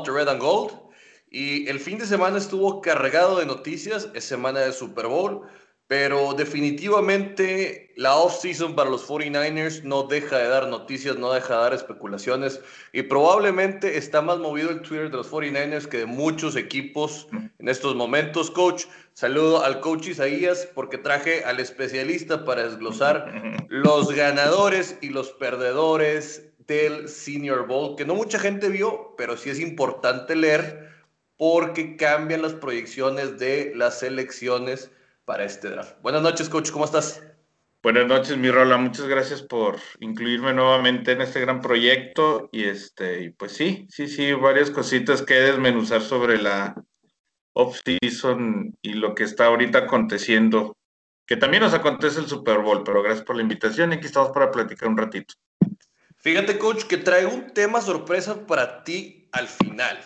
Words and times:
Monterrey 0.00 0.26
and 0.26 0.40
Gold. 0.40 0.72
Y 1.30 1.68
el 1.68 1.78
fin 1.78 1.98
de 1.98 2.06
semana 2.06 2.38
estuvo 2.38 2.80
cargado 2.80 3.38
de 3.38 3.46
noticias, 3.46 4.08
es 4.14 4.24
semana 4.24 4.60
de 4.60 4.72
Super 4.72 5.06
Bowl, 5.06 5.42
pero 5.86 6.34
definitivamente 6.34 7.92
la 7.96 8.16
off-season 8.16 8.74
para 8.74 8.90
los 8.90 9.06
49ers 9.06 9.82
no 9.82 10.04
deja 10.04 10.38
de 10.38 10.48
dar 10.48 10.68
noticias, 10.68 11.18
no 11.18 11.32
deja 11.32 11.54
de 11.54 11.60
dar 11.60 11.74
especulaciones 11.74 12.60
y 12.92 13.02
probablemente 13.02 13.98
está 13.98 14.22
más 14.22 14.38
movido 14.38 14.70
el 14.70 14.82
Twitter 14.82 15.10
de 15.10 15.18
los 15.18 15.30
49ers 15.30 15.86
que 15.86 15.98
de 15.98 16.06
muchos 16.06 16.56
equipos 16.56 17.28
en 17.58 17.68
estos 17.68 17.94
momentos. 17.94 18.50
Coach, 18.50 18.86
saludo 19.12 19.62
al 19.62 19.80
coach 19.80 20.08
Isaías 20.08 20.68
porque 20.74 20.98
traje 20.98 21.44
al 21.44 21.60
especialista 21.60 22.44
para 22.44 22.64
desglosar 22.64 23.66
los 23.68 24.12
ganadores 24.12 24.96
y 25.00 25.10
los 25.10 25.30
perdedores 25.30 26.49
del 26.70 27.08
Senior 27.08 27.66
Bowl, 27.66 27.96
que 27.96 28.04
no 28.04 28.14
mucha 28.14 28.38
gente 28.38 28.68
vio, 28.68 29.16
pero 29.18 29.36
sí 29.36 29.50
es 29.50 29.58
importante 29.58 30.36
leer 30.36 30.88
porque 31.36 31.96
cambian 31.96 32.42
las 32.42 32.54
proyecciones 32.54 33.40
de 33.40 33.72
las 33.74 33.98
selecciones 33.98 34.88
para 35.24 35.44
este 35.44 35.68
draft. 35.68 36.00
Buenas 36.00 36.22
noches, 36.22 36.48
coach, 36.48 36.70
¿cómo 36.70 36.84
estás? 36.84 37.24
Buenas 37.82 38.06
noches, 38.06 38.36
mi 38.36 38.52
Rola. 38.52 38.76
Muchas 38.76 39.08
gracias 39.08 39.42
por 39.42 39.80
incluirme 39.98 40.54
nuevamente 40.54 41.10
en 41.10 41.22
este 41.22 41.40
gran 41.40 41.60
proyecto. 41.60 42.48
Y 42.52 42.62
este, 42.62 43.34
pues 43.36 43.50
sí, 43.50 43.88
sí, 43.90 44.06
sí, 44.06 44.32
varias 44.34 44.70
cositas 44.70 45.22
que 45.22 45.34
desmenuzar 45.34 46.02
sobre 46.02 46.40
la 46.40 46.80
off-season 47.52 48.78
y 48.80 48.92
lo 48.92 49.16
que 49.16 49.24
está 49.24 49.46
ahorita 49.46 49.78
aconteciendo. 49.78 50.76
Que 51.26 51.36
también 51.36 51.64
nos 51.64 51.74
acontece 51.74 52.20
el 52.20 52.28
Super 52.28 52.58
Bowl, 52.58 52.84
pero 52.84 53.02
gracias 53.02 53.26
por 53.26 53.34
la 53.34 53.42
invitación. 53.42 53.92
Aquí 53.92 54.06
estamos 54.06 54.30
para 54.30 54.52
platicar 54.52 54.88
un 54.88 54.98
ratito. 54.98 55.34
Fíjate, 56.20 56.58
coach, 56.58 56.84
que 56.84 56.98
traigo 56.98 57.30
un 57.32 57.52
tema 57.52 57.80
sorpresa 57.80 58.46
para 58.46 58.84
ti 58.84 59.28
al 59.32 59.48
final. 59.48 59.98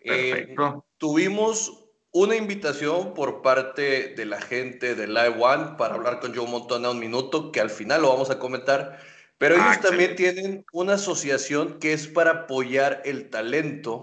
Eh, 0.00 0.30
Perfecto. 0.30 0.86
tuvimos 0.98 1.84
una 2.12 2.36
invitación 2.36 3.14
por 3.14 3.42
parte 3.42 4.14
de 4.14 4.24
la 4.26 4.40
gente 4.40 4.94
de 4.94 5.06
Live 5.06 5.36
One 5.40 5.76
para 5.78 5.94
hablar 5.94 6.20
con 6.20 6.34
Joe 6.34 6.46
Montana 6.48 6.90
un 6.90 6.98
minuto, 6.98 7.52
que 7.52 7.60
al 7.60 7.70
final 7.70 8.02
lo 8.02 8.08
vamos 8.08 8.30
a 8.30 8.38
comentar. 8.38 8.98
Pero 9.38 9.54
ellos 9.54 9.78
Ah, 9.78 9.80
también 9.80 10.12
excelente. 10.12 10.42
tienen 10.42 10.66
una 10.72 10.94
asociación 10.94 11.78
que 11.78 11.92
es 11.92 12.08
para 12.08 12.30
apoyar 12.32 13.02
el 13.04 13.30
talento 13.30 14.02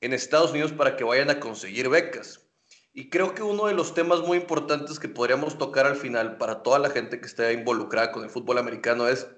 en 0.00 0.12
Estados 0.12 0.50
Unidos 0.52 0.72
para 0.72 0.96
que 0.96 1.04
vayan 1.04 1.30
a 1.30 1.40
conseguir 1.40 1.88
becas. 1.88 2.48
Y 2.92 3.08
creo 3.10 3.34
que 3.34 3.42
uno 3.42 3.66
de 3.66 3.74
los 3.74 3.94
temas 3.94 4.20
muy 4.20 4.38
importantes 4.38 4.98
que 4.98 5.08
podríamos 5.08 5.56
tocar 5.58 5.86
al 5.86 5.96
final 5.96 6.36
para 6.38 6.62
toda 6.62 6.78
la 6.80 6.90
gente 6.90 7.20
que 7.20 7.26
esté 7.26 7.52
involucrada 7.52 8.10
con 8.12 8.24
el 8.24 8.30
fútbol 8.30 8.58
americano 8.58 9.06
es, 9.08 9.28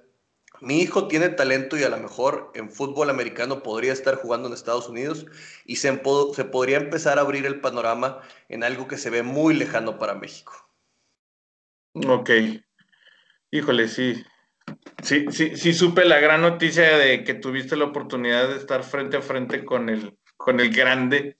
mi 0.62 0.80
hijo 0.80 1.08
tiene 1.08 1.28
talento 1.28 1.76
y 1.76 1.82
a 1.82 1.88
lo 1.88 1.98
mejor 1.98 2.52
en 2.54 2.70
fútbol 2.70 3.10
americano 3.10 3.64
podría 3.64 3.92
estar 3.92 4.14
jugando 4.14 4.46
en 4.46 4.54
Estados 4.54 4.88
Unidos 4.88 5.26
y 5.64 5.76
se, 5.76 6.00
se 6.34 6.44
podría 6.44 6.76
empezar 6.76 7.18
a 7.18 7.22
abrir 7.22 7.46
el 7.46 7.60
panorama 7.60 8.20
en 8.48 8.62
algo 8.62 8.86
que 8.86 8.96
se 8.96 9.10
ve 9.10 9.24
muy 9.24 9.54
lejano 9.54 9.98
para 9.98 10.14
México. 10.14 10.52
Ok. 11.94 12.30
Híjole, 13.50 13.88
sí. 13.88 14.24
Sí, 15.02 15.26
sí, 15.30 15.56
sí 15.56 15.74
supe 15.74 16.04
la 16.04 16.20
gran 16.20 16.42
noticia 16.42 16.96
de 16.96 17.24
que 17.24 17.34
tuviste 17.34 17.76
la 17.76 17.86
oportunidad 17.86 18.48
de 18.48 18.56
estar 18.56 18.84
frente 18.84 19.16
a 19.16 19.22
frente 19.22 19.64
con 19.64 19.88
el, 19.88 20.16
con 20.36 20.60
el 20.60 20.72
grande, 20.72 21.38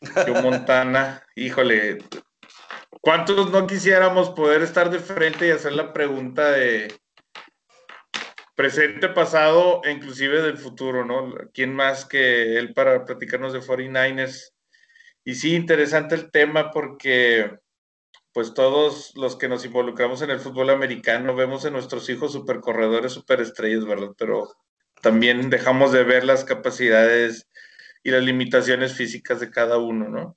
Joe 0.00 0.42
Montana. 0.42 1.24
Híjole, 1.36 1.98
¿cuántos 3.00 3.52
no 3.52 3.68
quisiéramos 3.68 4.30
poder 4.30 4.62
estar 4.62 4.90
de 4.90 4.98
frente 4.98 5.46
y 5.46 5.52
hacer 5.52 5.74
la 5.74 5.92
pregunta 5.92 6.50
de 6.50 6.92
presente, 8.54 9.08
pasado 9.08 9.80
e 9.84 9.90
inclusive 9.90 10.42
del 10.42 10.58
futuro, 10.58 11.04
¿no? 11.04 11.34
¿Quién 11.52 11.74
más 11.74 12.04
que 12.04 12.58
él 12.58 12.72
para 12.72 13.04
platicarnos 13.04 13.52
de 13.52 13.60
49ers? 13.60 14.52
Y 15.24 15.34
sí, 15.34 15.54
interesante 15.54 16.14
el 16.14 16.30
tema 16.30 16.70
porque 16.70 17.58
pues 18.32 18.52
todos 18.52 19.12
los 19.16 19.36
que 19.36 19.48
nos 19.48 19.64
involucramos 19.64 20.20
en 20.22 20.30
el 20.30 20.40
fútbol 20.40 20.70
americano 20.70 21.36
vemos 21.36 21.64
en 21.64 21.72
nuestros 21.72 22.08
hijos 22.10 22.32
supercorredores, 22.32 23.12
superestrellas, 23.12 23.84
¿verdad? 23.84 24.10
Pero 24.18 24.48
también 25.02 25.50
dejamos 25.50 25.92
de 25.92 26.04
ver 26.04 26.24
las 26.24 26.44
capacidades 26.44 27.48
y 28.02 28.10
las 28.10 28.24
limitaciones 28.24 28.94
físicas 28.94 29.40
de 29.40 29.50
cada 29.50 29.78
uno, 29.78 30.08
¿no? 30.08 30.36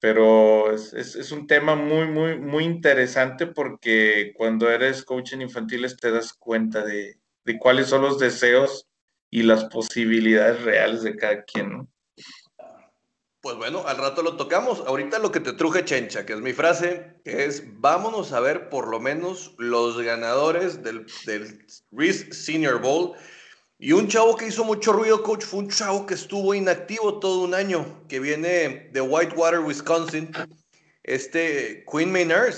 Pero 0.00 0.72
es, 0.72 0.92
es, 0.94 1.16
es 1.16 1.32
un 1.32 1.48
tema 1.48 1.74
muy, 1.74 2.06
muy, 2.06 2.38
muy 2.38 2.64
interesante 2.64 3.46
porque 3.48 4.32
cuando 4.36 4.70
eres 4.70 5.04
coach 5.04 5.32
en 5.32 5.42
infantiles 5.42 5.96
te 5.96 6.12
das 6.12 6.32
cuenta 6.32 6.84
de, 6.84 7.18
de 7.44 7.58
cuáles 7.58 7.88
son 7.88 8.02
los 8.02 8.18
deseos 8.18 8.86
y 9.30 9.42
las 9.42 9.64
posibilidades 9.64 10.62
reales 10.62 11.02
de 11.02 11.16
cada 11.16 11.44
quien, 11.44 11.70
¿no? 11.70 11.88
Pues 13.40 13.56
bueno, 13.56 13.84
al 13.86 13.98
rato 13.98 14.22
lo 14.22 14.36
tocamos. 14.36 14.82
Ahorita 14.86 15.20
lo 15.20 15.30
que 15.30 15.40
te 15.40 15.52
truje 15.52 15.84
chencha, 15.84 16.26
que 16.26 16.32
es 16.32 16.40
mi 16.40 16.52
frase, 16.52 17.20
que 17.24 17.44
es 17.44 17.62
vámonos 17.80 18.32
a 18.32 18.40
ver 18.40 18.68
por 18.68 18.88
lo 18.88 18.98
menos 18.98 19.54
los 19.58 20.00
ganadores 20.02 20.82
del, 20.82 21.06
del 21.24 21.64
Reese 21.92 22.32
Senior 22.32 22.80
Bowl. 22.80 23.14
Y 23.78 23.92
un 23.92 24.08
chavo 24.08 24.36
que 24.36 24.48
hizo 24.48 24.64
mucho 24.64 24.92
ruido, 24.92 25.22
coach, 25.22 25.44
fue 25.44 25.60
un 25.60 25.70
chavo 25.70 26.04
que 26.04 26.14
estuvo 26.14 26.52
inactivo 26.52 27.20
todo 27.20 27.44
un 27.44 27.54
año, 27.54 28.04
que 28.08 28.18
viene 28.18 28.90
de 28.92 29.00
Whitewater, 29.00 29.60
Wisconsin, 29.60 30.32
este 31.04 31.84
Queen 31.90 32.10
Maynard. 32.10 32.54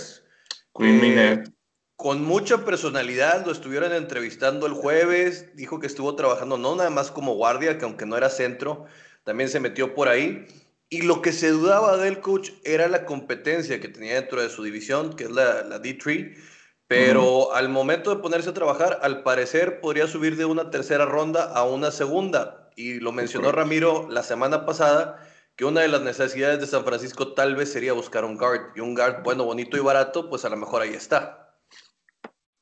Queen 0.74 0.96
Eh, 0.96 1.00
Minette. 1.00 1.52
Con 2.00 2.24
mucha 2.24 2.64
personalidad, 2.64 3.44
lo 3.44 3.52
estuvieron 3.52 3.92
entrevistando 3.92 4.64
el 4.66 4.72
jueves, 4.72 5.54
dijo 5.54 5.80
que 5.80 5.86
estuvo 5.86 6.16
trabajando 6.16 6.56
no 6.56 6.74
nada 6.74 6.88
más 6.88 7.10
como 7.10 7.34
guardia, 7.34 7.76
que 7.76 7.84
aunque 7.84 8.06
no 8.06 8.16
era 8.16 8.30
centro, 8.30 8.86
también 9.22 9.50
se 9.50 9.60
metió 9.60 9.94
por 9.94 10.08
ahí. 10.08 10.46
Y 10.88 11.02
lo 11.02 11.20
que 11.20 11.32
se 11.32 11.50
dudaba 11.50 11.98
del 11.98 12.20
coach 12.20 12.52
era 12.64 12.88
la 12.88 13.04
competencia 13.04 13.80
que 13.80 13.88
tenía 13.88 14.14
dentro 14.14 14.40
de 14.40 14.48
su 14.48 14.62
división, 14.62 15.14
que 15.14 15.24
es 15.24 15.30
la, 15.30 15.62
la 15.62 15.82
D3. 15.82 16.38
Pero 16.86 17.52
al 17.52 17.68
momento 17.68 18.14
de 18.14 18.22
ponerse 18.22 18.48
a 18.48 18.54
trabajar, 18.54 19.00
al 19.02 19.22
parecer 19.22 19.82
podría 19.82 20.06
subir 20.06 20.38
de 20.38 20.46
una 20.46 20.70
tercera 20.70 21.04
ronda 21.04 21.52
a 21.52 21.64
una 21.64 21.90
segunda. 21.90 22.70
Y 22.76 22.98
lo 23.00 23.12
mencionó. 23.12 23.52
Ramiro 23.52 24.08
la 24.08 24.22
semana 24.22 24.64
pasada, 24.64 25.22
que 25.54 25.66
una 25.66 25.82
de 25.82 25.88
las 25.88 26.00
necesidades 26.00 26.60
de 26.60 26.66
San 26.66 26.86
Francisco 26.86 27.34
tal 27.34 27.56
vez 27.56 27.70
sería 27.70 27.92
buscar 27.92 28.24
un 28.24 28.38
guard. 28.38 28.74
Y 28.74 28.80
un 28.80 28.94
guard, 28.94 29.22
bueno, 29.22 29.44
bonito 29.44 29.76
y 29.76 29.80
barato, 29.80 30.30
pues 30.30 30.46
a 30.46 30.48
lo 30.48 30.56
mejor 30.56 30.80
ahí 30.80 30.94
está. 30.94 31.49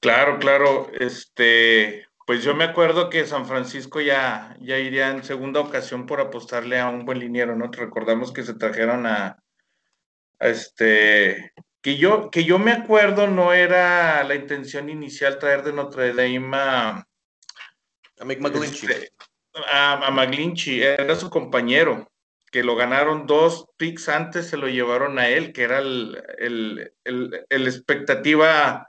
Claro, 0.01 0.39
claro. 0.39 0.91
Este, 0.99 2.07
pues 2.27 2.45
yo 2.45 2.55
me 2.55 2.65
acuerdo 2.65 3.11
que 3.11 3.27
San 3.27 3.47
Francisco 3.47 4.01
ya, 4.01 4.57
ya 4.61 4.79
iría 4.79 5.11
en 5.11 5.25
segunda 5.25 5.61
ocasión 5.61 6.07
por 6.07 6.21
apostarle 6.21 6.79
a 6.79 6.89
un 6.89 7.05
buen 7.05 7.19
liniero, 7.19 7.57
¿no? 7.57 7.71
Recordamos 7.73 8.33
que 8.33 8.43
se 8.45 8.55
trajeron 8.55 9.07
a, 9.07 9.39
a 10.39 10.49
este, 10.49 11.53
que 11.83 11.97
yo, 11.97 12.31
que 12.31 12.45
yo 12.45 12.59
me 12.59 12.73
acuerdo 12.73 13.27
no 13.27 13.53
era 13.53 14.23
la 14.25 14.35
intención 14.35 14.89
inicial 14.89 15.39
traer 15.39 15.63
de 15.63 15.73
Notre 15.73 16.13
Dame 16.13 16.57
a, 16.57 17.07
A 18.21 18.25
Mick 18.25 18.41
McGlinchey. 18.41 18.91
este, 18.91 19.13
a, 19.73 20.07
a 20.07 20.11
McGlinchey, 20.11 20.83
era 20.83 21.17
su 21.17 21.31
compañero, 21.31 22.11
que 22.51 22.63
lo 22.63 22.77
ganaron 22.77 23.27
dos 23.27 23.67
picks 23.77 24.09
antes, 24.09 24.49
se 24.49 24.57
lo 24.57 24.69
llevaron 24.69 25.19
a 25.19 25.29
él, 25.29 25.53
que 25.53 25.63
era 25.65 25.79
el, 25.79 26.23
el, 26.39 26.93
el, 27.05 27.47
el 27.49 27.67
expectativa 27.67 28.87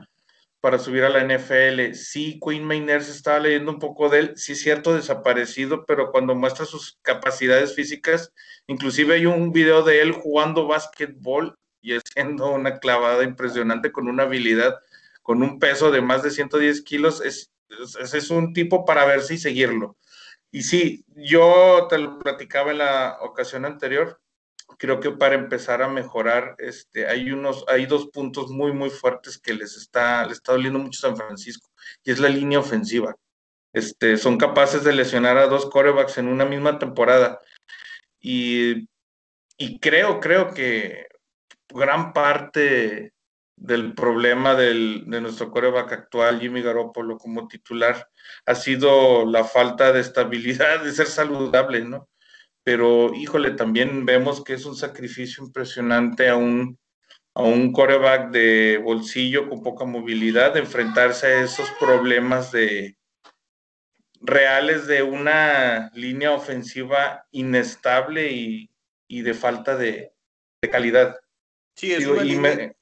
para 0.61 0.79
subir 0.79 1.03
a 1.03 1.09
la 1.09 1.23
NFL. 1.23 1.93
Sí, 1.93 2.39
Queen 2.43 2.63
Maynard 2.63 3.01
estaba 3.01 3.39
leyendo 3.39 3.71
un 3.71 3.79
poco 3.79 4.09
de 4.09 4.19
él, 4.19 4.33
sí 4.35 4.55
cierto, 4.55 4.93
desaparecido, 4.93 5.85
pero 5.85 6.11
cuando 6.11 6.35
muestra 6.35 6.65
sus 6.65 6.99
capacidades 7.01 7.75
físicas, 7.75 8.33
inclusive 8.67 9.15
hay 9.15 9.25
un 9.25 9.51
video 9.51 9.83
de 9.83 10.01
él 10.01 10.11
jugando 10.11 10.67
básquetbol 10.67 11.55
y 11.81 11.93
haciendo 11.95 12.51
una 12.51 12.79
clavada 12.79 13.23
impresionante 13.23 13.91
con 13.91 14.07
una 14.07 14.23
habilidad, 14.23 14.79
con 15.21 15.41
un 15.43 15.59
peso 15.59 15.91
de 15.91 16.01
más 16.01 16.23
de 16.23 16.31
110 16.31 16.81
kilos, 16.81 17.21
es, 17.23 17.51
es, 18.01 18.13
es 18.13 18.29
un 18.29 18.53
tipo 18.53 18.85
para 18.85 19.05
verse 19.05 19.35
y 19.35 19.37
seguirlo. 19.37 19.97
Y 20.51 20.63
sí, 20.63 21.05
yo 21.15 21.87
te 21.89 21.99
lo 21.99 22.19
platicaba 22.19 22.71
en 22.71 22.79
la 22.79 23.17
ocasión 23.21 23.65
anterior, 23.65 24.19
creo 24.77 24.99
que 24.99 25.11
para 25.11 25.35
empezar 25.35 25.81
a 25.81 25.89
mejorar, 25.89 26.55
este, 26.59 27.07
hay 27.07 27.31
unos, 27.31 27.65
hay 27.67 27.85
dos 27.85 28.07
puntos 28.07 28.49
muy, 28.49 28.71
muy 28.73 28.89
fuertes 28.89 29.37
que 29.37 29.53
les 29.53 29.75
está, 29.75 30.25
les 30.25 30.37
está 30.37 30.53
doliendo 30.53 30.79
mucho 30.79 30.99
San 30.99 31.17
Francisco, 31.17 31.69
y 32.03 32.11
es 32.11 32.19
la 32.19 32.29
línea 32.29 32.59
ofensiva. 32.59 33.15
Este, 33.73 34.17
son 34.17 34.37
capaces 34.37 34.83
de 34.83 34.93
lesionar 34.93 35.37
a 35.37 35.47
dos 35.47 35.69
corebacks 35.69 36.17
en 36.17 36.27
una 36.27 36.45
misma 36.45 36.79
temporada. 36.79 37.39
Y, 38.19 38.87
y 39.57 39.79
creo, 39.79 40.19
creo 40.19 40.53
que 40.53 41.07
gran 41.67 42.13
parte 42.13 43.13
del 43.55 43.93
problema 43.93 44.55
del, 44.55 45.03
de 45.07 45.21
nuestro 45.21 45.51
coreback 45.51 45.91
actual, 45.91 46.39
Jimmy 46.39 46.61
Garoppolo, 46.61 47.17
como 47.17 47.47
titular, 47.47 48.09
ha 48.45 48.55
sido 48.55 49.25
la 49.25 49.43
falta 49.43 49.91
de 49.91 49.99
estabilidad, 49.99 50.83
de 50.83 50.91
ser 50.91 51.07
saludable, 51.07 51.83
¿no? 51.83 52.07
Pero 52.63 53.13
híjole, 53.13 53.51
también 53.51 54.05
vemos 54.05 54.43
que 54.43 54.53
es 54.53 54.65
un 54.65 54.75
sacrificio 54.75 55.43
impresionante 55.43 56.29
a 56.29 56.35
un, 56.35 56.77
a 57.33 57.43
un 57.43 57.71
coreback 57.71 58.31
de 58.31 58.79
bolsillo 58.83 59.49
con 59.49 59.63
poca 59.63 59.85
movilidad, 59.85 60.53
de 60.53 60.59
enfrentarse 60.59 61.27
a 61.27 61.43
esos 61.43 61.69
problemas 61.79 62.51
de, 62.51 62.99
reales 64.21 64.87
de 64.87 65.03
una 65.03 65.91
línea 65.93 66.31
ofensiva 66.31 67.25
inestable 67.31 68.31
y, 68.31 68.69
de 69.21 69.33
falta 69.33 69.75
de, 69.75 70.13
calidad. 70.71 71.17
Sí, 71.75 71.93
es 71.93 72.05
una 72.05 72.23
línea, 72.23 72.73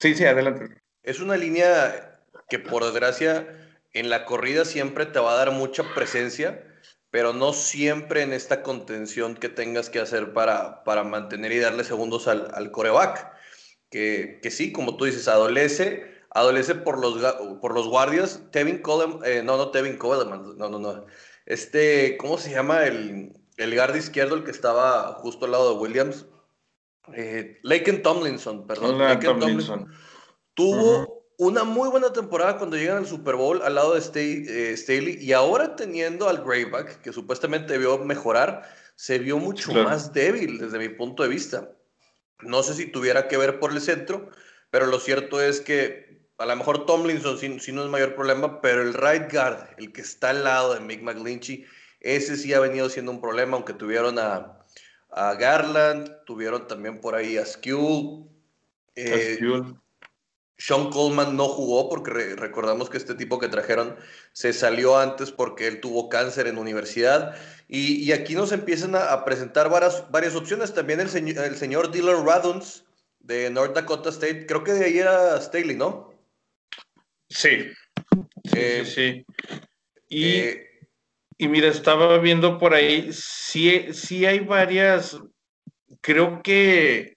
sí, 0.00 0.14
sí, 0.14 0.24
adelante. 0.24 0.80
Es 1.02 1.20
una 1.20 1.36
línea 1.36 2.22
que 2.48 2.58
por 2.58 2.84
desgracia 2.84 3.46
en 3.92 4.10
la 4.10 4.24
corrida 4.24 4.64
siempre 4.64 5.06
te 5.06 5.18
va 5.18 5.32
a 5.32 5.36
dar 5.36 5.50
mucha 5.50 5.94
presencia, 5.94 6.64
pero 7.10 7.32
no 7.32 7.52
siempre 7.52 8.22
en 8.22 8.32
esta 8.32 8.62
contención 8.62 9.34
que 9.34 9.48
tengas 9.48 9.90
que 9.90 10.00
hacer 10.00 10.32
para, 10.32 10.84
para 10.84 11.04
mantener 11.04 11.52
y 11.52 11.58
darle 11.58 11.84
segundos 11.84 12.28
al, 12.28 12.50
al 12.54 12.70
coreback. 12.70 13.32
Que, 13.90 14.38
que 14.40 14.50
sí, 14.52 14.70
como 14.72 14.96
tú 14.96 15.04
dices, 15.06 15.26
adolece 15.26 16.10
adolece 16.30 16.74
por 16.74 16.98
los, 16.98 17.20
por 17.60 17.74
los 17.74 17.88
guardias. 17.88 18.42
Tevin 18.50 18.78
Coleman, 18.78 19.20
eh, 19.24 19.42
no, 19.44 19.56
no 19.56 19.70
Tevin 19.70 19.96
Coleman, 19.96 20.56
no, 20.56 20.68
no, 20.68 20.78
no. 20.78 21.06
Este, 21.46 22.16
¿cómo 22.16 22.38
se 22.38 22.50
llama 22.50 22.86
el, 22.86 23.32
el 23.56 23.74
guardia 23.74 23.98
izquierdo, 23.98 24.36
el 24.36 24.44
que 24.44 24.50
estaba 24.50 25.14
justo 25.14 25.44
al 25.44 25.52
lado 25.52 25.74
de 25.74 25.80
Williams? 25.80 26.26
Eh, 27.14 27.58
Laken 27.62 28.02
Tomlinson, 28.02 28.66
perdón. 28.66 28.98
Laken 28.98 29.40
Tomlinson. 29.40 29.92
Tuvo 30.54 31.19
una 31.40 31.64
muy 31.64 31.88
buena 31.88 32.12
temporada 32.12 32.58
cuando 32.58 32.76
llegan 32.76 32.98
al 32.98 33.06
Super 33.06 33.34
Bowl 33.34 33.62
al 33.62 33.74
lado 33.74 33.94
de 33.94 34.00
eh, 34.00 34.76
Staley 34.76 35.16
y 35.24 35.32
ahora 35.32 35.74
teniendo 35.74 36.28
al 36.28 36.44
Greyback, 36.44 37.00
que 37.00 37.14
supuestamente 37.14 37.72
debió 37.72 37.96
mejorar, 37.96 38.70
se 38.94 39.18
vio 39.18 39.38
mucho 39.38 39.72
más 39.72 40.12
débil 40.12 40.58
desde 40.58 40.78
mi 40.78 40.90
punto 40.90 41.22
de 41.22 41.30
vista. 41.30 41.72
No 42.40 42.62
sé 42.62 42.74
si 42.74 42.84
tuviera 42.84 43.26
que 43.26 43.38
ver 43.38 43.58
por 43.58 43.72
el 43.72 43.80
centro, 43.80 44.28
pero 44.70 44.84
lo 44.84 45.00
cierto 45.00 45.40
es 45.40 45.62
que 45.62 46.28
a 46.36 46.44
lo 46.44 46.54
mejor 46.56 46.84
Tomlinson 46.84 47.38
sí, 47.38 47.72
no 47.72 47.84
es 47.84 47.90
mayor 47.90 48.14
problema, 48.14 48.60
pero 48.60 48.82
el 48.82 48.92
right 48.92 49.32
guard, 49.32 49.66
el 49.78 49.92
que 49.92 50.02
está 50.02 50.30
al 50.30 50.44
lado 50.44 50.74
de 50.74 50.80
Mick 50.80 51.00
McGlinchey, 51.00 51.64
ese 52.00 52.36
sí 52.36 52.52
ha 52.52 52.60
venido 52.60 52.90
siendo 52.90 53.12
un 53.12 53.20
problema, 53.22 53.56
aunque 53.56 53.72
tuvieron 53.72 54.18
a, 54.18 54.58
Garland, 55.10 56.22
tuvieron 56.26 56.66
también 56.66 57.00
por 57.00 57.14
ahí 57.14 57.38
a 57.38 57.46
Skewell. 57.46 58.26
Eh, 58.94 59.38
Sean 60.60 60.90
Coleman 60.90 61.36
no 61.36 61.48
jugó 61.48 61.88
porque 61.88 62.36
recordamos 62.36 62.90
que 62.90 62.98
este 62.98 63.14
tipo 63.14 63.38
que 63.38 63.48
trajeron 63.48 63.96
se 64.32 64.52
salió 64.52 64.98
antes 64.98 65.32
porque 65.32 65.66
él 65.66 65.80
tuvo 65.80 66.10
cáncer 66.10 66.46
en 66.48 66.58
universidad. 66.58 67.34
Y, 67.66 68.12
aquí 68.12 68.34
nos 68.34 68.52
empiezan 68.52 68.94
a, 68.94 69.24
presentar 69.24 69.70
varias, 69.70 70.10
varias 70.10 70.34
opciones. 70.34 70.74
También 70.74 71.00
el, 71.00 71.08
el 71.08 71.56
señor 71.56 71.90
Dylan 71.90 72.26
Raduns 72.26 72.84
de 73.20 73.48
North 73.48 73.74
Dakota 73.74 74.10
State, 74.10 74.44
creo 74.44 74.62
que 74.62 74.72
de 74.72 74.84
ahí 74.84 74.98
era 74.98 75.40
Staley, 75.40 75.76
¿no? 75.76 76.12
Sí. 77.30 77.70
sí, 78.44 78.52
eh, 78.54 78.84
sí, 78.84 79.24
Y, 80.08 80.24
eh, 80.24 80.66
y, 81.38 81.48
mira, 81.48 81.68
estaba 81.68 82.18
viendo 82.18 82.58
por 82.58 82.74
ahí, 82.74 83.10
sí, 83.12 83.94
sí 83.94 84.26
hay 84.26 84.40
varias, 84.40 85.16
creo 86.02 86.42
que 86.42 87.16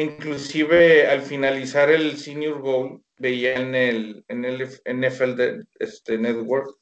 inclusive 0.00 1.06
al 1.06 1.22
finalizar 1.22 1.90
el 1.90 2.16
Senior 2.16 2.60
Bowl, 2.60 3.02
veía 3.18 3.54
en 3.54 3.74
el, 3.74 4.24
en 4.28 4.44
el 4.44 4.66
NFL 4.66 5.34
de, 5.36 5.64
este, 5.78 6.18
Network, 6.18 6.76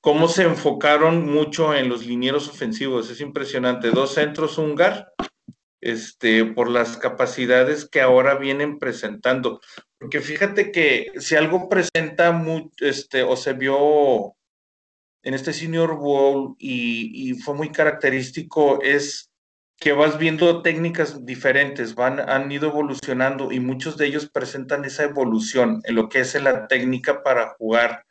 cómo 0.00 0.28
se 0.28 0.44
enfocaron 0.44 1.26
mucho 1.26 1.74
en 1.74 1.88
los 1.88 2.06
linieros 2.06 2.48
ofensivos. 2.48 3.10
Es 3.10 3.20
impresionante. 3.20 3.90
Dos 3.90 4.14
centros, 4.14 4.58
un 4.58 4.76
este, 5.80 6.44
por 6.44 6.70
las 6.70 6.96
capacidades 6.96 7.88
que 7.88 8.00
ahora 8.00 8.36
vienen 8.36 8.78
presentando. 8.78 9.60
Porque 9.98 10.20
fíjate 10.20 10.72
que 10.72 11.12
si 11.18 11.36
algo 11.36 11.68
presenta 11.68 12.32
mucho, 12.32 12.70
este, 12.80 13.22
o 13.22 13.36
se 13.36 13.52
vio 13.52 14.34
en 15.22 15.34
este 15.34 15.52
Senior 15.52 15.96
Bowl 15.96 16.56
y, 16.58 17.34
fue 17.34 17.54
muy 17.54 17.70
característico, 17.70 18.80
es 18.82 19.29
que 19.80 19.92
vas 19.92 20.18
viendo 20.18 20.60
técnicas 20.60 21.24
diferentes, 21.24 21.94
van, 21.94 22.20
han 22.20 22.52
ido 22.52 22.68
evolucionando 22.68 23.50
y 23.50 23.60
muchos 23.60 23.96
de 23.96 24.06
ellos 24.06 24.28
presentan 24.28 24.84
esa 24.84 25.04
evolución 25.04 25.80
en 25.84 25.94
lo 25.94 26.10
que 26.10 26.20
es 26.20 26.40
la 26.40 26.68
técnica 26.68 27.22
para 27.22 27.54
jugar 27.54 28.04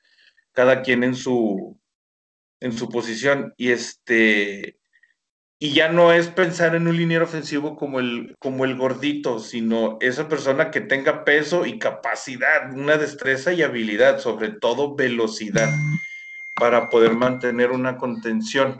cada 0.51 0.81
quien 0.81 1.03
en 1.03 1.13
su, 1.13 1.79
en 2.59 2.73
su 2.73 2.89
posición. 2.89 3.53
Y 3.55 3.69
este, 3.69 4.79
y 5.59 5.73
ya 5.73 5.91
no 5.91 6.11
es 6.11 6.29
pensar 6.29 6.73
en 6.73 6.87
un 6.87 6.97
liniero 6.97 7.25
ofensivo 7.25 7.75
como 7.75 7.99
el, 7.99 8.35
como 8.39 8.65
el 8.65 8.75
gordito, 8.75 9.37
sino 9.37 9.99
esa 10.01 10.27
persona 10.27 10.71
que 10.71 10.81
tenga 10.81 11.23
peso 11.23 11.67
y 11.67 11.77
capacidad, 11.77 12.73
una 12.73 12.97
destreza 12.97 13.53
y 13.53 13.61
habilidad, 13.61 14.17
sobre 14.17 14.49
todo 14.49 14.95
velocidad, 14.95 15.69
para 16.55 16.89
poder 16.89 17.13
mantener 17.13 17.69
una 17.69 17.97
contención 17.97 18.75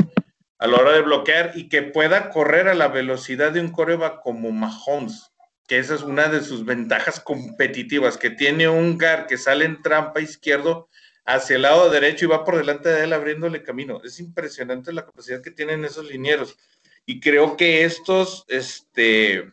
a 0.60 0.68
la 0.68 0.78
hora 0.78 0.92
de 0.92 1.02
bloquear 1.02 1.54
y 1.56 1.70
que 1.70 1.82
pueda 1.82 2.30
correr 2.30 2.68
a 2.68 2.76
la 2.76 2.90
velocidad 2.90 3.52
de 3.52 3.62
un 3.62 3.72
coreback 3.72 4.22
como 4.22 4.52
Mahomes, 4.52 5.32
que 5.68 5.80
esa 5.80 5.96
es 5.96 6.02
una 6.02 6.28
de 6.28 6.42
sus 6.42 6.66
ventajas 6.66 7.20
competitivas, 7.20 8.18
que 8.18 8.30
tiene 8.30 8.68
un 8.68 8.98
gar 8.98 9.26
que 9.26 9.38
sale 9.38 9.66
en 9.66 9.82
trampa 9.82 10.20
izquierdo 10.20 10.90
hacia 11.26 11.56
el 11.56 11.62
lado 11.62 11.90
derecho 11.90 12.26
y 12.26 12.28
va 12.28 12.44
por 12.44 12.58
delante 12.58 12.90
de 12.90 13.06
él 13.06 13.14
abriéndole 13.14 13.64
camino. 13.64 14.02
Es 14.04 14.20
impresionante 14.20 14.92
la 14.92 15.06
capacidad 15.06 15.42
que 15.42 15.52
tienen 15.52 15.86
esos 15.86 16.10
linieros. 16.10 16.58
Y 17.06 17.20
creo 17.20 17.56
que 17.56 17.86
estos, 17.86 18.46
este, 18.50 19.52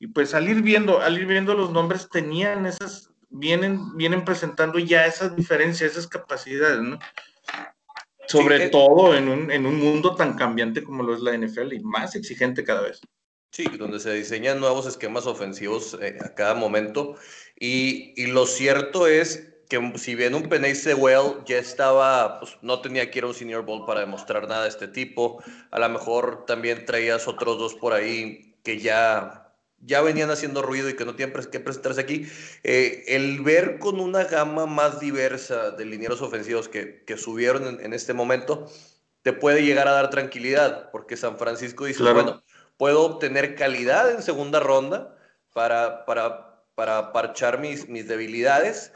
y 0.00 0.08
pues 0.08 0.34
al 0.34 0.48
ir 0.48 0.62
viendo, 0.62 1.00
viendo 1.26 1.54
los 1.54 1.70
nombres, 1.70 2.08
tenían 2.10 2.66
esas, 2.66 3.10
vienen, 3.30 3.96
vienen 3.96 4.24
presentando 4.24 4.78
ya 4.80 5.06
esas 5.06 5.36
diferencias, 5.36 5.92
esas 5.92 6.08
capacidades, 6.08 6.80
¿no? 6.80 6.98
Sobre 8.32 8.70
todo 8.70 9.14
en 9.14 9.28
un, 9.28 9.50
en 9.50 9.66
un 9.66 9.78
mundo 9.78 10.14
tan 10.14 10.34
cambiante 10.34 10.82
como 10.82 11.02
lo 11.02 11.14
es 11.14 11.20
la 11.20 11.36
NFL 11.36 11.72
y 11.72 11.80
más 11.80 12.14
exigente 12.14 12.64
cada 12.64 12.82
vez. 12.82 13.00
Sí, 13.50 13.64
donde 13.78 14.00
se 14.00 14.12
diseñan 14.14 14.60
nuevos 14.60 14.86
esquemas 14.86 15.26
ofensivos 15.26 15.98
eh, 16.00 16.16
a 16.24 16.34
cada 16.34 16.54
momento. 16.54 17.16
Y, 17.58 18.14
y, 18.16 18.28
lo 18.28 18.46
cierto 18.46 19.06
es 19.06 19.52
que 19.68 19.92
si 19.96 20.14
bien 20.14 20.34
un 20.34 20.48
Penny 20.48 20.74
Sewell 20.74 21.44
ya 21.46 21.58
estaba, 21.58 22.40
pues 22.40 22.56
no 22.62 22.80
tenía 22.80 23.10
que 23.10 23.18
ir 23.18 23.24
a 23.24 23.28
un 23.28 23.34
Senior 23.34 23.64
Bowl 23.64 23.84
para 23.84 24.00
demostrar 24.00 24.48
nada 24.48 24.62
de 24.62 24.68
este 24.70 24.88
tipo, 24.88 25.42
a 25.70 25.78
lo 25.78 25.88
mejor 25.88 26.46
también 26.46 26.84
traías 26.86 27.28
otros 27.28 27.58
dos 27.58 27.74
por 27.74 27.92
ahí 27.92 28.54
que 28.62 28.78
ya, 28.78 29.41
ya 29.84 30.00
venían 30.00 30.30
haciendo 30.30 30.62
ruido 30.62 30.88
y 30.88 30.94
que 30.94 31.04
no 31.04 31.14
tienen 31.14 31.34
que 31.50 31.60
presentarse 31.60 32.00
aquí. 32.00 32.26
Eh, 32.62 33.04
el 33.08 33.40
ver 33.42 33.78
con 33.78 34.00
una 34.00 34.24
gama 34.24 34.66
más 34.66 35.00
diversa 35.00 35.72
de 35.72 35.84
linieros 35.84 36.22
ofensivos 36.22 36.68
que, 36.68 37.02
que 37.04 37.16
subieron 37.16 37.80
en, 37.80 37.92
este 37.92 38.14
momento, 38.14 38.70
te 39.22 39.32
puede 39.32 39.64
llegar 39.64 39.88
a 39.88 39.92
dar 39.92 40.10
tranquilidad, 40.10 40.90
porque 40.90 41.16
San 41.16 41.36
Francisco 41.36 41.84
dice, 41.84 42.02
bueno, 42.02 42.42
puedo 42.76 43.02
obtener 43.02 43.54
calidad 43.54 44.10
en 44.10 44.22
segunda 44.22 44.60
ronda 44.60 45.16
para, 45.52 46.04
para, 46.06 46.64
para 46.74 47.12
parchar 47.12 47.58
mis, 47.58 47.88
mis 47.88 48.06
debilidades 48.08 48.92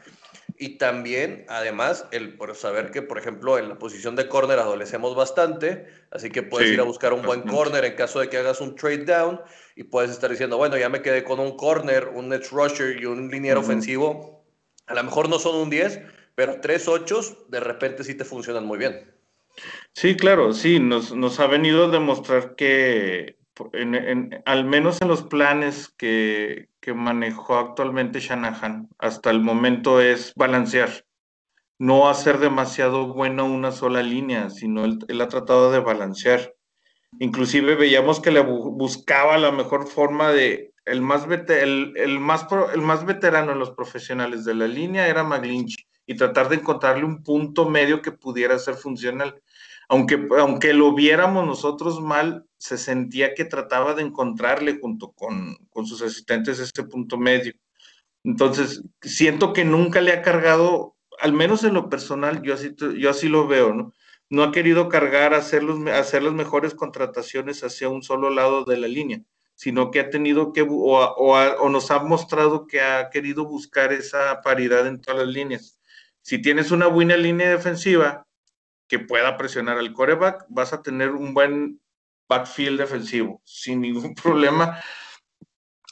y 0.59 0.77
también, 0.77 1.45
además, 1.49 2.07
el 2.11 2.35
por 2.35 2.55
saber 2.55 2.89
que, 2.89 3.03
por 3.03 3.19
ejemplo, 3.19 3.59
en 3.59 3.69
la 3.69 3.77
posición 3.77 4.15
de 4.15 4.27
corner 4.27 4.57
adolecemos 4.57 5.15
bastante, 5.15 5.87
así 6.09 6.31
que 6.31 6.41
puedes 6.41 6.71
ir 6.71 6.79
a 6.79 6.83
buscar 6.83 7.13
un 7.13 7.21
buen 7.21 7.43
corner 7.43 7.85
en 7.85 7.95
caso 7.95 8.19
de 8.19 8.29
que 8.29 8.37
hagas 8.37 8.59
un 8.59 8.75
trade 8.75 9.05
down 9.05 9.39
y 9.75 9.83
puedes 9.83 10.09
estar 10.09 10.31
diciendo, 10.31 10.57
bueno, 10.57 10.77
ya 10.77 10.89
me 10.89 11.01
quedé 11.01 11.23
con 11.23 11.39
un 11.39 11.55
corner, 11.55 12.07
un 12.07 12.33
edge 12.33 12.49
rusher 12.51 12.99
y 12.99 13.05
un 13.05 13.29
liniero 13.29 13.59
ofensivo. 13.59 14.43
A 14.87 14.95
lo 14.95 15.03
mejor 15.03 15.29
no 15.29 15.37
son 15.37 15.55
un 15.57 15.69
10, 15.69 16.01
pero 16.33 16.59
tres 16.59 16.87
8 16.87 17.45
de 17.49 17.59
repente 17.59 18.03
sí 18.03 18.15
te 18.15 18.25
funcionan 18.25 18.65
muy 18.65 18.79
bien. 18.79 19.13
Sí, 19.93 20.15
claro, 20.15 20.53
sí, 20.53 20.79
nos, 20.79 21.15
nos 21.15 21.39
ha 21.39 21.47
venido 21.47 21.85
a 21.85 21.89
demostrar 21.89 22.55
que 22.55 23.36
al 24.45 24.65
menos 24.65 25.01
en 25.01 25.07
los 25.07 25.23
planes 25.23 25.89
que, 25.97 26.69
manejó 26.95 27.57
actualmente 27.57 28.21
Shanahan, 28.21 28.87
hasta 28.97 29.29
el 29.29 29.41
momento 29.41 29.99
es 29.99 30.31
balancear, 30.35 31.05
no 31.77 32.07
hacer 32.07 32.37
demasiado 32.37 33.13
bueno 33.13 33.45
una 33.45 33.71
sola 33.71 34.01
línea, 34.01 34.49
sino 34.49 34.85
él, 34.85 35.21
ha 35.21 35.27
tratado 35.27 35.69
de 35.71 35.79
balancear. 35.79 36.55
Inclusive 37.19 37.75
veíamos 37.75 38.21
que 38.21 38.31
le 38.31 38.39
buscaba 38.39 39.37
la 39.37 39.51
mejor 39.51 39.87
forma 39.87 40.31
de, 40.31 40.73
el 40.85 41.01
más, 41.01 41.27
el, 41.49 42.19
más, 42.19 42.47
el 42.73 42.81
más 42.81 43.05
veterano 43.05 43.51
en 43.51 43.59
los 43.59 43.71
profesionales 43.71 44.45
de 44.45 44.55
la 44.55 44.67
línea 44.67 45.07
era 45.07 45.23
McGlinch 45.23 45.87
y 46.05 46.15
tratar 46.15 46.47
de 46.47 46.55
encontrarle 46.55 47.03
un 47.03 47.21
punto 47.21 47.69
medio 47.69 48.01
que 48.01 48.13
pudiera 48.13 48.57
ser 48.59 48.75
funcional 48.75 49.41
aunque, 49.89 50.27
aunque 50.37 50.73
lo 50.73 50.93
viéramos 50.93 51.45
nosotros 51.45 52.01
mal, 52.01 52.45
se 52.57 52.77
sentía 52.77 53.33
que 53.33 53.45
trataba 53.45 53.93
de 53.93 54.03
encontrarle 54.03 54.79
junto 54.79 55.11
con, 55.11 55.57
sus 55.85 56.01
asistentes 56.01 56.59
ese 56.59 56.83
punto 56.83 57.17
medio. 57.17 57.53
Entonces, 58.23 58.83
siento 59.01 59.53
que 59.53 59.63
nunca 59.63 60.01
le 60.01 60.11
ha 60.11 60.21
cargado, 60.21 60.95
al 61.19 61.33
menos 61.33 61.63
en 61.63 61.73
lo 61.73 61.89
personal, 61.89 62.41
yo 62.41 62.53
así, 62.53 62.75
yo 62.97 63.09
así 63.09 63.29
lo 63.29 63.47
veo, 63.47 63.73
¿no? 63.73 63.93
No 64.29 64.43
ha 64.43 64.51
querido 64.51 64.89
cargar 64.89 65.33
hacer, 65.33 65.63
hacer 65.93 66.23
las 66.23 66.33
mejores 66.33 66.73
contrataciones 66.73 67.63
hacia 67.63 67.89
un 67.89 68.03
solo 68.03 68.29
lado 68.29 68.65
de 68.65 68.77
la 68.77 68.87
línea, 68.87 69.21
sino 69.55 69.89
que 69.89 70.01
ha 70.01 70.09
tenido 70.09 70.51
que, 70.51 70.63
o, 70.63 70.97
o 70.97 71.69
nos 71.69 71.91
ha 71.91 71.99
mostrado 71.99 72.67
que 72.67 72.81
ha 72.81 73.09
querido 73.09 73.45
buscar 73.45 73.93
esa 73.93 74.41
paridad 74.41 74.85
en 74.87 74.99
todas 75.01 75.25
las 75.25 75.33
líneas. 75.33 75.79
Si 76.21 76.41
tienes 76.41 76.71
una 76.71 76.87
buena 76.87 77.15
línea 77.15 77.49
defensiva, 77.49 78.27
que 78.87 78.99
pueda 78.99 79.37
presionar 79.37 79.77
al 79.77 79.93
coreback, 79.93 80.45
vas 80.49 80.73
a 80.73 80.81
tener 80.81 81.11
un 81.11 81.33
buen 81.33 81.79
backfield 82.27 82.79
defensivo, 82.79 83.41
sin 83.43 83.81
ningún 83.81 84.13
problema, 84.23 84.81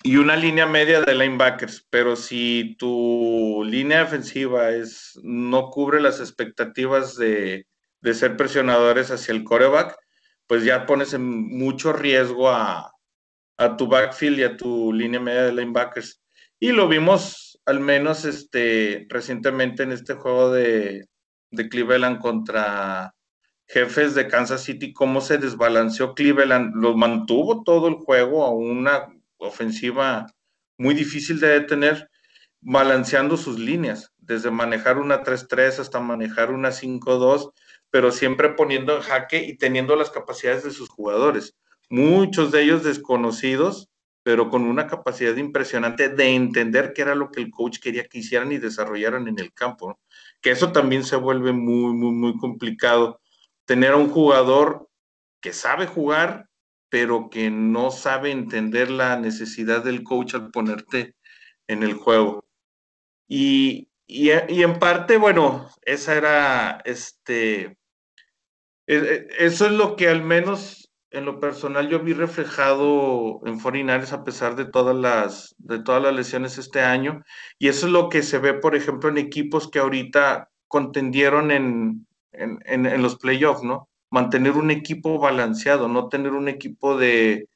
y 0.04 0.18
una 0.18 0.36
línea 0.36 0.68
media 0.68 1.02
de 1.02 1.16
linebackers. 1.16 1.88
Pero 1.90 2.16
si 2.16 2.76
tu 2.78 3.64
línea 3.66 4.00
defensiva 4.00 4.70
es, 4.70 5.20
no 5.24 5.70
cubre 5.72 6.00
las 6.00 6.20
expectativas 6.20 7.16
de, 7.16 7.66
ser 8.14 8.38
presionadores 8.38 9.10
hacia 9.10 9.34
el 9.34 9.44
coreback, 9.44 9.98
pues 10.46 10.64
ya 10.64 10.86
pones 10.86 11.14
en 11.14 11.24
mucho 11.26 11.92
riesgo 11.92 12.50
a, 12.50 12.92
tu 13.78 13.88
backfield 13.88 14.40
y 14.40 14.44
a 14.44 14.58
tu 14.58 14.94
línea 14.94 15.20
media 15.20 15.44
de 15.44 15.54
linebackers. 15.54 16.22
Y 16.60 16.72
lo 16.72 16.88
vimos 16.88 17.60
al 17.66 17.80
menos 17.80 18.26
este, 18.26 19.08
recientemente 19.10 19.82
en 19.84 19.92
este 19.92 20.14
juego 20.14 20.52
de 20.52 21.08
Cleveland 21.72 22.20
contra 22.20 23.15
jefes 23.68 24.16
de 24.16 24.28
Kansas 24.28 24.64
City, 24.64 24.94
cómo 24.94 25.22
se 25.22 25.38
desbalanceó 25.38 26.14
Cleveland, 26.14 26.76
lo 26.76 26.96
mantuvo 26.96 27.64
todo 27.64 27.88
el 27.88 27.96
juego 27.96 28.46
a 28.46 28.52
una 28.52 29.14
ofensiva 29.38 30.28
muy 30.78 30.94
difícil 30.94 31.40
de 31.40 31.60
detener, 31.60 32.10
balanceando 32.62 33.38
sus 33.38 33.60
líneas, 33.60 34.12
desde 34.18 34.52
manejar 34.52 34.98
una 34.98 35.24
3-3 35.24 35.80
hasta 35.80 36.00
manejar 36.00 36.52
una 36.52 36.70
5-2, 36.70 37.52
pero 37.90 38.12
siempre 38.12 38.50
poniendo 38.50 38.96
en 38.96 39.02
jaque 39.02 39.44
y 39.44 39.58
teniendo 39.58 39.96
las 39.96 40.10
capacidades 40.10 40.64
de 40.64 40.72
sus 40.72 40.90
jugadores 40.90 41.56
muchos 41.90 42.52
de 42.52 42.64
ellos 42.64 42.84
desconocidos, 42.84 43.90
pero 44.24 44.50
con 44.50 44.64
una 44.64 44.88
capacidad 44.88 45.36
impresionante 45.36 46.10
de 46.10 46.36
entender 46.36 46.94
qué 46.94 47.04
era 47.04 47.16
lo 47.16 47.30
que 47.30 47.42
el 47.42 47.52
coach 47.52 47.80
quería 47.80 48.08
que 48.08 48.20
hicieran 48.20 48.52
y 48.52 48.58
desarrollaran 48.58 49.28
en 49.28 49.40
el 49.40 49.54
campo. 49.54 50.00
Que 50.42 50.52
eso 50.52 50.72
también 50.72 51.04
se 51.04 51.16
vuelve 51.16 51.52
muy, 51.52 51.94
muy, 51.94 52.12
muy 52.12 52.38
complicado. 52.38 53.22
Tener 53.66 53.94
a 53.94 53.98
un 53.98 54.10
jugador 54.10 54.90
que 55.42 55.54
sabe 55.54 55.88
jugar, 55.88 56.50
pero 56.90 57.30
que 57.30 57.50
no 57.50 57.92
sabe 57.92 58.32
entender 58.32 58.90
la 58.90 59.18
necesidad 59.18 59.84
del 59.84 60.04
coach 60.04 60.36
al 60.36 60.50
ponerte 60.52 61.16
en 61.68 61.84
el 61.84 61.94
juego. 61.94 62.46
Y, 63.28 63.90
y, 64.08 64.30
en 64.32 64.80
parte, 64.80 65.18
bueno, 65.18 65.70
esa 65.82 66.16
era, 66.16 66.82
este, 66.86 67.78
e, 68.88 68.96
e, 68.96 69.28
eso 69.40 69.66
es 69.66 69.72
lo 69.72 69.96
que 69.96 70.10
al 70.10 70.24
menos 70.24 70.92
en 71.12 71.26
lo 71.26 71.40
personal 71.40 71.90
yo 71.90 72.00
vi 72.00 72.14
reflejado 72.14 73.40
en 73.46 73.60
Forinares 73.60 74.14
a 74.14 74.24
pesar 74.24 74.56
de 74.56 74.66
todas 74.66 74.96
las 74.96 75.56
de 75.58 75.80
todas 75.80 76.04
las 76.04 76.14
lesiones 76.14 76.58
este 76.58 76.82
año 76.82 77.24
y 77.58 77.70
eso 77.70 77.86
es 77.86 77.94
lo 77.94 78.10
que 78.10 78.22
se 78.22 78.38
ve 78.38 78.54
por 78.54 78.76
ejemplo 78.76 79.10
en 79.10 79.18
equipos 79.18 79.70
que 79.70 79.80
ahorita 79.80 80.50
contendieron 80.68 81.52
en, 81.52 82.06
en, 82.38 83.02
los 83.02 83.18
playoffs, 83.18 83.64
¿no? 83.64 83.90
Mantener 84.10 84.54
un 84.54 84.72
equipo 84.72 85.20
balanceado, 85.20 85.88
no 85.88 86.10
tener 86.10 86.32
un 86.32 86.48
equipo 86.48 86.98
de 86.98 87.48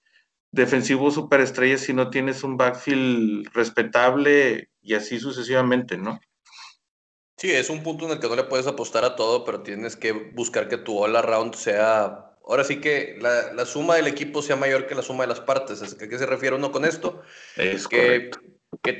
defensivo 0.51 1.11
superestrella 1.11 1.77
si 1.77 1.93
no 1.93 2.09
tienes 2.09 2.43
un 2.43 2.57
backfield 2.57 3.49
respetable 3.53 4.69
y 4.81 4.95
así 4.95 5.19
sucesivamente, 5.19 5.97
¿no? 5.97 6.19
Sí, 7.37 7.51
es 7.51 7.69
un 7.69 7.83
punto 7.83 8.05
en 8.05 8.11
el 8.11 8.19
que 8.19 8.27
no 8.27 8.35
le 8.35 8.43
puedes 8.43 8.67
apostar 8.67 9.05
a 9.05 9.15
todo, 9.15 9.45
pero 9.45 9.61
tienes 9.61 9.95
que 9.95 10.11
buscar 10.11 10.67
que 10.67 10.77
tu 10.77 10.97
all 10.97 11.15
around 11.15 11.53
sea 11.53 12.29
ahora 12.49 12.63
sí 12.63 12.81
que 12.81 13.17
la, 13.21 13.65
suma 13.65 13.95
del 13.95 14.07
equipo 14.07 14.41
sea 14.41 14.55
mayor 14.55 14.87
que 14.87 14.95
la 14.95 15.03
suma 15.03 15.23
de 15.23 15.27
las 15.27 15.39
partes. 15.39 15.81
¿A 15.81 16.07
qué 16.07 16.17
se 16.17 16.25
refiere 16.25 16.55
uno 16.55 16.71
con 16.71 16.83
esto? 16.83 17.21
Es 17.55 17.87
que, 17.87 18.31
que, 18.81 18.97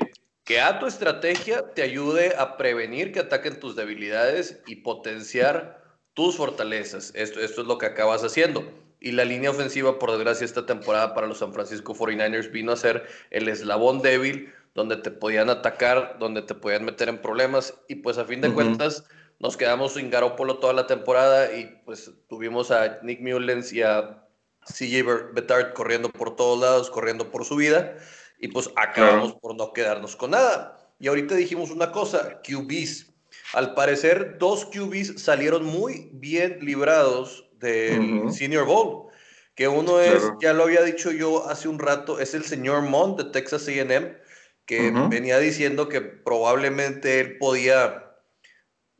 que, 0.50 0.60
a 0.60 0.80
tu 0.80 0.86
estrategia 0.86 1.74
te 1.74 1.82
ayude 1.82 2.34
a 2.36 2.56
prevenir 2.56 3.12
que 3.12 3.20
ataquen 3.20 3.60
tus 3.60 3.76
debilidades 3.76 4.60
y 4.66 4.76
potenciar 4.76 5.80
tus 6.12 6.38
fortalezas. 6.38 7.12
Esto, 7.14 7.38
esto 7.38 7.60
es 7.60 7.68
lo 7.68 7.78
que 7.78 7.86
acabas 7.86 8.24
haciendo. 8.24 8.68
Y 8.98 9.12
la 9.12 9.24
línea 9.24 9.52
ofensiva, 9.52 10.00
por 10.00 10.10
desgracia, 10.10 10.44
esta 10.44 10.66
temporada 10.66 11.14
para 11.14 11.28
los 11.28 11.38
San 11.38 11.52
Francisco 11.52 11.94
49ers 11.94 12.50
vino 12.50 12.72
a 12.72 12.76
ser 12.76 13.06
el 13.30 13.46
eslabón 13.46 14.02
débil 14.02 14.52
donde 14.74 14.96
te 14.96 15.12
podían 15.12 15.50
atacar, 15.50 16.16
donde 16.18 16.42
te 16.42 16.56
podían 16.56 16.84
meter 16.84 17.08
en 17.08 17.22
problemas. 17.22 17.74
Y 17.86 17.94
pues 17.94 18.18
a 18.18 18.24
fin 18.24 18.40
de 18.40 18.52
cuentas 18.52 19.04
nos 19.38 19.56
quedamos 19.56 19.94
sin 19.94 20.10
Garoppolo 20.10 20.58
toda 20.58 20.72
la 20.72 20.88
temporada 20.88 21.54
y 21.54 21.80
pues 21.84 22.10
tuvimos 22.28 22.72
a 22.72 22.98
Nick 23.04 23.20
Mullens 23.20 23.72
y 23.72 23.82
a 23.82 24.26
CJ 24.66 25.32
Betard 25.32 25.74
corriendo 25.74 26.08
por 26.08 26.34
todos 26.34 26.60
lados, 26.60 26.90
corriendo 26.90 27.30
por 27.30 27.44
su 27.44 27.54
vida 27.54 27.94
y 28.40 28.48
pues 28.48 28.70
acabamos 28.76 29.34
por 29.34 29.54
no 29.54 29.72
quedarnos 29.72 30.16
con 30.16 30.32
nada. 30.32 30.76
Y 30.98 31.08
ahorita 31.08 31.34
dijimos 31.34 31.70
una 31.70 31.92
cosa, 31.92 32.40
QBs. 32.42 33.12
Al 33.52 33.74
parecer, 33.74 34.38
dos 34.38 34.66
QBs 34.66 35.20
salieron 35.22 35.64
muy 35.64 36.10
bien 36.14 36.58
librados 36.60 37.48
del 37.58 38.32
Senior 38.32 38.66
Bowl. 38.66 39.10
Que 39.54 39.68
uno 39.68 40.00
es, 40.00 40.22
ya 40.40 40.54
lo 40.54 40.64
había 40.64 40.82
dicho 40.82 41.12
yo 41.12 41.48
hace 41.48 41.68
un 41.68 41.78
rato, 41.78 42.18
es 42.18 42.34
el 42.34 42.44
señor 42.44 42.82
Mond 42.82 43.18
de 43.18 43.30
Texas 43.30 43.68
AM, 43.68 44.16
que 44.64 44.90
venía 45.10 45.38
diciendo 45.38 45.88
que 45.88 46.00
probablemente 46.00 47.20
él 47.20 47.36
podía 47.38 48.14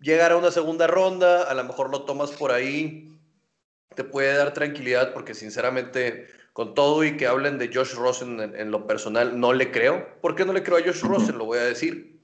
llegar 0.01 0.33
a 0.33 0.37
una 0.37 0.51
segunda 0.51 0.87
ronda, 0.87 1.45
a 1.45 1.55
lo 1.55 1.65
mejor 1.65 1.91
lo 1.91 2.05
tomas 2.05 2.33
por 2.33 2.51
ahí, 2.51 3.09
te 3.95 4.05
puede 4.05 4.37
dar 4.37 4.53
tranquilidad 4.53 5.13
porque 5.15 5.35
sinceramente 5.35 6.27
con 6.61 6.75
todo 6.75 7.03
y 7.05 7.17
que 7.17 7.27
hablen 7.27 7.57
de 7.57 7.71
Josh 7.73 7.95
Rosen 7.95 8.39
en, 8.39 8.71
lo 8.71 8.87
personal, 8.87 9.41
no 9.41 9.55
le 9.55 9.71
creo. 9.71 10.21
¿Por 10.21 10.35
qué 10.35 10.45
no 10.45 10.53
le 10.53 10.63
creo 10.63 10.77
a 10.77 10.83
Josh 10.83 11.01
Rosen? 11.01 11.39
Lo 11.39 11.47
voy 11.47 11.57
a 11.57 11.63
decir. 11.63 12.21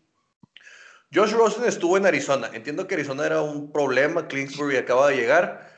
Josh 1.11 1.33
Rosen 1.33 1.64
estuvo 1.64 1.97
en 1.97 2.05
Arizona. 2.05 2.50
Entiendo 2.52 2.87
que 2.87 2.97
Arizona 2.97 3.25
era 3.25 3.40
un 3.40 3.73
problema. 3.73 4.28
Clinsbury 4.28 4.76
acaba 4.76 5.09
de 5.09 5.16
llegar. 5.16 5.71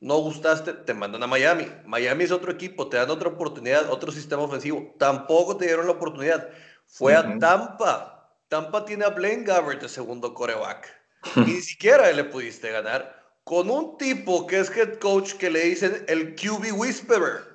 No 0.00 0.16
gustaste, 0.16 0.72
te 0.72 0.92
mandan 0.92 1.22
a 1.22 1.28
Miami. 1.28 1.68
Miami 1.86 2.24
es 2.24 2.32
otro 2.32 2.50
equipo, 2.50 2.88
te 2.88 2.96
dan 2.96 3.10
otra 3.10 3.28
oportunidad, 3.28 3.88
otro 3.88 4.10
sistema 4.10 4.42
ofensivo. 4.42 4.92
Tampoco 4.98 5.56
te 5.56 5.66
dieron 5.66 5.86
la 5.86 5.92
oportunidad. 5.92 6.48
Fue 6.88 7.14
a 7.14 7.38
Tampa. 7.38 8.34
Tampa 8.48 8.84
tiene 8.86 9.04
a 9.04 9.10
Blaine 9.10 9.44
Gabbert 9.44 9.82
de 9.82 9.88
segundo 9.88 10.34
coreback 10.34 10.88
ni 11.36 11.60
siquiera 11.60 12.10
le 12.10 12.24
pudiste 12.24 12.72
ganar 12.72 13.22
con 13.44 13.70
un 13.70 13.96
tipo 13.98 14.48
que 14.48 14.58
es 14.58 14.76
head 14.76 14.98
coach 14.98 15.34
que 15.34 15.48
le 15.48 15.60
dicen 15.60 16.04
el 16.08 16.34
QB 16.34 16.76
Whisperer. 16.76 17.49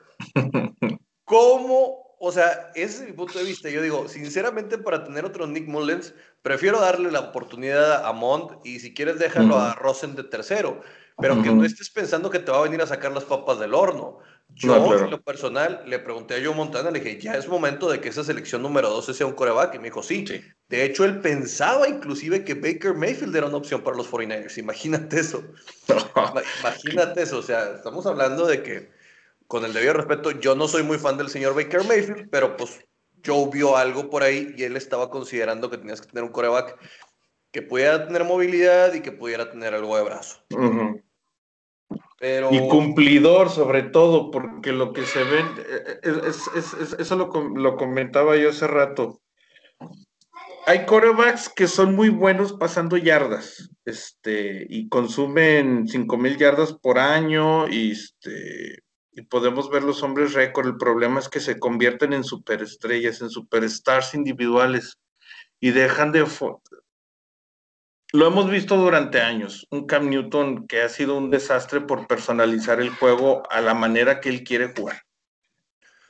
¿Cómo? 1.26 2.06
O 2.20 2.32
sea, 2.32 2.72
ese 2.76 3.04
es 3.04 3.10
mi 3.10 3.14
punto 3.14 3.38
de 3.40 3.46
vista. 3.46 3.70
Yo 3.70 3.82
digo, 3.82 4.08
sinceramente, 4.08 4.78
para 4.78 5.04
tener 5.04 5.26
otro 5.26 5.48
Nick 5.48 5.68
Mullens, 5.68 6.14
prefiero 6.42 6.80
darle 6.80 7.12
la 7.12 7.20
oportunidad 7.20 8.06
a 8.06 8.14
Mont 8.14 8.66
y 8.66 8.80
si 8.80 8.94
quieres 8.94 9.20
déjalo 9.20 9.58
a 9.58 9.76
Rosen 9.76 10.16
de 10.16 10.24
tercero, 10.24 10.82
pero 11.18 11.42
que 11.42 11.52
no 11.52 11.66
estés 11.66 11.90
pensando 11.90 12.30
que 12.30 12.40
te 12.40 12.52
va 12.52 12.60
a 12.60 12.64
venir 12.64 12.82
a 12.82 12.88
sacar 12.88 13.12
las 13.12 13.26
papas 13.26 13.60
del 13.60 13.74
horno. 13.74 14.20
Yo, 14.54 15.04
en 15.04 15.10
lo 15.10 15.22
personal, 15.22 15.84
le 15.86 16.00
pregunté 16.00 16.36
a 16.36 16.44
Joe 16.44 16.56
Montana, 16.56 16.92
le 16.92 17.00
dije, 17.00 17.20
ya 17.20 17.34
es 17.34 17.48
momento 17.48 17.90
de 17.90 18.00
que 18.00 18.10
esa 18.10 18.24
selección 18.24 18.62
número 18.62 18.90
12 18.90 19.14
sea 19.14 19.26
un 19.26 19.34
coreback. 19.34 19.76
Y 19.76 19.80
me 19.80 19.86
dijo, 19.86 20.02
sí. 20.02 20.24
De 20.70 20.86
hecho, 20.86 21.04
él 21.04 21.20
pensaba 21.20 21.90
inclusive 21.90 22.44
que 22.46 22.54
Baker 22.54 22.94
Mayfield 22.94 23.36
era 23.36 23.48
una 23.48 23.58
opción 23.58 23.82
para 23.82 23.98
los 23.98 24.10
49ers. 24.10 24.58
Imagínate 24.58 25.20
eso. 25.20 25.44
Imagínate 26.62 27.24
eso. 27.24 27.40
O 27.40 27.42
sea, 27.42 27.74
estamos 27.76 28.06
hablando 28.06 28.46
de 28.46 28.64
que, 28.64 28.92
con 29.48 29.66
el 29.66 29.74
debido 29.74 29.94
respeto, 29.94 30.32
yo 30.32 30.56
no 30.56 30.68
soy 30.68 30.84
muy 30.84 30.98
fan 30.98 31.18
del 31.18 31.30
señor 31.30 31.56
Baker 31.56 31.84
Mayfield, 31.84 32.30
pero 32.30 32.58
pues 32.58 32.86
Joe 33.26 33.50
vio 33.52 33.76
algo 33.78 34.10
por 34.10 34.24
ahí 34.24 34.54
y 34.58 34.64
él 34.64 34.76
estaba 34.76 35.10
considerando 35.10 35.70
que 35.70 35.78
tenías 35.78 36.02
que 36.02 36.08
tener 36.08 36.24
un 36.24 36.32
coreback 36.32 36.78
que 37.52 37.62
pudiera 37.62 38.06
tener 38.06 38.24
movilidad 38.24 38.94
y 38.94 39.02
que 39.02 39.12
pudiera 39.12 39.50
tener 39.50 39.74
algo 39.74 39.96
de 39.98 40.04
brazo. 40.04 40.44
Y 42.52 42.68
cumplidor 42.70 43.50
sobre 43.50 43.84
todo, 43.84 44.32
porque 44.32 44.72
lo 44.72 44.94
que 44.94 45.04
se 45.04 45.24
ve, 45.24 45.40
eh, 45.58 46.00
es, 46.04 46.48
eso 46.98 47.16
lo, 47.16 47.32
lo, 47.56 47.76
comentaba 47.76 48.36
yo 48.36 48.50
hace 48.50 48.68
rato. 48.68 49.22
Hay 50.66 50.86
corebacks 50.86 51.50
que 51.50 51.68
son 51.68 51.94
muy 51.94 52.10
buenos 52.10 52.54
pasando 52.54 52.98
yardas, 52.98 53.70
este, 53.86 54.66
y 54.68 54.90
consumen 54.90 55.88
5000 55.88 56.38
yardas 56.38 56.74
por 56.74 56.98
año, 56.98 57.68
y 57.68 57.92
este, 57.92 58.84
y 59.16 59.22
podemos 59.24 59.70
ver 59.70 59.84
los 59.84 60.04
hombres 60.04 60.34
récord. 60.34 60.68
El 60.68 60.78
problema 60.78 61.20
es 61.20 61.30
que 61.30 61.40
se 61.40 61.58
convierten 61.58 62.14
en 62.14 62.24
superestrellas, 62.24 63.22
en 63.22 63.30
superstars 63.30 64.14
individuales, 64.14 65.00
y 65.60 65.72
dejan 65.72 66.12
de, 66.12 66.26
lo 68.12 68.28
hemos 68.28 68.50
visto 68.50 68.78
durante 68.78 69.22
años, 69.22 69.68
un 69.72 69.88
Cam 69.88 70.10
Newton 70.10 70.68
que 70.68 70.82
ha 70.82 70.90
sido 70.90 71.18
un 71.18 71.30
desastre 71.30 71.82
por 71.82 72.08
personalizar 72.08 72.80
el 72.80 72.90
juego 72.90 73.44
a 73.50 73.62
la 73.62 73.74
manera 73.74 74.20
que 74.20 74.30
él 74.30 74.44
quiere 74.44 74.74
jugar. 74.74 75.02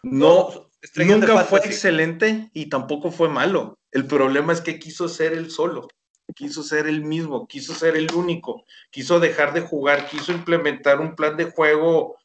No, 0.03 0.69
nunca 0.95 1.43
fue 1.45 1.59
excelente 1.59 2.49
y 2.53 2.69
tampoco 2.69 3.11
fue 3.11 3.29
malo. 3.29 3.79
El 3.91 4.05
problema 4.05 4.53
es 4.53 4.61
que 4.61 4.77
quiso 4.77 5.07
ser 5.07 5.33
él 5.33 5.49
solo, 5.49 5.87
quiso 6.35 6.63
ser 6.63 6.85
él 6.85 7.03
mismo, 7.03 7.47
quiso 7.47 7.73
ser 7.73 7.95
el 7.95 8.13
único, 8.13 8.65
quiso 8.91 9.19
dejar 9.19 9.53
de 9.53 9.61
jugar, 9.61 10.07
quiso 10.07 10.31
implementar 10.31 10.99
un 10.99 11.15
plan 11.15 11.37
de 11.37 11.45
juego 11.45 12.17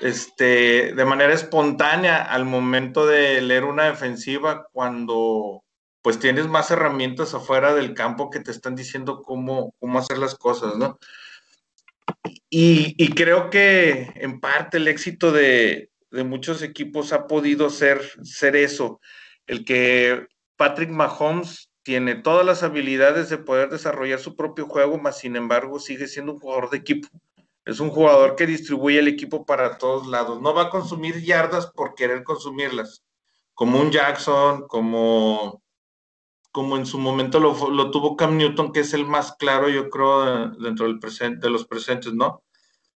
este, 0.00 0.94
de 0.94 1.04
manera 1.04 1.32
espontánea 1.32 2.22
al 2.22 2.44
momento 2.44 3.06
de 3.06 3.40
leer 3.40 3.64
una 3.64 3.84
defensiva 3.84 4.66
cuando 4.72 5.64
pues 6.02 6.18
tienes 6.18 6.48
más 6.48 6.70
herramientas 6.70 7.34
afuera 7.34 7.74
del 7.74 7.94
campo 7.94 8.30
que 8.30 8.40
te 8.40 8.50
están 8.50 8.74
diciendo 8.74 9.22
cómo, 9.22 9.74
cómo 9.78 9.98
hacer 9.98 10.18
las 10.18 10.34
cosas, 10.34 10.76
¿no? 10.76 10.98
Y, 12.48 13.14
creo 13.14 13.50
que 13.50 14.10
en 14.16 14.40
parte 14.40 14.78
el 14.78 14.88
éxito 14.88 15.30
de, 15.30 15.90
muchos 16.10 16.62
equipos 16.62 17.12
ha 17.12 17.26
podido 17.26 17.70
ser, 17.70 18.00
ser 18.24 18.56
eso, 18.56 19.00
el 19.46 19.64
que 19.64 20.26
Patrick 20.56 20.90
Mahomes 20.90 21.70
tiene 21.82 22.16
todas 22.16 22.44
las 22.44 22.62
habilidades 22.62 23.30
de 23.30 23.38
poder 23.38 23.70
desarrollar 23.70 24.18
su 24.18 24.36
propio 24.36 24.66
juego, 24.66 24.98
mas 24.98 25.18
sin 25.18 25.36
embargo 25.36 25.78
sigue 25.78 26.08
siendo 26.08 26.32
un 26.32 26.40
jugador 26.40 26.70
de 26.70 26.78
equipo. 26.78 27.08
Es 27.64 27.80
un 27.80 27.90
jugador 27.90 28.36
que 28.36 28.46
distribuye 28.46 28.98
el 28.98 29.08
equipo 29.08 29.44
para 29.44 29.78
todos 29.78 30.06
lados. 30.06 30.40
No 30.40 30.54
va 30.54 30.62
a 30.64 30.70
consumir 30.70 31.22
yardas 31.22 31.66
por 31.66 31.94
querer 31.94 32.24
consumirlas, 32.24 33.04
como 33.54 33.80
un 33.80 33.90
Jackson, 33.90 34.66
como 34.66 35.62
como 36.52 36.76
en 36.76 36.86
su 36.86 36.98
momento 36.98 37.38
lo, 37.38 37.90
tuvo 37.90 38.16
Cam 38.16 38.36
Newton, 38.36 38.72
que 38.72 38.80
es 38.80 38.92
el 38.92 39.06
más 39.06 39.36
claro, 39.36 39.68
yo 39.68 39.88
creo, 39.88 40.48
dentro 40.58 40.86
del 40.86 40.98
presente, 40.98 41.46
de 41.46 41.52
los 41.52 41.66
presentes, 41.66 42.12
¿no? 42.12 42.42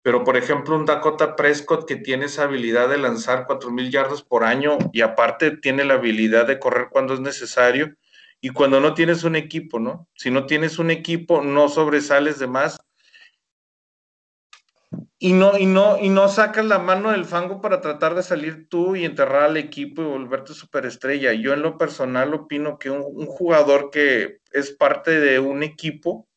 Pero, 0.03 0.25
por 0.25 0.37
ejemplo, 0.37 0.77
un 0.77 0.85
Dakota 0.85 1.37
Prescott 1.37 1.87
que 1.87 1.97
tiene 1.97 2.27
esa 2.27 2.45
habilidad 2.45 2.89
de 2.89 2.99
lanzar 2.99 3.47
4.000 3.47 3.91
yardas 3.91 4.23
por 4.23 4.45
año 4.45 4.77
y 4.93 5.01
aparte 5.01 5.57
tiene 5.57 5.85
la 5.85 5.95
habilidad 5.95 6.47
de 6.47 6.59
correr 6.59 6.89
cuando 6.91 7.15
es 7.15 7.21
necesario 7.21 7.95
y 8.41 8.51
cuando 8.51 8.81
no 8.81 8.93
tienes 8.93 9.25
un 9.25 9.37
equipo, 9.37 9.79
¿no? 9.79 10.09
Si 10.15 10.31
no 10.31 10.47
tienes 10.47 10.79
un 10.79 10.91
equipo, 10.91 11.41
no 11.43 11.69
sobresales 11.69 12.39
de 12.39 12.49
más 12.49 12.77
y 15.19 15.33
no, 15.33 15.59
y 15.59 15.67
no, 15.67 15.99
y 15.99 16.09
no 16.09 16.29
sacas 16.29 16.65
la 16.67 16.79
mano 16.79 17.11
del 17.11 17.25
fango 17.25 17.61
para 17.61 17.81
tratar 17.81 18.15
de 18.15 18.23
salir 18.23 18.69
tú 18.69 18.97
y 18.97 19.05
enterrar 19.05 19.45
al 19.45 19.57
equipo 19.57 20.03
y 20.03 20.07
volverte 20.07 20.55
superestrella. 20.55 21.33
Yo 21.33 21.53
en 21.53 21.63
lo 21.63 21.79
personal 21.79 22.35
opino 22.35 22.79
que 22.79 22.91
un, 22.91 23.27
jugador 23.27 23.91
que 23.91 24.41
es 24.53 24.71
parte 24.73 25.21
de 25.21 25.39
un 25.39 25.63
equipo, 25.63 26.29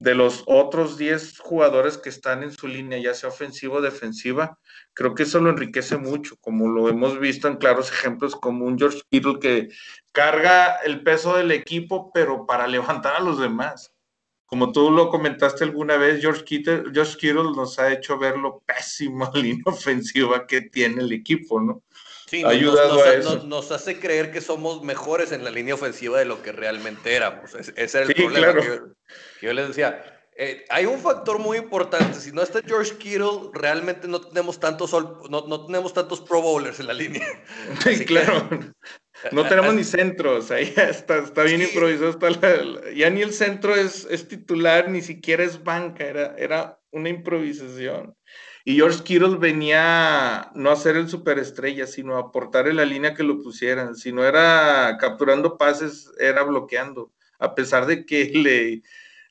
de 0.00 0.14
los 0.14 0.44
otros 0.46 0.96
10 0.96 1.38
jugadores 1.40 1.98
que 1.98 2.08
están 2.08 2.44
en 2.44 2.52
su 2.52 2.68
línea, 2.68 2.98
ya 2.98 3.14
sea 3.14 3.30
ofensiva 3.30 3.78
o 3.78 3.80
defensiva, 3.80 4.58
creo 4.94 5.14
que 5.14 5.24
eso 5.24 5.40
lo 5.40 5.50
enriquece 5.50 5.96
mucho, 5.96 6.36
como 6.40 6.68
lo 6.68 6.88
hemos 6.88 7.18
visto 7.18 7.48
en 7.48 7.56
claros 7.56 7.90
ejemplos 7.90 8.36
como 8.36 8.64
un 8.66 8.78
George 8.78 9.00
Kittle 9.10 9.40
que 9.40 9.68
carga 10.12 10.76
el 10.84 11.02
peso 11.02 11.36
del 11.36 11.50
equipo, 11.50 12.12
pero 12.12 12.46
para 12.46 12.66
levantar 12.68 13.16
a 13.16 13.20
los 13.20 13.40
demás 13.40 13.92
como 14.48 14.72
tú 14.72 14.90
lo 14.90 15.10
comentaste 15.10 15.62
alguna 15.62 15.98
vez, 15.98 16.22
George 16.22 16.42
Kittle, 16.42 16.84
George 16.94 17.18
Kittle 17.18 17.52
nos 17.54 17.78
ha 17.78 17.92
hecho 17.92 18.18
ver 18.18 18.38
lo 18.38 18.60
pésimo 18.60 19.30
línea 19.34 19.62
ofensiva 19.66 20.46
que 20.46 20.62
tiene 20.62 21.02
el 21.02 21.12
equipo, 21.12 21.60
¿no? 21.60 21.82
Sí, 22.26 22.42
nos, 22.42 22.52
ayudado 22.52 23.02
a 23.02 23.12
eso. 23.12 23.42
Nos, 23.44 23.70
hace 23.72 24.00
creer 24.00 24.32
que 24.32 24.40
somos 24.40 24.82
mejores 24.82 25.32
en 25.32 25.44
la 25.44 25.50
línea 25.50 25.74
ofensiva 25.74 26.18
de 26.18 26.24
lo 26.24 26.42
que 26.42 26.52
realmente 26.52 27.14
éramos. 27.14 27.54
Ese, 27.54 27.98
era 27.98 28.06
el 28.06 28.14
problema 28.14 28.54
que, 28.54 28.80
yo, 29.42 29.52
les 29.52 29.68
decía. 29.68 30.14
Eh, 30.34 30.64
hay 30.70 30.86
un 30.86 30.98
factor 30.98 31.38
muy 31.38 31.58
importante. 31.58 32.18
Si 32.18 32.32
no 32.32 32.42
está 32.42 32.60
George 32.64 32.96
Kittle, 32.96 33.50
realmente 33.52 34.08
no 34.08 34.20
tenemos 34.20 34.58
tantos, 34.58 34.92
no, 34.92 35.46
no 35.46 35.66
tenemos 35.66 35.92
tantos 35.92 36.20
Pro 36.20 36.40
Bowlers 36.40 36.80
en 36.80 36.86
la 36.86 36.94
línea. 36.94 37.26
Sí, 37.82 38.04
claro. 38.06 38.48
No 39.32 39.46
tenemos 39.46 39.74
ni 39.74 39.84
centros, 39.84 40.50
ahí 40.50 40.72
está, 40.76 41.18
está 41.18 41.42
bien 41.42 41.62
improvisado. 41.62 42.18
ya 42.94 43.10
ni 43.10 43.22
el 43.22 43.32
centro 43.32 43.74
es, 43.74 44.06
es, 44.10 44.28
titular, 44.28 44.90
ni 44.90 45.02
siquiera 45.02 45.44
es 45.44 45.62
banca, 45.62 46.04
era, 46.04 46.36
era 46.36 46.80
una 46.90 47.08
improvisación. 47.08 48.14
Y 48.64 48.76
George 48.76 49.02
Kittle 49.02 49.36
venía 49.38 50.50
no 50.54 50.70
a 50.70 50.76
ser 50.76 50.96
el 50.96 51.08
superestrella, 51.08 51.86
sino 51.86 52.16
a 52.16 52.20
aportar 52.20 52.68
en 52.68 52.76
la 52.76 52.84
línea 52.84 53.14
que 53.14 53.22
lo 53.22 53.42
pusieran. 53.42 53.96
Si 53.96 54.12
no 54.12 54.24
era 54.24 54.96
capturando 55.00 55.56
pases, 55.56 56.10
era 56.18 56.42
bloqueando. 56.42 57.12
A 57.38 57.54
pesar 57.54 57.86
de 57.86 58.04
que 58.04 58.24
le, 58.34 58.82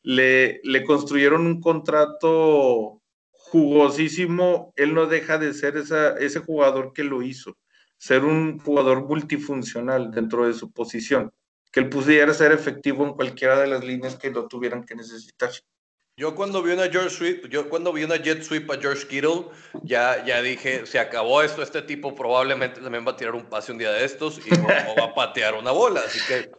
le, 0.01 0.59
le 0.63 0.83
construyeron 0.83 1.45
un 1.45 1.61
contrato 1.61 3.01
jugosísimo, 3.31 4.73
él 4.75 4.93
no 4.93 5.05
deja 5.05 5.37
de 5.37 5.53
ser 5.53 5.77
esa, 5.77 6.17
ese 6.17 6.39
jugador 6.39 6.93
que 6.93 7.03
lo 7.03 7.21
hizo 7.21 7.57
ser 7.97 8.23
un 8.23 8.59
jugador 8.59 9.03
multifuncional 9.05 10.11
dentro 10.11 10.47
de 10.47 10.53
su 10.53 10.71
posición, 10.71 11.31
que 11.71 11.81
él 11.81 11.89
pudiera 11.89 12.33
ser 12.33 12.51
efectivo 12.51 13.05
en 13.05 13.13
cualquiera 13.13 13.59
de 13.59 13.67
las 13.67 13.83
líneas 13.83 14.15
que 14.15 14.31
lo 14.31 14.47
tuvieran 14.47 14.85
que 14.85 14.95
necesitar. 14.95 15.51
Yo 16.19 16.33
cuando 16.33 16.63
vi 16.63 16.71
una 16.71 16.89
George 16.89 17.11
Sweep, 17.11 17.47
yo 17.47 17.69
cuando 17.69 17.93
vi 17.93 18.03
una 18.03 18.15
jet 18.15 18.41
sweep 18.41 18.71
a 18.71 18.81
George 18.81 19.07
Kittle, 19.07 19.49
ya, 19.83 20.25
ya 20.25 20.41
dije, 20.41 20.87
se 20.87 20.97
acabó 20.97 21.43
esto, 21.43 21.61
este 21.61 21.83
tipo 21.83 22.15
probablemente 22.15 22.81
también 22.81 23.05
va 23.05 23.11
a 23.11 23.15
tirar 23.15 23.35
un 23.35 23.45
pase 23.45 23.71
un 23.71 23.77
día 23.77 23.91
de 23.91 24.03
estos 24.03 24.39
y 24.43 24.49
va 24.49 25.03
a 25.03 25.13
patear 25.13 25.53
una 25.53 25.71
bola, 25.71 26.01
así 26.03 26.19
que... 26.27 26.49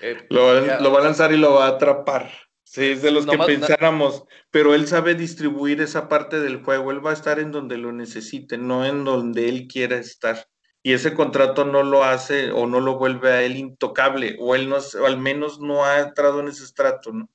Eh, 0.00 0.26
lo, 0.30 0.46
va, 0.92 0.98
a 0.98 1.02
lanzar 1.04 1.32
y 1.32 1.36
lo 1.36 1.54
va 1.54 1.66
a 1.66 1.68
atrapar. 1.68 2.28
Sí, 2.64 2.86
es 2.86 3.02
de 3.02 3.12
los 3.12 3.24
que 3.24 3.38
pensáramos, 3.38 4.24
pero 4.50 4.74
él 4.74 4.88
sabe 4.88 5.14
distribuir 5.14 5.80
esa 5.80 6.08
parte 6.08 6.40
del 6.40 6.64
juego, 6.64 6.90
él 6.90 7.06
va 7.06 7.10
a 7.10 7.14
estar 7.14 7.38
en 7.38 7.52
donde 7.52 7.78
lo 7.78 7.92
necesite, 7.92 8.58
no 8.58 8.84
en 8.84 9.04
donde 9.04 9.48
él 9.48 9.68
quiera 9.68 9.96
estar 9.96 10.48
y 10.84 10.92
ese 10.92 11.14
contrato 11.14 11.64
no 11.64 11.82
lo 11.82 12.04
hace 12.04 12.52
o 12.52 12.66
no 12.66 12.78
lo 12.78 12.98
vuelve 12.98 13.32
a 13.32 13.42
él 13.42 13.56
intocable, 13.56 14.36
o 14.38 14.54
él 14.54 14.68
no, 14.68 14.76
o 14.76 15.06
al 15.06 15.18
menos 15.18 15.58
no 15.58 15.82
ha 15.82 16.00
entrado 16.00 16.40
en 16.40 16.48
ese 16.48 16.62
estrato, 16.62 17.10
¿no? 17.10 17.30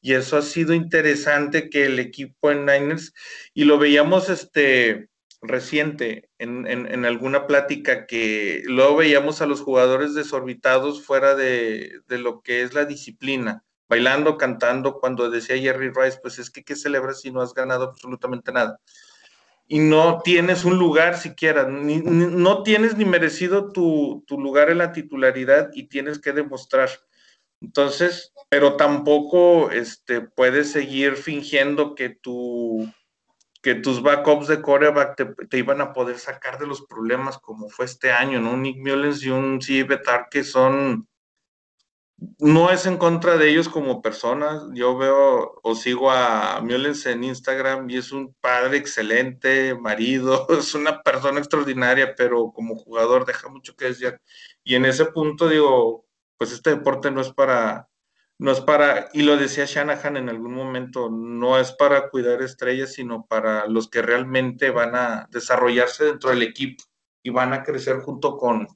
Y 0.00 0.14
eso 0.14 0.38
ha 0.38 0.42
sido 0.42 0.72
interesante 0.72 1.68
que 1.68 1.84
el 1.84 1.98
equipo 1.98 2.50
en 2.50 2.64
Niners, 2.64 3.12
y 3.52 3.64
lo 3.64 3.78
veíamos 3.78 4.30
este 4.30 5.10
reciente 5.42 6.30
en, 6.38 6.66
en, 6.66 7.04
alguna 7.04 7.46
plática 7.46 8.06
que 8.06 8.62
luego 8.64 8.96
veíamos 8.96 9.42
a 9.42 9.46
los 9.46 9.60
jugadores 9.60 10.14
desorbitados 10.14 11.04
fuera 11.04 11.34
de, 11.34 12.00
de, 12.08 12.18
lo 12.18 12.40
que 12.40 12.62
es 12.62 12.72
la 12.72 12.86
disciplina, 12.86 13.64
bailando, 13.88 14.38
cantando, 14.38 14.98
cuando 14.98 15.30
decía 15.30 15.58
Jerry 15.58 15.90
Rice, 15.90 16.20
pues 16.22 16.38
es 16.38 16.50
que 16.50 16.64
¿qué 16.64 16.74
celebras 16.74 17.20
si 17.20 17.30
no 17.30 17.42
has 17.42 17.52
ganado 17.52 17.84
absolutamente 17.84 18.50
nada? 18.50 18.80
Y 19.68 19.80
no 19.80 20.22
tienes 20.22 20.64
un 20.64 20.78
lugar 20.78 21.18
siquiera, 21.18 21.66
no 21.68 22.62
tienes 22.62 22.96
ni 22.96 23.04
merecido 23.04 23.70
tu, 23.70 24.24
lugar 24.30 24.70
en 24.70 24.78
la 24.78 24.92
titularidad 24.92 25.70
y 25.74 25.88
tienes 25.88 26.18
que 26.18 26.32
demostrar. 26.32 26.88
Entonces, 27.60 28.32
pero 28.48 28.76
tampoco 28.76 29.70
este, 29.70 30.22
puedes 30.22 30.72
seguir 30.72 31.16
fingiendo 31.16 31.94
que, 31.94 32.08
tu, 32.08 32.90
que 33.60 33.74
tus 33.74 34.00
backups 34.00 34.48
de 34.48 34.62
coreback 34.62 35.16
te, 35.50 35.58
iban 35.58 35.82
a 35.82 35.92
poder 35.92 36.18
sacar 36.18 36.58
de 36.58 36.66
los 36.66 36.86
problemas 36.86 37.36
como 37.36 37.68
fue 37.68 37.84
este 37.84 38.10
año, 38.10 38.40
¿no? 38.40 38.56
Nick 38.56 38.78
Mullens 38.78 39.22
y 39.22 39.28
un 39.28 39.60
C. 39.60 39.84
Betar 39.84 40.28
que 40.30 40.44
son 40.44 41.07
no 42.38 42.70
es 42.70 42.86
en 42.86 42.96
contra 42.96 43.36
de 43.36 43.50
ellos 43.50 43.68
como 43.68 44.02
personas. 44.02 44.62
Yo 44.74 44.96
veo 44.96 45.60
o 45.62 45.74
sigo 45.74 46.10
a 46.10 46.60
Mullens 46.60 47.06
en 47.06 47.24
Instagram 47.24 47.88
y 47.90 47.98
es 47.98 48.12
un 48.12 48.34
padre 48.40 48.78
excelente, 48.78 49.74
marido, 49.74 50.46
es 50.58 50.74
una 50.74 51.02
persona 51.02 51.38
extraordinaria, 51.38 52.14
pero 52.16 52.52
como 52.52 52.76
jugador 52.76 53.24
deja 53.24 53.48
mucho 53.48 53.76
que 53.76 53.86
decir. 53.86 54.20
Y 54.64 54.74
en 54.74 54.84
ese 54.84 55.06
punto 55.06 55.48
digo, 55.48 56.06
pues 56.36 56.52
este 56.52 56.70
deporte 56.70 57.10
no 57.10 57.20
es 57.20 57.32
para, 57.32 57.88
no 58.38 58.52
es 58.52 58.60
para, 58.60 59.08
y 59.12 59.22
lo 59.22 59.36
decía 59.36 59.64
Shanahan 59.66 60.16
en 60.16 60.28
algún 60.28 60.54
momento, 60.54 61.10
no 61.10 61.58
es 61.58 61.72
para 61.72 62.08
cuidar 62.10 62.42
estrellas, 62.42 62.92
sino 62.92 63.26
para 63.26 63.66
los 63.66 63.88
que 63.88 64.02
realmente 64.02 64.70
van 64.70 64.94
a 64.94 65.26
desarrollarse 65.30 66.04
dentro 66.04 66.30
del 66.30 66.42
equipo 66.42 66.84
y 67.22 67.30
van 67.30 67.52
a 67.52 67.62
crecer 67.62 67.98
junto 68.00 68.36
con, 68.36 68.68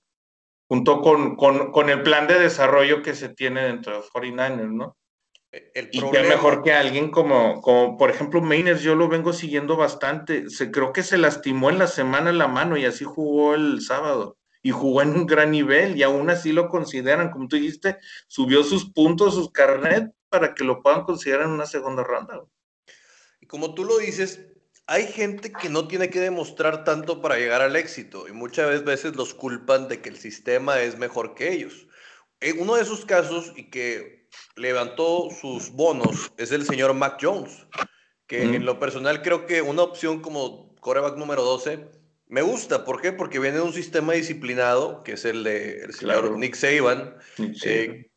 junto 0.73 1.03
con, 1.03 1.37
con, 1.37 1.91
el 1.91 2.03
plan 2.03 2.27
de 2.27 2.39
desarrollo 2.39 3.03
que 3.03 3.15
se 3.15 3.29
tiene 3.29 3.63
dentro 3.63 3.93
de 3.93 4.09
49ers, 4.09 4.73
¿no? 4.73 4.97
El 5.51 5.91
y 5.93 6.01
qué 6.01 6.23
mejor 6.23 6.63
que 6.63 6.73
alguien 6.73 7.11
como, 7.11 7.61
como, 7.61 7.99
por 7.99 8.09
ejemplo, 8.09 8.41
Mainers, 8.41 8.81
yo 8.81 8.95
lo 8.95 9.07
vengo 9.07 9.35
siguiendo 9.35 9.77
bastante. 9.77 10.49
Se, 10.49 10.71
creo 10.71 10.95
que 10.95 11.03
se 11.03 11.19
lastimó 11.19 11.69
en 11.69 11.79
la 11.79 11.89
semana 11.89 12.33
la 12.33 12.49
mano 12.49 12.79
y 12.79 12.87
así 12.87 13.05
jugó 13.05 13.55
el 13.55 13.83
sábado. 13.83 14.39
Y 14.63 14.71
jugó 14.71 15.03
en 15.03 15.11
un 15.11 15.27
gran 15.27 15.51
nivel 15.51 15.99
y 15.99 16.05
aún 16.05 16.31
así 16.31 16.53
lo 16.53 16.71
consideran, 16.71 17.31
como 17.31 17.49
tú 17.49 17.57
dijiste, 17.57 17.99
subió 18.27 18.65
sus 18.65 18.91
puntos, 18.95 19.35
sus 19.35 19.53
carnet 19.53 20.11
para 20.31 20.55
que 20.55 20.65
lo 20.65 20.81
puedan 20.81 21.03
considerar 21.03 21.49
en 21.49 21.53
una 21.53 21.67
segunda 21.67 22.03
ronda. 22.03 22.41
Y 23.43 23.47
como 23.47 23.75
tú 23.75 23.85
lo 23.85 23.99
dices, 23.99 24.41
hay 24.87 25.07
gente 25.07 25.53
que 25.53 25.69
no 25.69 25.87
tiene 25.89 26.11
que 26.11 26.21
demostrar 26.21 26.85
tanto 26.85 27.21
para 27.21 27.37
llegar 27.37 27.63
al 27.63 27.77
éxito 27.77 28.29
y 28.29 28.33
muchas 28.33 28.85
veces 28.85 29.17
los 29.17 29.35
culpan 29.35 29.89
de 29.89 30.01
que 30.01 30.09
el 30.09 30.17
sistema 30.17 30.81
es 30.81 30.99
mejor 30.99 31.35
que 31.35 31.53
ellos. 31.53 31.87
En 32.41 32.61
uno 32.61 32.75
de 32.75 32.83
esos 32.83 33.05
casos 33.05 33.53
y 33.57 33.71
que 33.71 34.29
levantó 34.57 35.29
sus 35.31 35.71
bonos 35.71 36.33
es 36.37 36.51
el 36.51 36.65
señor 36.65 36.95
Mac 36.95 37.19
Jones, 37.21 37.67
que 38.27 38.43
en 38.43 38.65
lo 38.65 38.79
personal 38.79 39.23
creo 39.23 39.47
que 39.47 39.63
una 39.63 39.83
opción 39.83 40.21
como 40.21 40.75
coreback 40.77 41.17
número 41.17 41.43
12 41.43 41.89
me 42.27 42.43
gusta. 42.43 42.85
¿Por 42.85 43.01
qué? 43.01 43.13
Porque 43.13 43.39
viene 43.39 43.59
de 43.59 43.63
un 43.63 43.75
sistema 43.75 44.15
disciplinado, 44.15 45.03
que 45.05 45.13
es 45.13 45.25
el 45.27 45.45
de 45.45 45.83
el 45.83 45.93
señor 45.93 46.39
Nick 46.39 46.55
Saban, 46.55 47.17
eh, 47.65 48.11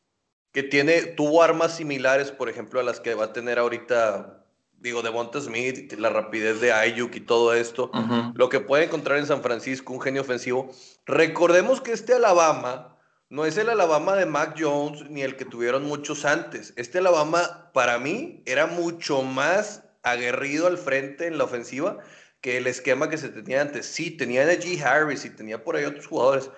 que 0.54 0.64
tiene, 0.64 1.02
tuvo 1.02 1.44
armas 1.44 1.76
similares, 1.76 2.32
por 2.32 2.50
ejemplo, 2.50 2.80
a 2.80 2.84
las 2.84 3.02
que 3.02 3.14
va 3.14 3.26
a 3.26 3.34
tener 3.34 3.60
ahorita 3.60 4.45
digo, 4.86 5.02
de 5.02 5.42
Smith, 5.42 5.92
la 5.94 6.10
rapidez 6.10 6.62
de 6.62 6.72
Ayuk 6.72 7.16
y 7.16 7.22
todo 7.22 7.54
esto, 7.54 7.92
lo 8.36 8.50
que 8.50 8.60
puede 8.60 8.86
encontrar 8.86 9.18
en 9.18 9.26
San 9.26 9.42
Francisco, 9.42 9.94
un 9.94 10.00
genio 10.00 10.22
ofensivo. 10.22 10.72
Recordemos 11.06 11.82
que 11.82 11.92
este 11.92 12.14
Alabama 12.14 12.96
no 13.30 13.46
es 13.46 13.58
el 13.58 13.70
Alabama 13.70 14.16
de 14.16 14.28
Mac 14.28 14.56
Jones 14.58 15.10
ni 15.10 15.24
el 15.24 15.36
que 15.36 15.46
tuvieron 15.46 15.84
muchos 15.84 16.24
antes. 16.24 16.74
Este 16.78 17.00
Alabama, 17.00 17.72
para 17.74 17.98
mí, 17.98 18.44
era 18.46 18.68
mucho 18.68 19.24
más 19.24 19.84
aguerrido 20.04 20.68
al 20.68 20.78
frente 20.78 21.26
en 21.26 21.40
la 21.40 21.46
ofensiva 21.46 21.98
que 22.42 22.58
el 22.58 22.68
esquema 22.68 23.10
que 23.10 23.18
se 23.18 23.30
tenía 23.30 23.62
antes. 23.62 23.88
Sí, 23.88 24.12
tenía 24.12 24.44
a 24.44 24.54
G. 24.54 24.80
Harris 24.84 25.26
y 25.26 25.32
tenía 25.32 25.64
por 25.64 25.76
ahí 25.76 25.86
otros 25.86 26.06
jugadores, 26.06 26.52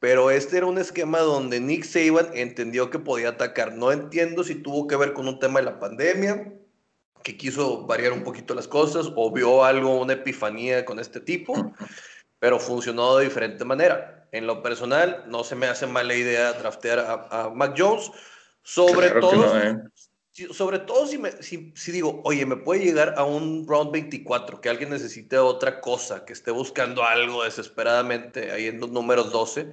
pero 0.00 0.32
este 0.32 0.56
era 0.56 0.66
un 0.66 0.78
esquema 0.78 1.20
donde 1.20 1.60
Nick 1.60 1.84
Saban 1.84 2.30
entendió 2.34 2.90
que 2.90 2.98
podía 2.98 3.28
atacar. 3.28 3.74
No 3.74 3.92
entiendo 3.92 4.42
si 4.42 4.56
tuvo 4.56 4.88
que 4.88 4.96
ver 4.96 5.12
con 5.12 5.28
un 5.28 5.38
tema 5.38 5.60
de 5.60 5.66
la 5.66 5.78
pandemia, 5.78 6.52
que 7.22 7.36
quiso 7.36 7.86
variar 7.86 8.12
un 8.12 8.24
poquito 8.24 8.54
las 8.54 8.68
cosas 8.68 9.10
o 9.14 9.30
vio 9.30 9.64
algo, 9.64 10.00
una 10.00 10.14
epifanía 10.14 10.84
con 10.84 10.98
este 10.98 11.20
tipo, 11.20 11.74
pero 12.38 12.58
funcionó 12.58 13.16
de 13.16 13.24
diferente 13.24 13.64
manera. 13.64 14.28
En 14.32 14.46
lo 14.46 14.62
personal, 14.62 15.24
no 15.26 15.44
se 15.44 15.54
me 15.54 15.66
hace 15.66 15.86
mala 15.86 16.14
idea 16.14 16.52
draftear 16.52 17.26
a, 17.30 17.50
Mac 17.54 17.74
Jones, 17.76 18.10
sobre 18.62 19.10
todo, 19.10 19.60
¿eh? 19.60 19.76
sobre 20.52 20.78
todo 20.80 21.06
si, 21.06 21.18
me, 21.18 21.32
si, 21.42 21.72
si, 21.74 21.92
digo, 21.92 22.20
oye, 22.24 22.44
me 22.44 22.56
puede 22.56 22.84
llegar 22.84 23.14
a 23.16 23.24
un 23.24 23.66
round 23.66 23.90
24, 23.90 24.60
que 24.60 24.68
alguien 24.68 24.90
necesite 24.90 25.38
otra 25.38 25.80
cosa, 25.80 26.24
que 26.24 26.32
esté 26.34 26.50
buscando 26.50 27.04
algo 27.04 27.44
desesperadamente 27.44 28.52
ahí 28.52 28.66
en 28.66 28.80
los 28.80 28.90
números 28.90 29.32
12 29.32 29.72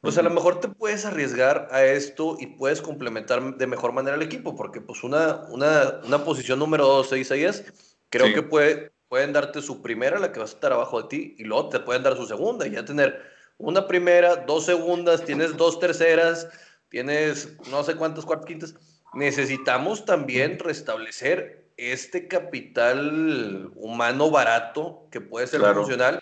pues 0.00 0.16
a 0.16 0.22
lo 0.22 0.30
mejor 0.30 0.60
te 0.60 0.68
puedes 0.68 1.04
arriesgar 1.04 1.68
a 1.70 1.84
esto 1.84 2.36
y 2.40 2.46
puedes 2.46 2.80
complementar 2.80 3.56
de 3.56 3.66
mejor 3.66 3.92
manera 3.92 4.16
el 4.16 4.22
equipo, 4.22 4.56
porque 4.56 4.80
pues 4.80 5.04
una, 5.04 5.44
una, 5.50 6.00
una 6.04 6.24
posición 6.24 6.58
número 6.58 6.86
2, 6.86 7.08
6 7.08 7.30
es, 7.32 7.64
creo 8.08 8.32
que 8.32 8.42
puede, 8.42 8.92
pueden 9.08 9.32
darte 9.32 9.60
su 9.60 9.82
primera, 9.82 10.18
la 10.18 10.32
que 10.32 10.38
va 10.38 10.46
a 10.46 10.48
estar 10.48 10.72
abajo 10.72 11.02
de 11.02 11.08
ti, 11.08 11.34
y 11.38 11.44
luego 11.44 11.68
te 11.68 11.80
pueden 11.80 12.02
dar 12.02 12.16
su 12.16 12.26
segunda, 12.26 12.66
y 12.66 12.70
ya 12.70 12.84
tener 12.84 13.20
una 13.58 13.86
primera, 13.86 14.36
dos 14.36 14.64
segundas, 14.64 15.24
tienes 15.24 15.56
dos 15.56 15.78
terceras, 15.78 16.48
tienes 16.88 17.58
no 17.70 17.82
sé 17.84 17.94
cuántas 17.94 18.24
cuartas 18.24 18.46
quintas. 18.46 18.74
Necesitamos 19.12 20.06
también 20.06 20.58
restablecer 20.58 21.68
este 21.76 22.26
capital 22.26 23.70
humano 23.74 24.30
barato 24.30 25.08
que 25.10 25.20
puede 25.20 25.46
ser 25.46 25.60
funcional 25.74 26.20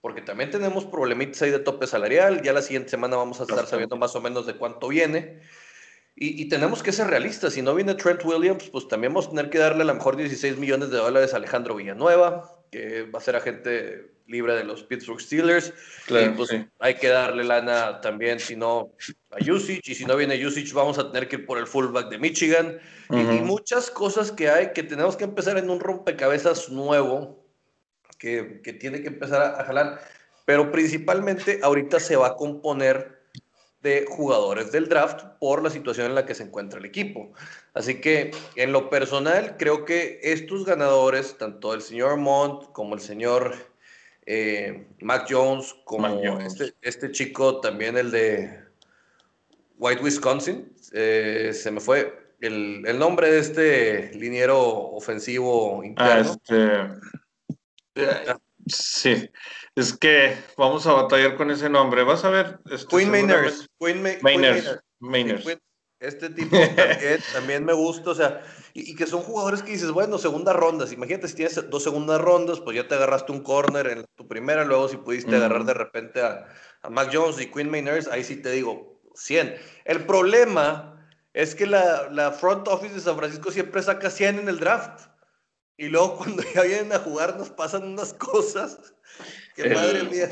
porque 0.00 0.22
también 0.22 0.50
tenemos 0.50 0.84
problemitas 0.84 1.42
ahí 1.42 1.50
de 1.50 1.58
tope 1.58 1.86
salarial. 1.86 2.42
Ya 2.42 2.52
la 2.52 2.62
siguiente 2.62 2.90
semana 2.90 3.16
vamos 3.16 3.40
a 3.40 3.44
estar 3.44 3.66
sabiendo 3.66 3.96
más 3.96 4.14
o 4.14 4.20
menos 4.20 4.46
de 4.46 4.54
cuánto 4.54 4.88
viene. 4.88 5.40
Y, 6.20 6.48
tenemos 6.48 6.82
que 6.82 6.90
ser 6.90 7.06
realistas. 7.06 7.52
Si 7.52 7.62
no 7.62 7.76
viene 7.76 7.94
Trent 7.94 8.24
Williams, 8.24 8.68
pues 8.70 8.88
también 8.88 9.14
vamos 9.14 9.28
a 9.28 9.30
tener 9.30 9.50
que 9.50 9.58
darle 9.58 9.82
a 9.82 9.86
lo 9.86 9.94
mejor 9.94 10.16
16 10.16 10.58
millones 10.58 10.90
de 10.90 10.96
dólares 10.96 11.32
a 11.32 11.36
Alejandro 11.36 11.76
Villanueva, 11.76 12.60
que 12.72 13.02
va 13.02 13.20
a 13.20 13.22
ser 13.22 13.36
agente 13.36 14.14
libre 14.26 14.54
de 14.56 14.64
los 14.64 14.82
Pittsburgh 14.82 15.20
Steelers. 15.20 15.72
y 16.08 16.28
pues 16.30 16.50
hay 16.80 16.94
que 16.96 17.06
darle 17.06 17.44
lana 17.44 18.00
también, 18.00 18.40
si 18.40 18.56
no, 18.56 18.92
a 19.30 19.36
Usage. 19.48 19.82
Y 19.84 19.94
si 19.94 20.06
no 20.06 20.16
viene 20.16 20.44
Usage, 20.44 20.72
vamos 20.74 20.98
a 20.98 21.12
tener 21.12 21.28
que 21.28 21.36
ir 21.36 21.46
por 21.46 21.56
el 21.56 21.68
fullback 21.68 22.08
de 22.08 22.18
Michigan. 22.18 22.80
y, 23.10 23.20
y 23.20 23.40
muchas 23.40 23.88
cosas 23.88 24.32
que 24.32 24.50
hay 24.50 24.72
que 24.72 24.82
tenemos 24.82 25.16
que 25.16 25.22
empezar 25.22 25.56
en 25.56 25.70
un 25.70 25.78
rompecabezas 25.78 26.68
nuevo 26.68 27.37
que, 28.18 28.60
que 28.62 28.72
tiene 28.72 29.00
que 29.00 29.08
empezar 29.08 29.60
a, 29.60 29.64
jalar, 29.64 30.00
pero 30.44 30.70
principalmente 30.70 31.60
ahorita 31.62 32.00
se 32.00 32.16
va 32.16 32.28
a 32.28 32.36
componer 32.36 33.18
de 33.82 34.06
jugadores 34.08 34.72
del 34.72 34.88
draft 34.88 35.24
por 35.38 35.62
la 35.62 35.70
situación 35.70 36.06
en 36.06 36.14
la 36.16 36.26
que 36.26 36.34
se 36.34 36.42
encuentra 36.42 36.80
el 36.80 36.84
equipo. 36.84 37.32
Así 37.74 38.00
que 38.00 38.32
en 38.56 38.72
lo 38.72 38.90
personal 38.90 39.56
creo 39.56 39.84
que 39.84 40.18
estos 40.22 40.64
ganadores, 40.64 41.38
tanto 41.38 41.74
el 41.74 41.82
señor 41.82 42.16
Mont 42.16 42.72
como 42.72 42.94
el 42.94 43.00
señor 43.00 43.54
eh, 44.26 44.88
Mac 45.00 45.26
Jones, 45.30 45.76
como 45.84 46.08
Este, 46.40 46.74
este, 46.82 47.12
chico 47.12 47.60
también 47.60 47.96
el 47.96 48.10
de 48.10 48.60
White 49.78 50.02
Wisconsin, 50.02 50.72
eh, 50.92 51.52
se 51.54 51.70
me 51.70 51.80
fue 51.80 52.34
el, 52.40 52.82
el, 52.86 52.98
nombre 52.98 53.30
de 53.30 53.38
este 53.38 54.14
liniero 54.14 54.58
ofensivo 54.60 55.82
interno. 55.84 56.12
Ah, 56.12 56.20
este... 56.20 57.27
Sí, 58.66 59.30
es 59.74 59.96
que 59.96 60.36
vamos 60.56 60.86
a 60.86 60.92
batallar 60.92 61.36
con 61.36 61.50
ese 61.50 61.68
nombre. 61.68 62.02
Vas 62.02 62.24
a 62.24 62.30
ver. 62.30 62.58
Este, 62.70 62.86
Queen 62.94 63.10
Mainers. 63.10 63.68
Queen, 63.78 64.18
Mainers. 65.00 65.58
Este 66.00 66.30
tipo 66.30 66.56
también, 67.32 67.64
me 67.64 67.72
gusta, 67.72 68.10
o 68.10 68.14
sea, 68.14 68.40
y, 68.72 68.94
que 68.94 69.06
son 69.06 69.22
jugadores 69.22 69.64
que 69.64 69.72
dices, 69.72 69.90
bueno, 69.90 70.16
segunda 70.18 70.52
rondas. 70.52 70.92
Imagínate 70.92 71.26
si 71.26 71.34
tienes 71.34 71.70
dos 71.70 71.82
segundas 71.82 72.20
rondas, 72.20 72.60
pues 72.60 72.76
ya 72.76 72.86
te 72.86 72.94
agarraste 72.94 73.32
un 73.32 73.42
corner 73.42 73.88
en 73.88 74.04
tu 74.14 74.28
primera, 74.28 74.64
luego 74.64 74.88
si 74.88 74.96
pudiste 74.96 75.34
agarrar 75.34 75.64
de 75.64 75.74
repente 75.74 76.22
a, 76.22 76.46
a 76.82 76.90
Mac 76.90 77.10
Jones 77.12 77.40
y 77.40 77.50
Queen 77.50 77.68
Mainers, 77.68 78.06
ahí 78.06 78.22
sí 78.22 78.36
te 78.36 78.52
digo, 78.52 79.00
100. 79.14 79.56
El 79.86 80.06
problema 80.06 81.04
es 81.32 81.56
que 81.56 81.66
la, 81.66 82.08
la 82.12 82.30
front 82.30 82.68
office 82.68 82.94
de 82.94 83.00
San 83.00 83.16
Francisco 83.16 83.50
siempre 83.50 83.82
saca 83.82 84.08
100 84.08 84.38
en 84.38 84.48
el 84.48 84.60
draft. 84.60 85.07
Y 85.78 85.86
luego 85.86 86.16
cuando 86.16 86.42
ya 86.54 86.62
vienen 86.62 86.92
a 86.92 86.98
jugar 86.98 87.36
nos 87.38 87.50
pasan 87.50 87.84
unas 87.84 88.12
cosas 88.12 88.94
que 89.54 89.70
madre 89.70 90.02
mía. 90.02 90.28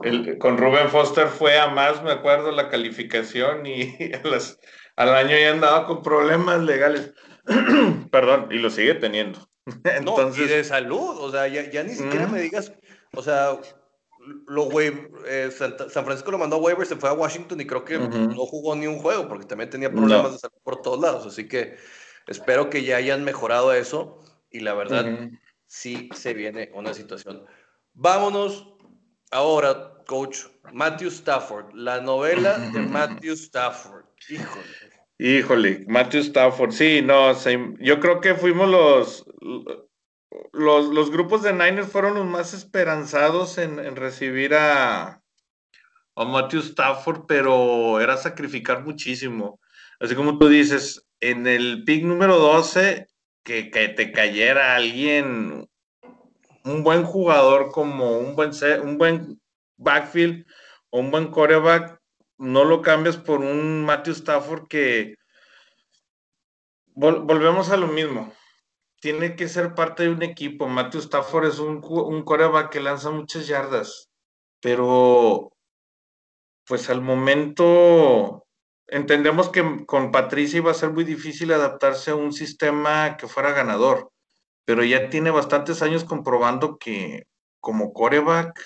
El, 0.00 0.38
con 0.38 0.58
Rubén 0.58 0.90
Foster 0.90 1.26
fue 1.26 1.58
a 1.58 1.68
más, 1.68 2.02
me 2.04 2.12
acuerdo, 2.12 2.52
la 2.52 2.68
calificación 2.68 3.66
y 3.66 3.96
al 4.96 5.14
año 5.14 5.36
ya 5.36 5.52
andaba 5.52 5.86
con 5.86 6.02
problemas 6.02 6.60
legales. 6.60 7.12
Perdón, 8.12 8.48
y 8.50 8.58
lo 8.58 8.68
sigue 8.68 8.94
teniendo. 8.94 9.48
Entonces, 9.84 10.44
y 10.44 10.48
de 10.48 10.62
salud, 10.62 11.16
o 11.18 11.30
sea, 11.32 11.48
ya, 11.48 11.82
ni 11.82 11.94
siquiera 11.94 12.26
me 12.26 12.42
digas, 12.42 12.72
o 13.14 13.22
sea, 13.22 13.58
lo 14.46 14.68
eh, 14.80 15.50
San, 15.50 16.04
Francisco 16.04 16.30
lo 16.30 16.38
mandó 16.38 16.56
a 16.56 16.60
waiver, 16.60 16.86
se 16.86 16.96
fue 16.96 17.08
a 17.08 17.14
Washington 17.14 17.60
y 17.62 17.66
creo 17.66 17.86
que 17.86 17.98
no 17.98 18.44
jugó 18.44 18.76
ni 18.76 18.86
un 18.86 18.98
juego 18.98 19.26
porque 19.26 19.46
también 19.46 19.70
tenía 19.70 19.90
problemas 19.90 20.32
de 20.32 20.38
salud 20.38 20.58
por 20.62 20.82
todos 20.82 21.00
lados. 21.00 21.26
Así 21.26 21.48
que 21.48 21.76
espero 22.26 22.68
que 22.68 22.84
ya 22.84 22.96
hayan 22.96 23.24
mejorado 23.24 23.72
eso 23.72 24.22
y 24.50 24.60
la 24.60 24.74
verdad 24.74 25.30
sí 25.66 26.08
se 26.14 26.34
viene 26.34 26.70
una 26.74 26.94
situación. 26.94 27.44
Vámonos 27.92 28.74
ahora, 29.30 29.94
coach, 30.06 30.44
Matthew 30.72 31.08
Stafford, 31.08 31.72
la 31.74 32.00
novela 32.00 32.58
de 32.58 32.80
Matthew 32.80 33.34
Stafford. 33.34 34.04
Híjole. 34.28 34.64
Híjole, 35.20 35.84
Matthew 35.88 36.20
Stafford, 36.20 36.70
sí, 36.70 37.02
no, 37.02 37.32
yo 37.80 37.98
creo 37.98 38.20
que 38.20 38.36
fuimos 38.36 38.68
los, 38.70 39.26
los, 40.52 40.86
los, 40.86 41.10
grupos 41.10 41.42
de 41.42 41.52
Niners 41.52 41.88
fueron 41.88 42.14
los 42.14 42.24
más 42.24 42.54
esperanzados 42.54 43.58
en, 43.58 43.96
recibir 43.96 44.54
a, 44.54 45.20
a 46.14 46.24
Matthew 46.24 46.60
Stafford, 46.60 47.26
pero 47.26 48.00
era 48.00 48.16
sacrificar 48.16 48.84
muchísimo. 48.84 49.58
Así 49.98 50.14
como 50.14 50.38
tú 50.38 50.48
dices, 50.48 51.04
en 51.20 51.48
el 51.48 51.82
pick 51.82 52.04
número 52.04 52.38
12 52.38 53.08
que, 53.48 53.88
te 53.88 54.12
cayera 54.12 54.76
alguien, 54.76 55.66
un 56.64 56.82
buen 56.82 57.04
jugador 57.04 57.70
como 57.70 58.18
un 58.18 58.36
buen, 58.36 58.50
un 58.82 58.98
buen 58.98 59.40
backfield 59.78 60.44
o 60.90 61.00
un 61.00 61.10
buen 61.10 61.30
coreback, 61.30 61.98
no 62.36 62.64
lo 62.64 62.82
cambias 62.82 63.16
por 63.16 63.40
un 63.40 63.84
Matthew 63.84 64.12
Stafford 64.12 64.68
que 64.68 65.14
volvemos 66.94 67.70
a 67.70 67.78
lo 67.78 67.86
mismo. 67.86 68.32
Tiene 69.00 69.34
que 69.34 69.48
ser 69.48 69.74
parte 69.74 70.02
de 70.02 70.10
un 70.10 70.22
equipo. 70.22 70.66
Matthew 70.66 71.00
Stafford 71.02 71.46
es 71.46 71.58
un, 71.58 71.82
un 71.82 72.24
coreback 72.24 72.70
que 72.70 72.80
lanza 72.80 73.10
muchas 73.10 73.46
yardas, 73.46 74.10
pero 74.60 75.52
pues 76.66 76.90
al 76.90 77.00
momento 77.00 78.44
entendemos 78.88 79.50
que 79.50 79.84
con 79.86 80.10
Patricia 80.10 80.58
iba 80.58 80.70
a 80.70 80.74
ser 80.74 80.90
muy 80.90 81.04
difícil 81.04 81.52
adaptarse 81.52 82.10
a 82.10 82.16
un 82.16 82.32
sistema 82.32 83.16
que 83.16 83.28
fuera 83.28 83.52
ganador, 83.52 84.10
pero 84.64 84.82
ya 84.84 85.08
tiene 85.10 85.30
bastantes 85.30 85.82
años 85.82 86.04
comprobando 86.04 86.78
que 86.78 87.26
como 87.60 87.92
coreback, 87.92 88.60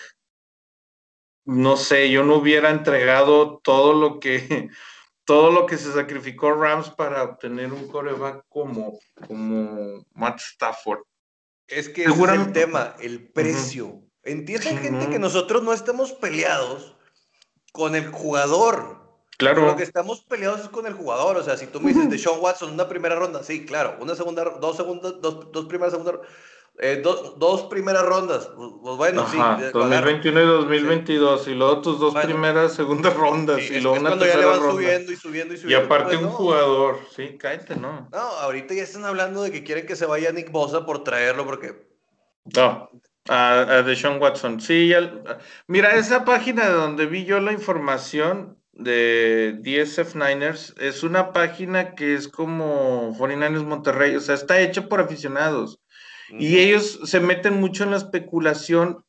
no 1.45 1.77
sé, 1.77 2.11
yo 2.11 2.25
no 2.25 2.37
hubiera 2.37 2.71
entregado 2.71 3.59
todo 3.59 3.95
lo 3.95 4.21
que 4.21 4.71
todo 5.25 5.51
lo 5.51 5.67
que 5.67 5.79
se 5.79 5.93
sacrificó 5.93 6.53
Rams 6.53 6.91
para 6.91 7.23
obtener 7.23 7.73
un 7.73 7.89
coreback 7.89 8.45
como, 8.49 8.99
como 9.27 10.05
Matt 10.15 10.41
Stafford. 10.41 11.01
Es 11.69 11.89
que 11.89 12.05
ese 12.05 12.13
es 12.13 12.29
el 12.29 12.53
tema, 12.53 12.97
el 13.01 13.29
precio. 13.31 14.03
Entienden, 14.25 14.79
gente, 14.79 15.09
que 15.09 15.19
nosotros 15.19 15.63
no 15.63 15.73
estamos 15.73 16.13
peleados 16.13 16.97
con 17.73 17.95
el 17.95 18.11
jugador. 18.11 19.02
Claro. 19.43 19.67
lo 19.67 19.77
que 19.77 19.83
estamos 19.83 20.21
peleados 20.21 20.61
es 20.61 20.69
con 20.69 20.87
el 20.87 20.95
jugador. 20.95 21.37
O 21.37 21.43
sea, 21.43 21.57
si 21.57 21.67
tú 21.67 21.81
me 21.81 21.93
dices 21.93 22.09
de 22.09 22.19
Sean 22.19 22.41
Watson, 22.41 22.73
una 22.73 22.89
primera 22.89 23.17
ronda, 23.17 23.43
sí, 23.43 23.65
claro. 23.67 23.97
Una 24.01 24.15
segunda, 24.15 24.45
dos 24.45 24.77
segundas, 24.77 25.15
dos, 25.21 25.51
dos 25.53 25.67
primeras, 25.67 25.93
segunda, 25.93 26.21
eh, 26.79 27.03
dos 27.03 27.63
primeras 27.65 28.05
rondas. 28.05 28.49
Pues, 28.57 28.71
pues 28.83 28.97
bueno, 28.97 29.27
sí. 29.29 29.39
2021 29.73 30.41
y 30.41 30.47
2022. 30.47 31.49
Y 31.49 31.55
luego 31.55 31.81
tus 31.83 31.99
dos 32.01 32.15
primeras, 32.15 32.73
segundas 32.73 33.15
rondas. 33.15 33.61
y 33.61 33.81
luego 33.81 33.99
una 33.99 34.11
cuando 34.11 34.27
ya 34.27 34.39
le 34.39 34.47
van 34.47 34.61
subiendo 34.61 35.13
y 35.13 35.17
subiendo 35.17 35.55
y 35.55 35.57
subiendo. 35.59 35.83
Y 35.83 35.85
aparte 35.85 36.17
pues, 36.17 36.27
un 36.27 36.31
jugador. 36.31 37.01
Sí, 37.15 37.37
cállate, 37.39 37.77
¿no? 37.77 38.09
No, 38.11 38.19
ahorita 38.19 38.75
ya 38.75 38.83
están 38.83 39.05
hablando 39.05 39.43
de 39.43 39.53
que 39.53 39.65
quieren 39.65 39.87
que 39.87 39.97
se 39.97 40.07
vaya 40.07 40.33
Nick 40.33 40.51
Bosa 40.51 40.87
por 40.87 41.05
traerlo 41.05 41.45
porque. 41.45 41.91
No. 42.57 42.89
A, 43.29 43.61
a 43.61 43.83
Deshaun 43.83 44.21
Watson. 44.21 44.61
Sí, 44.61 44.89
ya, 44.89 45.23
mira, 45.69 45.95
esa 45.95 46.25
página 46.25 46.67
de 46.67 46.73
donde 46.73 47.07
vi 47.07 47.25
yo 47.25 47.39
la 47.39 47.53
información 47.53 48.62
de 48.73 49.59
DSF 49.61 50.15
Niners 50.15 50.75
es 50.79 51.03
una 51.03 51.33
página 51.33 51.95
que 51.95 52.15
es 52.15 52.29
como 52.29 53.15
49ers 53.17 53.65
Monterrey, 53.65 54.17
o 54.17 54.21
sea, 54.21 54.35
está 54.35 54.61
hecha 54.61 54.89
por 54.89 55.01
aficionados. 55.01 55.79
Y 56.31 56.59
ellos 56.59 56.99
se 57.05 57.21
meten 57.21 57.61
mucho 57.61 57.85
en 57.85 57.91
la 57.91 57.99
especulación, 57.99 59.05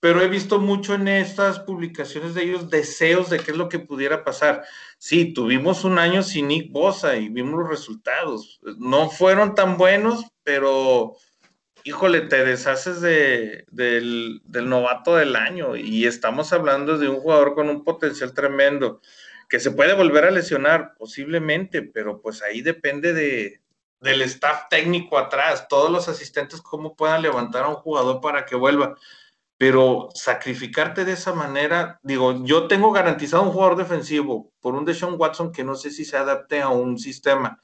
pero 0.00 0.20
he 0.20 0.28
visto 0.28 0.58
mucho 0.58 0.94
en 0.94 1.06
estas 1.06 1.60
publicaciones 1.60 2.34
de 2.34 2.42
ellos 2.42 2.68
deseos 2.68 3.30
de 3.30 3.38
qué 3.38 3.52
es 3.52 3.56
lo 3.56 3.68
que 3.68 3.78
pudiera 3.78 4.24
pasar. 4.24 4.64
Sí, 4.98 5.32
tuvimos 5.32 5.84
un 5.84 6.00
año 6.00 6.24
sin 6.24 6.48
Nick 6.48 6.72
Bosa 6.72 7.16
y 7.16 7.28
vimos 7.28 7.60
los 7.60 7.68
resultados. 7.68 8.58
No 8.78 9.08
fueron 9.08 9.54
tan 9.54 9.76
buenos, 9.76 10.24
pero 10.42 11.14
híjole, 11.84 12.22
te 12.22 12.44
deshaces 12.44 13.00
de, 13.00 13.64
del, 13.70 14.42
novato 14.68 15.16
del 15.16 15.36
año 15.36 15.76
y 15.76 16.06
estamos 16.06 16.52
hablando 16.52 16.98
de 16.98 17.08
un 17.08 17.20
jugador 17.20 17.54
con 17.54 17.68
un 17.68 17.84
potencial 17.84 18.34
tremendo 18.34 19.00
que 19.48 19.60
se 19.60 19.70
puede 19.70 19.94
volver 19.94 20.24
a 20.24 20.30
lesionar 20.30 20.94
posiblemente, 20.96 21.82
pero 21.82 22.20
pues 22.20 22.42
ahí 22.42 22.62
depende 22.62 23.12
de, 23.12 23.60
del 24.00 24.22
staff 24.22 24.68
técnico 24.70 25.18
atrás, 25.18 25.66
todos 25.68 25.90
los 25.90 26.08
asistentes 26.08 26.62
cómo 26.62 26.94
puedan 26.94 27.22
levantar 27.22 27.64
a 27.64 27.68
un 27.68 27.76
jugador 27.76 28.20
para 28.20 28.44
que 28.44 28.56
vuelva. 28.56 28.96
Pero 29.58 30.08
sacrificarte 30.14 31.04
de 31.04 31.12
esa 31.12 31.34
manera, 31.34 32.00
digo, 32.02 32.44
yo 32.46 32.66
tengo 32.66 32.92
garantizado 32.92 33.42
un 33.42 33.52
jugador 33.52 33.76
defensivo 33.76 34.50
por 34.60 34.74
un 34.74 34.86
Deshaun 34.86 35.16
Watson 35.18 35.52
que 35.52 35.64
no 35.64 35.74
sé 35.74 35.90
si 35.90 36.06
se 36.06 36.16
adapte 36.16 36.62
a 36.62 36.68
un 36.68 36.98
sistema 36.98 37.60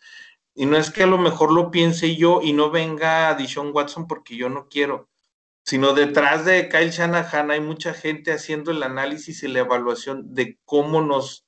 y 0.56 0.64
no 0.64 0.78
es 0.78 0.90
que 0.90 1.02
a 1.02 1.06
lo 1.06 1.18
mejor 1.18 1.52
lo 1.52 1.70
piense 1.70 2.16
yo 2.16 2.40
y 2.42 2.54
no 2.54 2.70
venga 2.70 3.34
Dishon 3.34 3.72
Watson 3.74 4.06
porque 4.06 4.36
yo 4.36 4.48
no 4.48 4.68
quiero, 4.68 5.10
sino 5.64 5.92
detrás 5.92 6.46
de 6.46 6.68
Kyle 6.70 6.90
Shanahan 6.90 7.50
hay 7.50 7.60
mucha 7.60 7.92
gente 7.92 8.32
haciendo 8.32 8.70
el 8.70 8.82
análisis 8.82 9.42
y 9.42 9.48
la 9.48 9.60
evaluación 9.60 10.34
de 10.34 10.58
cómo 10.64 11.02
nos, 11.02 11.46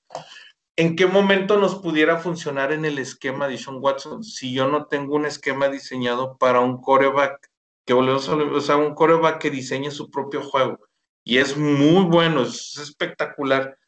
en 0.77 0.95
qué 0.95 1.07
momento 1.07 1.59
nos 1.59 1.77
pudiera 1.77 2.19
funcionar 2.19 2.71
en 2.71 2.85
el 2.85 2.99
esquema 2.99 3.49
de 3.49 3.59
Sean 3.59 3.79
Watson 3.81 4.23
si 4.23 4.53
yo 4.53 4.69
no 4.69 4.87
tengo 4.87 5.17
un 5.17 5.25
esquema 5.25 5.69
diseñado 5.69 6.37
para 6.37 6.61
un 6.61 6.81
coreback, 6.81 7.51
que 7.87 7.95
volvemos 7.95 8.29
a, 8.69 8.77
un 8.77 8.95
coreback 8.95 9.41
que 9.41 9.51
diseñe 9.51 9.91
su 9.91 10.11
propio 10.11 10.43
juego. 10.43 10.79
Y 11.25 11.39
es 11.39 11.57
muy 11.57 12.05
bueno, 12.05 12.43
es 12.43 12.77
espectacular, 12.77 13.79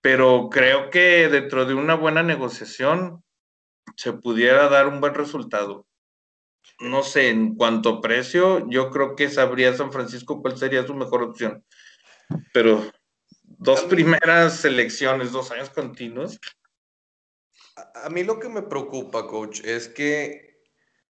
pero 0.00 0.48
creo 0.50 0.90
que 0.90 1.28
dentro 1.28 1.64
de 1.64 1.74
una 1.74 1.94
buena 1.94 2.22
negociación, 2.22 3.23
se 3.96 4.12
pudiera 4.12 4.68
dar 4.68 4.86
un 4.86 5.00
buen 5.00 5.14
resultado. 5.14 5.86
No 6.80 7.02
sé, 7.02 7.28
en 7.28 7.54
cuanto 7.54 7.88
a 7.88 8.00
precio, 8.00 8.68
yo 8.68 8.90
creo 8.90 9.14
que 9.16 9.28
sabría 9.28 9.76
San 9.76 9.92
Francisco 9.92 10.42
cuál 10.42 10.58
sería 10.58 10.86
su 10.86 10.94
mejor 10.94 11.22
opción. 11.22 11.64
Pero 12.52 12.90
dos 13.42 13.82
primeras 13.82 14.58
selecciones, 14.58 15.32
dos 15.32 15.50
años 15.50 15.70
continuos. 15.70 16.40
A 17.94 18.08
mí 18.08 18.24
lo 18.24 18.38
que 18.38 18.48
me 18.48 18.62
preocupa, 18.62 19.26
coach, 19.26 19.60
es 19.64 19.88
que 19.88 20.62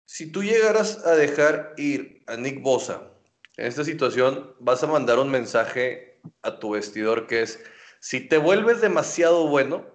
si 0.05 0.31
tú 0.31 0.43
llegaras 0.43 1.05
a 1.05 1.15
dejar 1.15 1.73
ir 1.77 2.23
a 2.27 2.35
Nick 2.35 2.61
Bosa 2.61 3.11
en 3.57 3.67
esta 3.67 3.83
situación, 3.83 4.55
vas 4.59 4.83
a 4.83 4.87
mandar 4.87 5.19
un 5.19 5.29
mensaje 5.29 6.19
a 6.41 6.59
tu 6.59 6.71
vestidor 6.71 7.27
que 7.27 7.41
es, 7.41 7.63
si 7.99 8.27
te 8.27 8.37
vuelves 8.37 8.81
demasiado 8.81 9.47
bueno, 9.47 9.85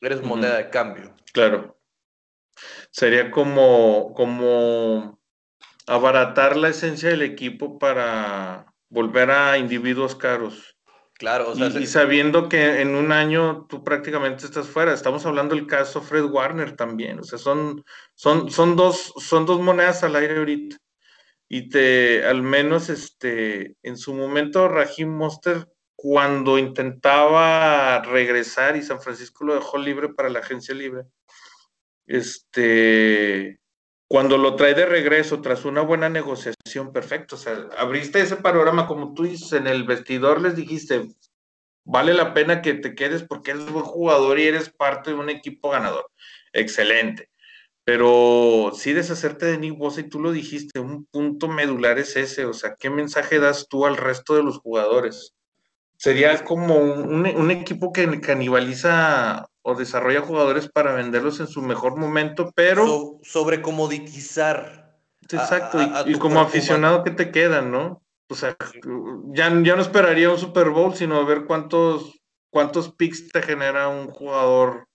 eres 0.00 0.22
moneda 0.22 0.56
de 0.56 0.70
cambio. 0.70 1.14
Claro 1.32 1.79
sería 2.90 3.30
como, 3.30 4.12
como 4.14 5.20
abaratar 5.86 6.56
la 6.56 6.68
esencia 6.68 7.08
del 7.08 7.22
equipo 7.22 7.78
para 7.78 8.72
volver 8.88 9.30
a 9.30 9.58
individuos 9.58 10.14
caros. 10.14 10.76
Claro, 11.14 11.50
o 11.50 11.54
sea, 11.54 11.66
y, 11.68 11.86
sabiendo 11.86 12.48
que 12.48 12.80
en 12.80 12.94
un 12.94 13.12
año 13.12 13.66
tú 13.68 13.84
prácticamente 13.84 14.46
estás 14.46 14.68
fuera. 14.68 14.94
Estamos 14.94 15.26
hablando 15.26 15.54
del 15.54 15.66
caso 15.66 16.00
Fred 16.00 16.24
Warner 16.24 16.76
también. 16.76 17.18
O 17.18 17.24
sea, 17.24 17.38
son, 17.38 17.84
son, 18.14 18.50
son, 18.50 18.74
dos, 18.74 19.12
son 19.18 19.44
dos 19.44 19.60
monedas 19.60 20.02
al 20.02 20.16
aire 20.16 20.38
ahorita. 20.38 20.78
Y 21.46 21.68
te, 21.68 22.24
al 22.24 22.42
menos 22.42 22.88
este, 22.88 23.76
en 23.82 23.98
su 23.98 24.14
momento, 24.14 24.68
Raheem 24.68 25.10
Monster, 25.10 25.68
cuando 25.94 26.56
intentaba 26.56 28.00
regresar 28.02 28.76
y 28.76 28.82
San 28.82 29.02
Francisco 29.02 29.44
lo 29.44 29.54
dejó 29.56 29.76
libre 29.76 30.08
para 30.08 30.30
la 30.30 30.38
agencia 30.38 30.74
libre, 30.74 31.02
este, 32.10 33.60
cuando 34.08 34.36
lo 34.36 34.56
trae 34.56 34.74
de 34.74 34.84
regreso 34.84 35.40
tras 35.40 35.64
una 35.64 35.82
buena 35.82 36.08
negociación, 36.08 36.92
perfecto. 36.92 37.36
O 37.36 37.38
sea, 37.38 37.68
abriste 37.78 38.20
ese 38.20 38.36
panorama, 38.36 38.88
como 38.88 39.14
tú 39.14 39.22
dices, 39.22 39.52
en 39.52 39.68
el 39.68 39.84
vestidor 39.84 40.40
les 40.40 40.56
dijiste, 40.56 41.06
vale 41.84 42.12
la 42.12 42.34
pena 42.34 42.62
que 42.62 42.74
te 42.74 42.96
quedes 42.96 43.22
porque 43.22 43.52
eres 43.52 43.70
buen 43.70 43.84
jugador 43.84 44.40
y 44.40 44.48
eres 44.48 44.70
parte 44.70 45.10
de 45.10 45.16
un 45.16 45.30
equipo 45.30 45.70
ganador. 45.70 46.10
Excelente. 46.52 47.30
Pero 47.84 48.72
sí 48.74 48.92
deshacerte 48.92 49.46
de 49.46 49.58
Nick 49.58 49.78
Bosa 49.78 50.00
y 50.00 50.08
tú 50.08 50.18
lo 50.20 50.32
dijiste, 50.32 50.80
un 50.80 51.06
punto 51.06 51.46
medular 51.46 52.00
es 52.00 52.16
ese, 52.16 52.44
o 52.44 52.52
sea, 52.52 52.74
¿qué 52.76 52.90
mensaje 52.90 53.38
das 53.38 53.68
tú 53.68 53.86
al 53.86 53.96
resto 53.96 54.34
de 54.34 54.42
los 54.42 54.58
jugadores? 54.58 55.34
Sería 55.96 56.42
como 56.44 56.76
un, 56.76 57.26
un 57.26 57.50
equipo 57.52 57.92
que 57.92 58.20
canibaliza 58.20 59.49
o 59.70 59.74
desarrolla 59.74 60.20
jugadores 60.20 60.68
para 60.68 60.92
venderlos 60.92 61.40
en 61.40 61.46
su 61.46 61.62
mejor 61.62 61.96
momento, 61.96 62.52
pero... 62.54 63.18
sobre 63.22 63.62
comoditizar. 63.62 64.98
Exacto, 65.22 65.78
y, 66.06 66.14
como 66.14 66.40
aficionado, 66.40 67.04
¿qué 67.04 67.12
te 67.12 67.30
quedan, 67.30 67.70
no? 67.70 68.02
O 68.28 68.34
sea, 68.34 68.56
ya, 69.32 69.48
ya 69.62 69.76
no 69.76 69.82
esperaría 69.82 70.30
un 70.30 70.38
Super 70.38 70.70
Bowl, 70.70 70.94
sino 70.94 71.24
ver 71.24 71.44
cuántos, 71.44 72.20
cuántos 72.50 72.92
picks 72.92 73.28
te 73.28 73.42
genera 73.42 73.88
un 73.88 74.08
jugador 74.08 74.88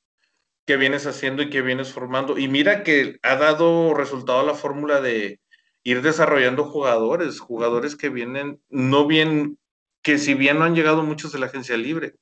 que 0.65 0.77
vienes 0.77 1.05
haciendo 1.05 1.41
y 1.41 1.49
que 1.49 1.61
vienes 1.61 1.93
formando. 1.93 2.37
Y 2.37 2.47
mira 2.47 2.83
que 2.83 3.17
ha 3.23 3.35
dado 3.35 3.93
resultado 3.93 4.45
la 4.45 4.55
fórmula 4.55 4.99
de 4.99 5.39
ir 5.83 6.01
desarrollando 6.01 6.65
jugadores, 6.65 7.39
jugadores 7.39 7.95
que 7.95 8.09
vienen, 8.09 8.61
no 8.69 9.05
bien, 9.05 9.59
que 10.01 10.17
si 10.17 10.33
bien 10.33 10.59
no 10.59 10.65
han 10.65 10.75
llegado 10.75 11.03
muchos 11.03 11.31
de 11.31 11.39
la 11.39 11.45
agencia 11.45 11.77
libre, 11.77 12.15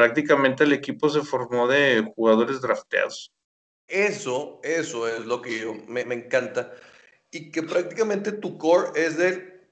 prácticamente 0.00 0.64
el 0.64 0.72
equipo 0.72 1.10
se 1.10 1.20
formó 1.20 1.68
de 1.68 2.10
jugadores 2.16 2.62
drafteados. 2.62 3.34
Eso, 3.86 4.58
eso 4.64 5.06
es 5.06 5.26
lo 5.26 5.42
que 5.42 5.60
yo, 5.60 5.74
me, 5.88 6.00
encanta. 6.00 6.72
Y 7.30 7.50
que 7.50 7.62
prácticamente 7.62 8.32
tu 8.32 8.56
core 8.56 8.92
es 8.94 9.18
de 9.18 9.68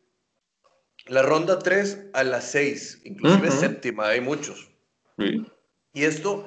la 1.07 1.23
ronda 1.23 1.59
3 1.59 2.09
a 2.13 2.25
la 2.25 2.43
6, 2.43 3.03
inclusive 3.05 3.51
séptima, 3.51 4.09
hay 4.09 4.21
muchos. 4.21 4.71
Y 5.95 6.05
esto, 6.05 6.45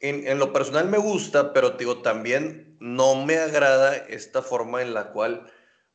en, 0.00 0.26
en, 0.26 0.38
lo 0.38 0.52
personal 0.52 0.90
me 0.90 0.98
gusta, 0.98 1.54
pero 1.54 1.70
digo, 1.70 2.02
también 2.02 2.76
no 2.80 3.24
me 3.24 3.38
agrada 3.38 3.96
esta 3.96 4.42
forma 4.42 4.82
en 4.82 4.92
la 4.92 5.10
cual, 5.12 5.50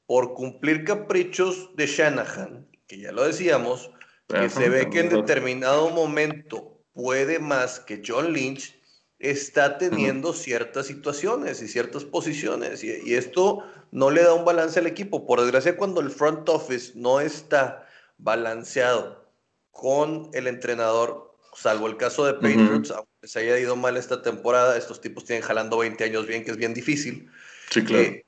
por 0.08 0.34
cumplir 0.34 0.86
caprichos 0.86 1.76
de 1.76 1.86
Shanahan, 1.86 2.67
que 2.88 2.97
ya 2.97 3.12
lo 3.12 3.23
decíamos, 3.23 3.91
que 4.28 4.50
se 4.50 4.69
ve 4.69 4.89
que 4.89 5.02
en 5.02 5.10
determinado 5.10 5.91
momento 5.91 6.76
puede 6.97 7.38
más 7.38 7.79
que 7.79 8.01
John 8.05 8.33
Lynch, 8.33 8.75
está 9.19 9.77
teniendo 9.77 10.33
ciertas 10.33 10.88
situaciones 10.88 11.62
y 11.62 11.67
ciertas 11.67 12.03
posiciones 12.03 12.83
y, 12.83 13.15
esto 13.15 13.63
no 13.91 14.12
le 14.12 14.23
da 14.23 14.33
un 14.33 14.45
balance 14.45 14.79
al 14.79 14.88
equipo. 14.88 15.25
Por 15.25 15.41
desgracia, 15.41 15.77
cuando 15.77 16.01
el 16.01 16.12
front 16.12 16.49
office 16.49 16.91
no 16.95 17.21
está 17.21 17.88
balanceado 18.17 19.25
con 19.71 20.29
el 20.33 20.47
entrenador, 20.47 21.36
salvo 21.55 21.88
el 21.88 21.97
caso 21.97 22.25
de 22.25 22.33
Patriots, 22.33 22.91
aunque 22.91 23.27
se 23.27 23.39
haya 23.39 23.60
ido 23.60 23.75
mal 23.75 23.95
esta 23.95 24.21
temporada, 24.21 24.75
estos 24.75 24.99
tipos 24.99 25.23
tienen 25.23 25.43
jalando 25.43 25.77
20 25.77 26.03
años 26.03 26.27
bien, 26.27 26.43
que 26.43 26.51
es 26.51 26.57
bien 26.57 26.73
difícil. 26.73 27.31
Sí, 27.69 27.83
claro. 27.83 28.03
Eh, 28.03 28.25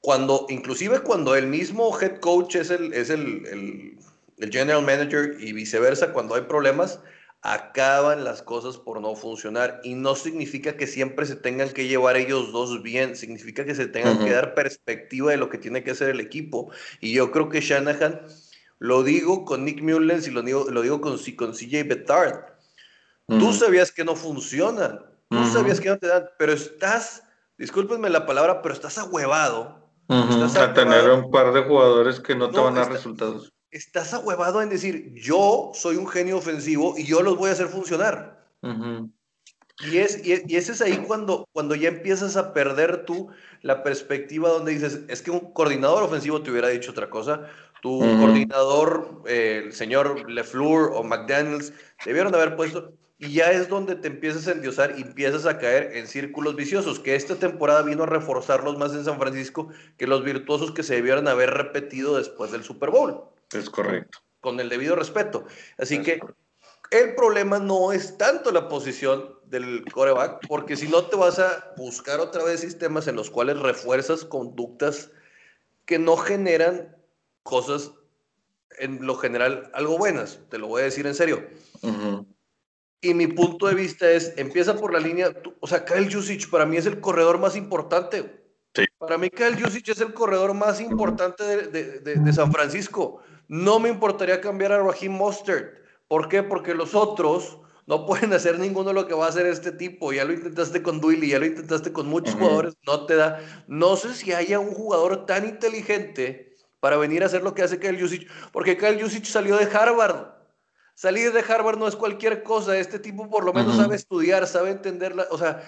cuando, 0.00 0.46
inclusive 0.50 1.00
cuando 1.00 1.34
el 1.34 1.46
mismo 1.46 1.98
head 2.00 2.20
coach 2.20 2.56
es 2.56 2.70
el, 2.70 2.92
es 2.92 3.10
el 3.10 3.44
el 3.46 3.96
general 4.38 4.82
manager 4.82 5.36
y 5.40 5.52
viceversa, 5.52 6.12
cuando 6.12 6.34
hay 6.34 6.42
problemas, 6.42 7.00
acaban 7.42 8.24
las 8.24 8.42
cosas 8.42 8.76
por 8.76 9.00
no 9.00 9.14
funcionar. 9.14 9.80
Y 9.84 9.94
no 9.94 10.14
significa 10.14 10.76
que 10.76 10.86
siempre 10.86 11.26
se 11.26 11.36
tengan 11.36 11.70
que 11.70 11.86
llevar 11.86 12.16
ellos 12.16 12.52
dos 12.52 12.82
bien, 12.82 13.16
significa 13.16 13.64
que 13.64 13.74
se 13.74 13.86
tengan 13.86 14.18
que 14.18 14.30
dar 14.30 14.54
perspectiva 14.54 15.30
de 15.30 15.36
lo 15.36 15.48
que 15.48 15.58
tiene 15.58 15.82
que 15.82 15.92
hacer 15.92 16.10
el 16.10 16.20
equipo. 16.20 16.70
Y 17.00 17.12
yo 17.12 17.30
creo 17.30 17.48
que 17.48 17.60
Shanahan, 17.60 18.20
lo 18.78 19.02
digo 19.02 19.44
con 19.44 19.64
Nick 19.64 19.80
Mullens 19.80 20.26
y 20.26 20.30
lo 20.30 20.42
digo, 20.42 20.66
lo 20.70 20.82
digo 20.82 21.00
con, 21.00 21.18
con 21.36 21.52
CJ 21.52 21.84
Betard. 21.84 22.56
Tú 23.28 23.52
sabías 23.52 23.90
que 23.90 24.04
no 24.04 24.14
funcionan, 24.14 25.00
tú 25.28 25.44
sabías 25.46 25.80
que 25.80 25.88
no 25.88 25.98
te 25.98 26.06
dan, 26.06 26.28
pero 26.38 26.52
estás, 26.52 27.24
discúlpenme 27.58 28.08
la 28.08 28.24
palabra, 28.24 28.62
pero 28.62 28.72
estás 28.72 28.98
ahuevado. 28.98 29.90
a 30.08 30.74
tener 30.74 31.10
un 31.10 31.32
par 31.32 31.52
de 31.52 31.62
jugadores 31.62 32.20
que 32.20 32.36
no, 32.36 32.50
te 32.50 32.60
van 32.60 32.76
a 32.76 32.82
dar 32.82 32.92
resultados 32.92 33.55
estás 33.76 34.14
ahuevado 34.14 34.62
en 34.62 34.68
decir, 34.68 35.12
yo 35.14 35.72
soy 35.74 35.96
un 35.96 36.08
genio 36.08 36.38
ofensivo 36.38 36.94
y 36.96 37.04
yo 37.04 37.22
los 37.22 37.36
voy 37.36 37.50
a 37.50 37.52
hacer 37.52 37.68
funcionar. 37.68 38.46
y, 38.62 39.98
es, 39.98 40.26
y, 40.26 40.56
ese 40.56 40.72
es 40.72 40.80
ahí 40.80 40.96
cuando, 41.06 41.46
cuando 41.52 41.74
ya 41.74 41.88
empiezas 41.88 42.36
a 42.36 42.52
perder 42.52 43.04
tú 43.04 43.28
la 43.62 43.82
perspectiva 43.82 44.48
donde 44.48 44.72
dices, 44.72 45.00
es 45.08 45.22
que 45.22 45.30
un 45.30 45.52
coordinador 45.52 46.02
ofensivo 46.02 46.42
te 46.42 46.50
hubiera 46.50 46.68
dicho 46.68 46.90
otra 46.90 47.10
cosa, 47.10 47.48
tu 47.82 48.00
coordinador, 48.00 49.22
eh, 49.26 49.62
el 49.66 49.72
señor 49.72 50.28
LeFleur 50.28 50.92
o 50.94 51.02
McDaniels, 51.04 51.72
debieron 52.04 52.32
de 52.32 52.38
haber 52.38 52.56
puesto, 52.56 52.94
y 53.18 53.32
ya 53.32 53.50
es 53.50 53.68
donde 53.68 53.94
te 53.94 54.08
empiezas 54.08 54.46
a 54.48 54.52
endiosar 54.52 54.94
y 54.98 55.02
empiezas 55.02 55.46
a 55.46 55.58
caer 55.58 55.96
en 55.96 56.06
círculos 56.06 56.56
viciosos, 56.56 56.98
que 56.98 57.14
esta 57.14 57.36
temporada 57.36 57.82
vino 57.82 58.02
a 58.02 58.06
reforzarlos 58.06 58.78
más 58.78 58.92
en 58.92 59.04
San 59.04 59.18
Francisco 59.18 59.68
que 59.96 60.06
los 60.06 60.24
virtuosos 60.24 60.72
que 60.72 60.82
se 60.82 60.96
debieron 60.96 61.28
haber 61.28 61.50
repetido 61.50 62.16
después 62.16 62.52
del 62.52 62.64
Super 62.64 62.90
Bowl. 62.90 63.35
Es 63.52 63.70
correcto. 63.70 64.18
Con 64.40 64.60
el 64.60 64.68
debido 64.68 64.96
respeto. 64.96 65.44
Así 65.78 66.02
que 66.02 66.20
el 66.90 67.14
problema 67.14 67.58
no 67.58 67.92
es 67.92 68.16
tanto 68.16 68.52
la 68.52 68.68
posición 68.68 69.36
del 69.46 69.84
coreback, 69.92 70.46
porque 70.48 70.76
si 70.76 70.88
no 70.88 71.04
te 71.06 71.16
vas 71.16 71.38
a 71.38 71.72
buscar 71.76 72.20
otra 72.20 72.44
vez 72.44 72.60
sistemas 72.60 73.06
en 73.06 73.16
los 73.16 73.30
cuales 73.30 73.58
refuerzas 73.58 74.24
conductas 74.24 75.10
que 75.84 75.98
no 75.98 76.16
generan 76.16 76.96
cosas 77.42 77.92
en 78.78 79.06
lo 79.06 79.16
general 79.16 79.70
algo 79.72 79.98
buenas, 79.98 80.40
te 80.50 80.58
lo 80.58 80.66
voy 80.66 80.82
a 80.82 80.86
decir 80.86 81.06
en 81.06 81.14
serio. 81.14 81.46
Y 83.00 83.14
mi 83.14 83.28
punto 83.28 83.66
de 83.66 83.74
vista 83.74 84.10
es, 84.10 84.32
empieza 84.36 84.76
por 84.76 84.92
la 84.92 84.98
línea, 84.98 85.32
o 85.60 85.66
sea, 85.66 85.84
Kyle 85.84 86.12
Jusic 86.12 86.50
para 86.50 86.66
mí 86.66 86.76
es 86.76 86.86
el 86.86 87.00
corredor 87.00 87.38
más 87.38 87.56
importante. 87.56 88.44
Para 88.98 89.16
mí 89.16 89.30
Kyle 89.30 89.60
Jusic 89.60 89.88
es 89.88 90.00
el 90.00 90.12
corredor 90.12 90.54
más 90.54 90.80
importante 90.80 91.44
de, 91.44 92.00
de, 92.00 92.32
San 92.32 92.52
Francisco. 92.52 93.22
No 93.48 93.78
me 93.78 93.88
importaría 93.88 94.40
cambiar 94.40 94.72
a 94.72 94.82
Raheem 94.82 95.12
Mostert. 95.12 95.78
¿Por 96.08 96.28
qué? 96.28 96.42
Porque 96.42 96.74
los 96.74 96.94
otros 96.94 97.58
no 97.86 98.06
pueden 98.06 98.32
hacer 98.32 98.58
ninguno 98.58 98.88
de 98.88 98.94
lo 98.94 99.06
que 99.06 99.14
va 99.14 99.26
a 99.26 99.28
hacer 99.28 99.46
este 99.46 99.72
tipo. 99.72 100.12
Ya 100.12 100.24
lo 100.24 100.32
intentaste 100.32 100.82
con 100.82 101.00
Duily, 101.00 101.30
ya 101.30 101.38
lo 101.38 101.46
intentaste 101.46 101.92
con 101.92 102.08
muchos 102.08 102.34
jugadores, 102.34 102.74
no 102.86 103.06
te 103.06 103.16
da. 103.16 103.40
No 103.66 103.96
sé 103.96 104.14
si 104.14 104.32
haya 104.32 104.58
un 104.58 104.72
jugador 104.72 105.26
tan 105.26 105.46
inteligente 105.46 106.54
para 106.80 106.96
venir 106.96 107.22
a 107.22 107.26
hacer 107.26 107.42
lo 107.42 107.54
que 107.54 107.62
hace 107.62 107.80
Kyle 107.80 108.00
Jusic, 108.00 108.30
porque 108.52 108.76
Kyle 108.76 109.00
Jusic 109.00 109.24
salió 109.24 109.56
de 109.56 109.64
Harvard. 109.64 110.36
Salir 110.94 111.32
de 111.32 111.40
Harvard 111.40 111.78
no 111.78 111.88
es 111.88 111.96
cualquier 111.96 112.42
cosa, 112.42 112.78
este 112.78 112.98
tipo 112.98 113.28
por 113.28 113.44
lo 113.44 113.52
menos 113.52 113.76
sabe 113.76 113.96
estudiar, 113.96 114.46
sabe 114.46 114.70
entenderla, 114.70 115.26
o 115.30 115.36
sea, 115.36 115.62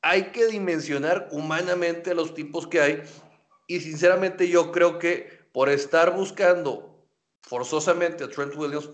hay 0.00 0.30
que 0.30 0.46
dimensionar 0.46 1.28
humanamente 1.32 2.12
a 2.12 2.14
los 2.14 2.34
tipos 2.34 2.66
que 2.66 2.80
hay 2.80 3.02
y 3.66 3.80
sinceramente 3.80 4.48
yo 4.48 4.72
creo 4.72 4.98
que 4.98 5.28
por 5.52 5.68
estar 5.68 6.14
buscando 6.14 6.89
forzosamente 7.42 8.24
a 8.24 8.28
Trent 8.28 8.54
Williams, 8.56 8.88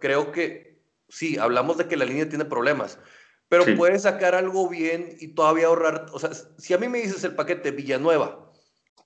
creo 0.00 0.32
que 0.32 0.82
sí, 1.08 1.38
hablamos 1.38 1.76
de 1.78 1.86
que 1.86 1.96
la 1.96 2.04
línea 2.04 2.28
tiene 2.28 2.44
problemas, 2.44 2.98
pero 3.48 3.64
puede 3.76 3.98
sacar 3.98 4.34
algo 4.34 4.68
bien 4.68 5.16
y 5.20 5.28
todavía 5.28 5.66
ahorrar, 5.66 6.06
o 6.12 6.18
sea, 6.18 6.30
si 6.58 6.72
a 6.72 6.78
mí 6.78 6.88
me 6.88 7.02
dices 7.02 7.22
el 7.24 7.34
paquete 7.34 7.70
Villanueva, 7.70 8.50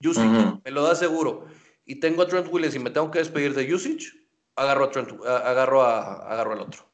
Jusic, 0.03 0.25
me 0.65 0.71
lo 0.71 0.83
da 0.83 0.95
seguro, 0.95 1.47
y 1.85 2.01
tengo 2.01 2.23
a 2.23 2.29
Trent 2.29 2.49
Williams 2.51 2.77
y 2.77 2.79
me 2.79 2.91
tengo 2.91 3.11
que 3.11 3.19
despedir 3.19 3.55
de 3.55 3.75
usage, 3.75 4.13
agarro 4.55 4.85
a 4.85 4.91
Trent, 4.91 5.11
agarro, 5.25 5.83
a, 5.83 6.33
agarro 6.33 6.53
al 6.53 6.61
otro. 6.61 6.87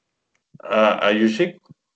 ¿A, 0.62 1.08
a 1.08 1.12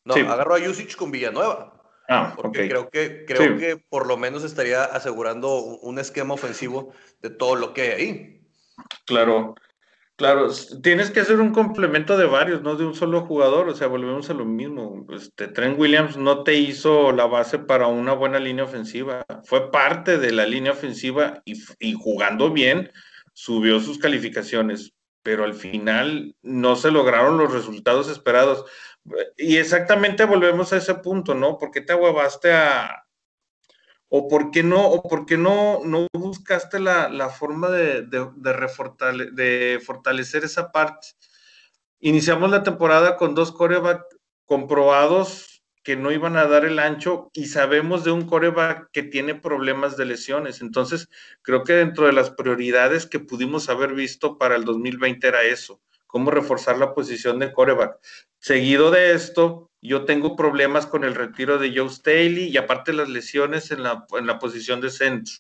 No, 0.05 0.15
agarro 0.15 0.55
a 0.55 0.59
Usage 0.59 0.97
con 0.97 1.11
Villanueva. 1.11 1.73
Ah, 2.09 2.35
porque 2.37 2.69
creo, 2.69 2.89
que, 2.89 3.25
creo 3.27 3.59
que 3.59 3.77
por 3.77 4.07
lo 4.07 4.17
menos 4.17 4.45
estaría 4.45 4.85
asegurando 4.85 5.57
un 5.57 5.99
esquema 5.99 6.35
ofensivo 6.35 6.93
de 7.21 7.31
todo 7.31 7.57
lo 7.57 7.75
que 7.75 7.83
hay 7.83 7.91
ahí. 7.91 8.49
Claro. 9.07 9.57
Claro, 10.17 10.49
tienes 10.83 11.11
que 11.11 11.21
hacer 11.21 11.41
un 11.41 11.53
complemento 11.53 12.17
de 12.17 12.25
varios, 12.25 12.63
no 12.63 12.75
de 12.77 12.87
un 12.87 12.95
solo 12.95 13.27
jugador, 13.27 13.69
o 13.69 13.75
sea, 13.75 13.87
volvemos 13.87 14.31
a 14.31 14.35
lo 14.35 14.47
mismo. 14.47 15.07
Este, 15.11 15.47
Trent 15.47 15.79
Williams 15.79 16.17
no 16.17 16.43
te 16.43 16.55
hizo 16.55 17.13
la 17.13 17.27
base 17.27 17.59
para 17.59 17.87
una 17.89 18.15
buena 18.15 18.39
línea 18.39 18.65
ofensiva, 18.65 19.27
fue 19.45 19.71
parte 19.71 20.17
de 20.17 20.33
la 20.33 20.47
línea 20.47 20.73
ofensiva 20.73 21.43
y, 21.45 21.93
jugando 21.93 22.51
bien 22.51 22.91
subió 23.35 23.79
sus 23.79 23.99
calificaciones, 23.99 24.95
pero 25.23 25.45
al 25.45 25.53
final 25.53 26.35
no 26.41 26.77
se 26.77 26.91
lograron 26.91 27.37
los 27.37 27.53
resultados 27.53 28.09
esperados. 28.09 28.65
Y 29.37 29.59
exactamente 29.59 30.25
volvemos 30.25 30.73
a 30.73 30.79
ese 30.79 30.95
punto, 30.95 31.35
¿no? 31.35 31.59
¿Por 31.59 31.71
qué 31.71 31.83
te 31.83 31.93
aguabaste 31.93 32.55
a, 32.55 33.06
¿O 34.09 34.29
por 34.29 34.51
qué 34.51 34.63
no, 34.63 34.87
o 34.87 35.03
por 35.03 35.27
qué 35.27 35.37
no, 35.37 35.81
no 35.85 36.07
buscaste 36.13 36.79
la, 36.79 37.29
forma 37.29 37.69
de, 37.69 38.03
de, 38.03 39.81
fortalecer 39.85 40.45
esa 40.45 40.71
parte? 40.71 41.09
Iniciamos 41.99 42.51
la 42.51 42.63
temporada 42.63 43.17
con 43.17 43.35
dos 43.35 43.51
coreback 43.51 44.03
comprobados 44.45 45.57
que 45.87 45.95
no 45.97 46.11
iban 46.11 46.37
a 46.37 46.47
dar 46.47 46.65
el 46.65 46.81
ancho 46.81 47.31
y 47.33 47.47
sabemos 47.47 48.03
de 48.03 48.11
un 48.11 48.27
coreback 48.27 48.91
que 48.93 49.05
tiene 49.05 49.37
problemas 49.37 49.97
de 49.97 50.05
lesiones. 50.05 50.61
Entonces, 50.61 51.09
creo 51.43 51.63
que 51.63 51.75
dentro 51.75 52.07
de 52.07 52.13
las 52.13 52.31
prioridades 52.31 53.07
que 53.07 53.21
pudimos 53.21 53.69
haber 53.69 53.95
visto 53.95 54.37
para 54.37 54.57
el 54.57 54.65
2020 54.65 55.29
era 55.29 55.45
eso, 55.45 55.81
cómo 56.09 56.33
reforzar 56.33 56.77
la 56.79 56.93
posición 56.93 57.39
de 57.39 57.53
coreback. 57.53 57.99
Seguido 58.41 58.91
de 58.91 59.13
esto, 59.13 59.71
yo 59.87 60.05
tengo 60.05 60.37
problemas 60.37 60.87
con 60.87 61.05
el 61.05 61.15
retiro 61.15 61.59
de 61.59 61.77
Joe 61.77 61.89
Staley 61.89 62.49
y 62.49 62.57
aparte 62.57 62.93
las 62.93 63.09
lesiones 63.09 63.71
en 63.71 63.83
la, 63.83 64.07
en 64.19 64.27
la 64.27 64.39
posición 64.39 64.81
de 64.81 64.91
centro 64.91 65.35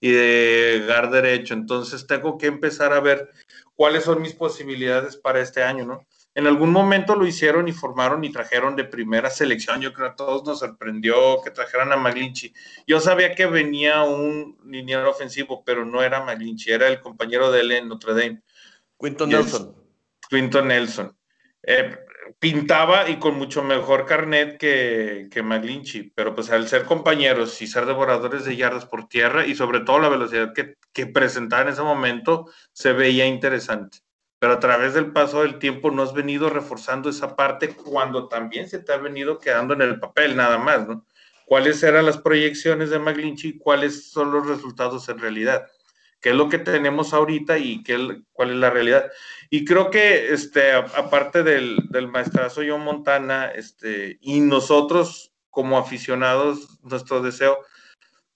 y 0.00 0.10
de 0.10 0.84
gar 0.86 1.10
derecho. 1.10 1.54
Entonces 1.54 2.06
tengo 2.06 2.38
que 2.38 2.46
empezar 2.46 2.92
a 2.92 3.00
ver 3.00 3.30
cuáles 3.74 4.04
son 4.04 4.22
mis 4.22 4.34
posibilidades 4.34 5.16
para 5.16 5.40
este 5.40 5.62
año, 5.62 5.84
¿no? 5.84 6.06
En 6.34 6.46
algún 6.46 6.70
momento 6.70 7.16
lo 7.16 7.26
hicieron 7.26 7.66
y 7.66 7.72
formaron 7.72 8.22
y 8.22 8.30
trajeron 8.30 8.76
de 8.76 8.84
primera 8.84 9.30
selección. 9.30 9.80
Yo 9.80 9.92
creo 9.92 10.08
que 10.08 10.12
a 10.12 10.16
todos 10.16 10.44
nos 10.44 10.60
sorprendió 10.60 11.42
que 11.42 11.50
trajeran 11.50 11.92
a 11.92 11.96
Maglinchi. 11.96 12.52
Yo 12.86 13.00
sabía 13.00 13.34
que 13.34 13.46
venía 13.46 14.04
un 14.04 14.56
lineal 14.64 15.06
ofensivo, 15.06 15.64
pero 15.64 15.84
no 15.84 16.02
era 16.02 16.22
Maglinchi, 16.22 16.70
era 16.70 16.86
el 16.86 17.00
compañero 17.00 17.50
de 17.50 17.60
él 17.60 17.72
en 17.72 17.88
Notre 17.88 18.14
Dame. 18.14 18.42
Quinton 18.98 19.28
Nelson. 19.28 19.74
Quinton 20.28 20.68
Nelson. 20.68 21.16
Eh, 21.64 21.98
pintaba 22.38 23.08
y 23.08 23.18
con 23.18 23.36
mucho 23.36 23.62
mejor 23.62 24.06
carnet 24.06 24.58
que, 24.58 25.28
que 25.30 25.42
McGlinchey, 25.42 26.12
pero 26.14 26.34
pues 26.34 26.50
al 26.50 26.68
ser 26.68 26.84
compañeros 26.84 27.60
y 27.62 27.66
ser 27.66 27.86
devoradores 27.86 28.44
de 28.44 28.56
yardas 28.56 28.86
por 28.86 29.08
tierra 29.08 29.46
y 29.46 29.54
sobre 29.54 29.80
todo 29.80 29.98
la 29.98 30.08
velocidad 30.08 30.52
que, 30.54 30.76
que 30.92 31.06
presentaba 31.06 31.62
en 31.62 31.68
ese 31.68 31.82
momento, 31.82 32.50
se 32.72 32.92
veía 32.92 33.26
interesante. 33.26 33.98
Pero 34.38 34.54
a 34.54 34.60
través 34.60 34.94
del 34.94 35.12
paso 35.12 35.42
del 35.42 35.58
tiempo 35.58 35.90
no 35.90 36.02
has 36.02 36.14
venido 36.14 36.48
reforzando 36.48 37.10
esa 37.10 37.36
parte 37.36 37.74
cuando 37.74 38.28
también 38.28 38.68
se 38.68 38.78
te 38.78 38.92
ha 38.92 38.96
venido 38.96 39.38
quedando 39.38 39.74
en 39.74 39.82
el 39.82 40.00
papel 40.00 40.36
nada 40.36 40.56
más. 40.58 40.86
¿Cuáles 41.44 41.82
eran 41.82 42.06
las 42.06 42.18
proyecciones 42.18 42.90
de 42.90 42.98
McGlinchey 42.98 43.50
y 43.50 43.58
cuáles 43.58 44.10
son 44.10 44.32
los 44.32 44.46
resultados 44.46 45.08
en 45.08 45.18
realidad? 45.18 45.66
Qué 46.20 46.30
es 46.30 46.34
lo 46.34 46.48
que 46.48 46.58
tenemos 46.58 47.12
ahorita 47.12 47.58
y 47.58 47.82
qué, 47.82 48.22
cuál 48.32 48.50
es 48.50 48.56
la 48.56 48.70
realidad. 48.70 49.10
Y 49.48 49.64
creo 49.64 49.90
que, 49.90 50.32
este, 50.32 50.72
aparte 50.72 51.42
del, 51.42 51.76
del 51.90 52.08
maestrazo 52.08 52.62
John 52.66 52.82
Montana, 52.82 53.46
este, 53.46 54.18
y 54.20 54.40
nosotros 54.40 55.32
como 55.50 55.78
aficionados, 55.78 56.78
nuestro 56.82 57.22
deseo, 57.22 57.58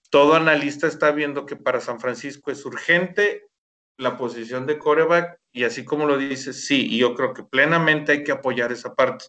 todo 0.09 0.35
analista 0.35 0.87
está 0.87 1.11
viendo 1.11 1.45
que 1.45 1.55
para 1.55 1.81
San 1.81 1.99
Francisco 1.99 2.51
es 2.51 2.65
urgente 2.65 3.47
la 3.97 4.17
posición 4.17 4.65
de 4.65 4.77
coreback 4.77 5.39
y 5.51 5.63
así 5.63 5.85
como 5.85 6.05
lo 6.05 6.17
dice, 6.17 6.53
sí, 6.53 6.87
y 6.89 6.97
yo 6.97 7.15
creo 7.15 7.33
que 7.33 7.43
plenamente 7.43 8.11
hay 8.11 8.23
que 8.23 8.33
apoyar 8.33 8.71
esa 8.71 8.93
parte 8.93 9.25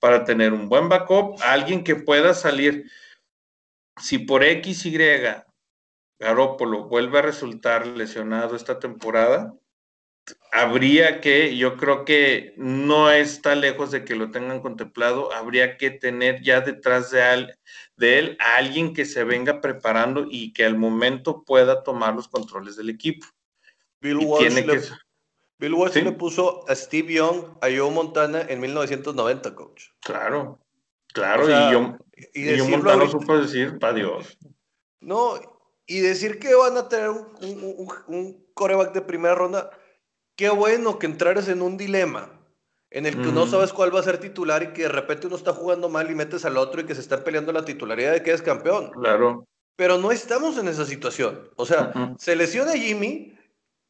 para 0.00 0.24
tener 0.24 0.52
un 0.52 0.68
buen 0.68 0.88
backup, 0.88 1.40
alguien 1.42 1.84
que 1.84 1.96
pueda 1.96 2.34
salir. 2.34 2.90
Si 4.00 4.18
por 4.18 4.44
X, 4.44 4.86
Y 4.86 4.96
Garópolo 6.18 6.84
vuelve 6.84 7.18
a 7.18 7.22
resultar 7.22 7.86
lesionado 7.86 8.56
esta 8.56 8.78
temporada, 8.78 9.54
habría 10.52 11.20
que, 11.20 11.56
yo 11.56 11.76
creo 11.76 12.04
que 12.04 12.54
no 12.56 13.10
está 13.10 13.54
lejos 13.54 13.90
de 13.90 14.04
que 14.04 14.16
lo 14.16 14.30
tengan 14.30 14.60
contemplado, 14.60 15.32
habría 15.32 15.76
que 15.76 15.90
tener 15.90 16.42
ya 16.42 16.60
detrás 16.60 17.10
de, 17.10 17.54
de 17.96 18.18
él 18.18 18.36
a 18.40 18.56
alguien 18.56 18.94
que 18.94 19.04
se 19.04 19.24
venga 19.24 19.60
preparando 19.60 20.26
y 20.28 20.52
que 20.52 20.64
al 20.64 20.76
momento 20.76 21.44
pueda 21.44 21.82
tomar 21.82 22.14
los 22.14 22.28
controles 22.28 22.76
del 22.76 22.90
equipo. 22.90 23.26
Bill 24.00 24.18
Walsh, 24.18 24.54
le, 24.54 24.80
Bill 25.58 25.74
Walsh 25.74 25.94
le, 25.96 26.12
puso 26.12 26.68
a 26.68 26.74
Steve 26.74 27.14
Young 27.14 27.56
a 27.60 27.66
Joe 27.66 27.90
Montana 27.90 28.42
en 28.48 28.60
1990, 28.60 29.54
coach. 29.54 29.86
Claro, 30.00 30.60
claro, 31.12 31.48
y, 31.48 31.72
yo, 31.72 31.98
y, 32.34 32.70
Montana 32.70 33.08
supo 33.08 33.38
decir, 33.38 33.76
adiós. 33.80 34.38
No, 35.00 35.57
y 35.88 36.00
decir 36.00 36.38
que 36.38 36.54
van 36.54 36.76
a 36.76 36.88
tener 36.88 37.08
un, 37.08 38.46
coreback 38.54 38.92
de 38.92 39.00
primera 39.00 39.34
ronda, 39.34 39.70
qué 40.36 40.50
bueno 40.50 40.98
que 40.98 41.06
entrares 41.06 41.48
en 41.48 41.62
un 41.62 41.76
dilema 41.76 42.30
en 42.90 43.06
el 43.06 43.20
que 43.20 43.32
no 43.32 43.46
sabes 43.46 43.72
cuál 43.72 43.94
va 43.94 44.00
a 44.00 44.02
ser 44.02 44.18
titular 44.18 44.62
y 44.62 44.72
que 44.72 44.82
de 44.82 44.88
repente 44.88 45.26
uno 45.26 45.36
está 45.36 45.52
jugando 45.52 45.88
mal 45.88 46.10
y 46.10 46.14
metes 46.14 46.44
al 46.44 46.56
otro 46.56 46.80
y 46.80 46.84
que 46.84 46.94
se 46.94 47.00
está 47.00 47.24
peleando 47.24 47.52
la 47.52 47.64
titularidad 47.64 48.12
de 48.12 48.22
que 48.22 48.32
es 48.32 48.40
campeón. 48.40 48.90
Claro. 48.92 49.46
Pero 49.76 49.98
no 49.98 50.10
estamos 50.10 50.56
en 50.58 50.68
esa 50.68 50.86
situación. 50.86 51.50
O 51.56 51.66
sea, 51.66 51.92
se 52.18 52.34
lesiona 52.34 52.72
Jimmy 52.72 53.38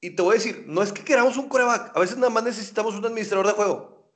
y 0.00 0.10
te 0.10 0.22
voy 0.22 0.32
a 0.32 0.38
decir, 0.38 0.64
no 0.66 0.82
es 0.82 0.92
que 0.92 1.04
queramos 1.04 1.36
un 1.36 1.48
coreback, 1.48 1.96
a 1.96 2.00
veces 2.00 2.16
nada 2.16 2.30
más 2.30 2.44
necesitamos 2.44 2.94
un 2.94 3.04
administrador 3.04 3.46
de 3.46 3.52
juego. 3.52 4.12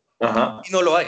Y 0.65 0.73
no 0.73 0.83
lo 0.83 0.97
hay. 0.97 1.07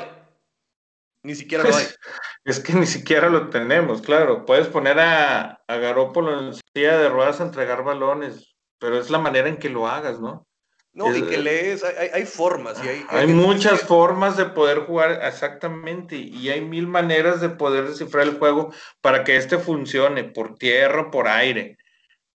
Ni 1.23 1.35
siquiera 1.35 1.65
lo 1.65 1.75
hay. 1.75 1.87
Es 2.45 2.61
que 2.61 2.75
ni 2.75 2.87
siquiera 2.87 3.31
lo 3.31 3.49
tenemos, 3.49 4.03
claro. 4.03 4.45
Puedes 4.45 4.69
poner 4.69 5.01
a, 5.01 5.63
a 5.67 5.77
Garópolo 5.77 6.39
en 6.39 6.55
silla 6.55 6.99
de 6.99 7.09
ruedas 7.09 7.41
a 7.41 7.45
entregar 7.45 7.83
balones, 7.85 8.55
pero 8.79 8.99
es 8.99 9.11
la 9.11 9.19
manera 9.19 9.49
en 9.49 9.57
que 9.57 9.71
lo 9.71 9.89
hagas, 9.89 10.21
¿no? 10.21 10.47
No, 10.95 11.15
y 11.15 11.23
que 11.23 11.39
lees, 11.39 11.83
hay, 11.83 12.25
formas. 12.25 12.81
Y 12.85 12.89
hay, 12.89 13.05
hay, 13.09 13.27
muchas 13.27 13.81
formas 13.81 14.37
de 14.37 14.45
poder 14.45 14.81
jugar, 14.81 15.21
exactamente, 15.25 16.15
y 16.15 16.51
hay 16.51 16.61
mil 16.61 16.87
maneras 16.87 17.41
de 17.41 17.49
poder 17.49 17.89
descifrar 17.89 18.29
el 18.29 18.39
juego 18.39 18.73
para 19.01 19.25
que 19.25 19.35
este 19.35 19.59
funcione, 19.59 20.23
por 20.23 20.55
tierra 20.55 21.11
por 21.11 21.27
aire, 21.27 21.79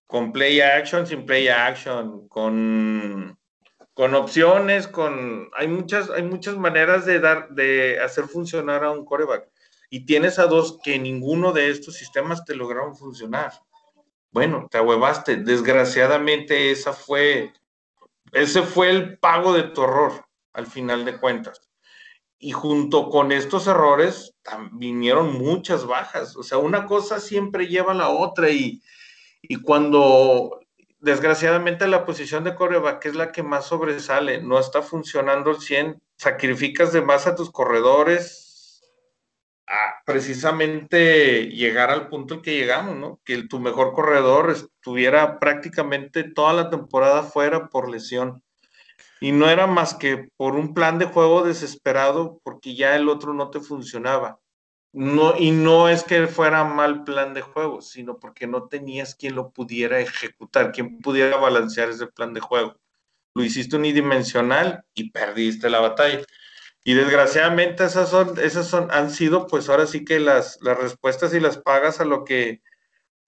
con 0.06 0.30
play 0.32 0.60
action, 0.60 1.06
sin 1.06 1.24
play 1.24 1.48
action, 1.48 2.28
con, 2.28 3.38
con 3.94 4.14
opciones, 4.14 4.88
con... 4.88 5.48
Hay 5.56 5.68
muchas, 5.68 6.10
hay 6.10 6.24
muchas 6.24 6.58
maneras 6.58 7.06
de, 7.06 7.18
dar, 7.18 7.48
de 7.48 7.98
hacer 7.98 8.24
funcionar 8.24 8.84
a 8.84 8.90
un 8.90 9.06
coreback. 9.06 9.49
Y 9.90 10.06
tienes 10.06 10.38
a 10.38 10.46
dos 10.46 10.78
que 10.82 10.98
ninguno 10.98 11.52
de 11.52 11.68
estos 11.68 11.96
sistemas 11.96 12.44
te 12.44 12.54
lograron 12.54 12.96
funcionar. 12.96 13.52
Bueno, 14.30 14.68
te 14.70 14.78
ahuevaste. 14.78 15.36
Desgraciadamente 15.36 16.70
esa 16.70 16.92
fue 16.92 17.52
ese 18.32 18.62
fue 18.62 18.90
el 18.90 19.18
pago 19.18 19.52
de 19.52 19.64
tu 19.64 19.82
error, 19.82 20.24
al 20.52 20.66
final 20.66 21.04
de 21.04 21.18
cuentas. 21.18 21.60
Y 22.38 22.52
junto 22.52 23.10
con 23.10 23.32
estos 23.32 23.66
errores 23.66 24.34
vinieron 24.72 25.36
muchas 25.36 25.86
bajas. 25.86 26.36
O 26.36 26.42
sea, 26.42 26.58
una 26.58 26.86
cosa 26.86 27.20
siempre 27.20 27.66
lleva 27.66 27.92
a 27.92 27.96
la 27.96 28.08
otra 28.08 28.50
y, 28.50 28.80
cuando 29.64 30.60
desgraciadamente 31.00 31.86
la 31.88 32.04
posición 32.04 32.44
de 32.44 32.54
coreback 32.54 33.06
es 33.06 33.14
la 33.14 33.32
que 33.32 33.42
más 33.42 33.66
sobresale, 33.66 34.42
no 34.42 34.58
está 34.58 34.82
funcionando 34.82 35.50
al 35.50 35.60
100, 35.60 36.00
sacrificas 36.16 36.92
de 36.92 37.00
más 37.00 37.26
a 37.26 37.34
tus 37.34 37.50
corredores 37.50 38.49
precisamente 40.04 41.46
llegar 41.48 41.90
al 41.90 42.08
punto 42.08 42.34
en 42.34 42.42
que 42.42 42.56
llegamos. 42.56 43.18
Que 43.24 43.42
tu 43.44 43.60
mejor 43.60 43.92
corredor 43.92 44.50
estuviera 44.50 45.38
prácticamente 45.38 46.24
toda 46.24 46.52
la 46.52 46.70
temporada 46.70 47.22
fuera 47.22 47.68
por 47.68 47.88
lesión. 47.88 48.42
Y 49.20 49.32
no 49.32 49.48
era 49.48 49.66
más 49.66 49.94
que 49.94 50.28
por 50.36 50.56
un 50.56 50.74
plan 50.74 50.98
de 50.98 51.04
juego 51.04 51.42
desesperado 51.42 52.40
porque 52.42 52.74
ya 52.74 52.96
el 52.96 53.08
otro 53.08 53.34
no 53.34 53.50
te 53.50 53.60
funcionaba. 53.60 54.40
Y 54.92 55.52
no 55.52 55.88
es 55.88 56.02
que 56.02 56.26
fuera 56.26 56.64
mal 56.64 57.04
plan 57.04 57.32
de 57.32 57.42
juego, 57.42 57.80
sino 57.80 58.18
porque 58.18 58.48
no 58.48 58.66
tenías 58.66 59.14
quien 59.14 59.36
lo 59.36 59.50
pudiera 59.52 60.00
ejecutar, 60.00 60.72
quien 60.72 60.98
pudiera 60.98 61.36
balancear 61.36 61.90
ese 61.90 62.08
plan 62.08 62.34
de 62.34 62.40
juego. 62.40 62.74
Lo 63.34 63.44
hiciste 63.44 63.76
unidimensional 63.76 64.84
y 64.92 65.10
perdiste 65.10 65.70
la 65.70 65.78
batalla. 65.78 66.24
Y 66.90 66.94
desgraciadamente 66.94 67.84
esas 67.84 68.10
son, 68.10 68.36
esas 68.40 68.66
son, 68.66 68.90
han 68.90 69.12
sido 69.12 69.46
pues 69.46 69.68
ahora 69.68 69.86
sí 69.86 70.04
que 70.04 70.18
las, 70.18 70.58
las 70.60 70.76
respuestas 70.76 71.32
y 71.32 71.38
las 71.38 71.56
pagas 71.56 72.00
a 72.00 72.04
lo 72.04 72.24
que, 72.24 72.62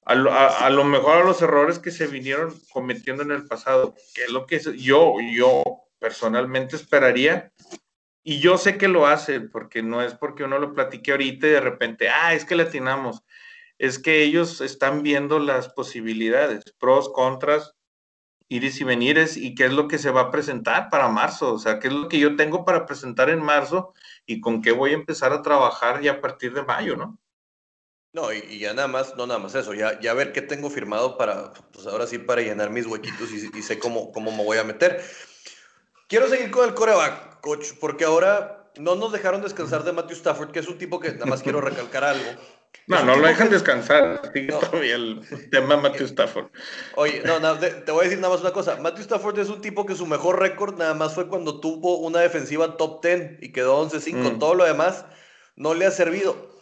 a 0.04 0.16
lo, 0.16 0.82
mejor 0.82 1.18
a 1.18 1.24
los 1.24 1.42
errores 1.42 1.78
que 1.78 1.92
se 1.92 2.08
vinieron 2.08 2.52
cometiendo 2.72 3.22
en 3.22 3.30
el 3.30 3.46
pasado, 3.46 3.94
que 4.16 4.24
es 4.24 4.30
lo 4.30 4.46
que 4.46 4.58
yo, 4.58 5.14
yo 5.32 5.62
personalmente 6.00 6.74
esperaría. 6.74 7.52
Y 8.24 8.40
yo 8.40 8.58
sé 8.58 8.78
que 8.78 8.88
lo 8.88 9.06
hacen, 9.06 9.48
porque 9.48 9.80
no 9.80 10.02
es 10.02 10.14
porque 10.14 10.42
uno 10.42 10.58
lo 10.58 10.74
platique 10.74 11.12
ahorita 11.12 11.46
y 11.46 11.50
de 11.50 11.60
repente, 11.60 12.08
ah, 12.08 12.34
es 12.34 12.44
que 12.44 12.56
le 12.56 12.64
atinamos. 12.64 13.22
Es 13.78 14.00
que 14.00 14.24
ellos 14.24 14.60
están 14.60 15.04
viendo 15.04 15.38
las 15.38 15.68
posibilidades, 15.68 16.64
pros, 16.80 17.12
contras, 17.12 17.76
iris 18.53 18.80
y 18.80 18.84
venires 18.84 19.36
y 19.36 19.55
qué 19.55 19.64
es 19.66 19.72
lo 19.72 19.88
que 19.88 19.98
se 19.98 20.11
va 20.11 20.22
a 20.22 20.30
presentar 20.30 20.90
para 20.90 21.09
marzo, 21.09 21.55
o 21.55 21.59
sea, 21.59 21.78
qué 21.78 21.88
es 21.88 21.94
lo 21.94 22.09
que 22.09 22.18
yo 22.18 22.36
tengo 22.36 22.64
para 22.64 22.86
presentar 22.86 23.30
en 23.30 23.42
marzo 23.42 23.94
y 24.26 24.40
con 24.40 24.62
qué 24.62 24.72
voy 24.72 24.90
a 24.90 24.94
empezar 24.94 25.32
a 25.32 25.42
trabajar 25.42 26.00
ya 26.03 26.12
a 26.12 26.20
partir 26.20 26.53
de 26.53 26.62
mayo, 26.62 26.96
¿no? 26.96 27.18
No, 28.14 28.30
y, 28.30 28.59
ya 28.59 28.74
nada 28.74 28.88
más, 28.88 29.16
no 29.16 29.26
nada 29.26 29.40
más 29.40 29.55
eso, 29.55 29.72
ya, 29.72 29.98
ya 30.00 30.12
ver 30.12 30.32
qué 30.32 30.42
tengo 30.42 30.68
firmado 30.68 31.16
para, 31.16 31.55
pues 31.72 31.86
ahora 31.86 32.07
sí, 32.07 32.18
para 32.18 32.42
llenar 32.42 32.68
mis 32.68 32.86
huequitos 32.86 33.30
y, 33.32 33.50
y 33.59 33.62
sé 33.62 33.78
cómo, 33.78 34.12
cómo 34.12 34.30
me 34.30 34.44
voy 34.44 34.59
a 34.59 34.64
meter. 34.64 35.03
Quiero 36.09 36.28
seguir 36.28 36.50
con 36.50 36.68
el 36.68 36.74
coreback, 36.74 37.40
coach, 37.40 37.68
porque 37.80 38.05
ahora 38.05 38.70
no 38.76 38.96
nos 38.96 39.12
dejaron 39.12 39.40
descansar 39.40 39.82
de 39.84 39.92
Matthew 39.92 40.16
Stafford, 40.16 40.50
que 40.50 40.59
es 40.59 40.68
un 40.68 40.76
tipo 40.76 41.00
que 41.00 41.12
nada 41.12 41.24
más 41.24 41.42
quiero 41.42 41.62
recalcar 41.62 42.05
algo. 42.05 42.28
No, 42.86 43.04
no 43.04 43.16
lo 43.16 43.26
dejan 43.26 43.48
descansar. 43.48 44.20
Sigue 44.32 44.48
todavía 44.48 44.96
el 44.96 45.20
tema 45.50 45.76
Matthew 45.76 46.06
Stafford. 46.06 46.46
Oye, 46.96 47.22
no, 47.24 47.38
no, 47.38 47.58
te 47.58 47.92
voy 47.92 48.00
a 48.00 48.04
decir 48.04 48.18
nada 48.18 48.34
más 48.34 48.42
una 48.42 48.52
cosa. 48.52 48.76
Matthew 48.76 49.02
Stafford 49.02 49.38
es 49.38 49.48
un 49.48 49.60
tipo 49.60 49.86
que 49.86 49.94
su 49.94 50.06
mejor 50.06 50.40
récord 50.40 50.76
nada 50.76 50.94
más 50.94 51.14
fue 51.14 51.28
cuando 51.28 51.60
tuvo 51.60 51.98
una 51.98 52.20
defensiva 52.20 52.76
top 52.76 53.04
10 53.04 53.42
y 53.42 53.52
quedó 53.52 53.88
11-5. 53.88 54.14
Mm. 54.14 54.38
Todo 54.38 54.54
lo 54.54 54.64
demás 54.64 55.04
no 55.56 55.74
le 55.74 55.86
ha 55.86 55.90
servido. 55.90 56.52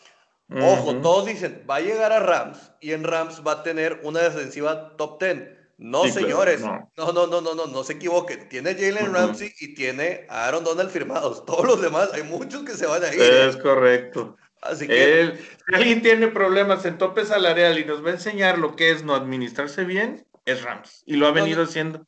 Ojo, 0.52 0.96
todos 0.96 1.26
dicen, 1.26 1.64
va 1.68 1.76
a 1.76 1.80
llegar 1.80 2.12
a 2.12 2.18
Rams 2.18 2.72
y 2.80 2.90
en 2.90 3.04
Rams 3.04 3.42
va 3.46 3.52
a 3.52 3.62
tener 3.62 4.00
una 4.02 4.20
defensiva 4.20 4.96
top 4.96 5.22
10. 5.22 5.60
No, 5.78 6.04
señores. 6.08 6.60
no. 6.60 6.90
no. 6.96 7.12
no, 7.12 7.40
no, 7.40 7.54
no, 7.54 7.66
no, 7.66 7.84
se 7.84 7.94
equivoquen. 7.94 8.48
Tiene 8.48 8.74
Jalen 8.74 9.14
Ramsey 9.14 9.54
y 9.60 9.74
tiene 9.74 10.26
a 10.28 10.46
Aaron 10.46 10.64
Donald 10.64 10.90
firmados. 10.90 11.46
Todos 11.46 11.64
los 11.64 11.80
demás, 11.80 12.10
hay 12.12 12.22
muchos 12.24 12.64
que 12.64 12.72
se 12.72 12.86
van 12.86 13.02
a 13.02 13.14
ir. 13.14 13.20
Es 13.20 13.56
correcto. 13.56 14.36
Así 14.62 14.86
que. 14.86 15.38
si 15.66 15.74
alguien 15.74 16.02
tiene 16.02 16.28
problemas 16.28 16.84
en 16.84 16.98
tope 16.98 17.24
salarial 17.24 17.78
y 17.78 17.84
nos 17.84 18.04
va 18.04 18.10
a 18.10 18.14
enseñar 18.14 18.58
lo 18.58 18.76
que 18.76 18.90
es 18.90 19.02
no 19.02 19.14
administrarse 19.14 19.84
bien, 19.84 20.26
es 20.44 20.62
Rams. 20.62 21.02
Y 21.06 21.16
lo 21.16 21.26
ha 21.26 21.32
venido 21.32 21.62
haciendo 21.62 22.06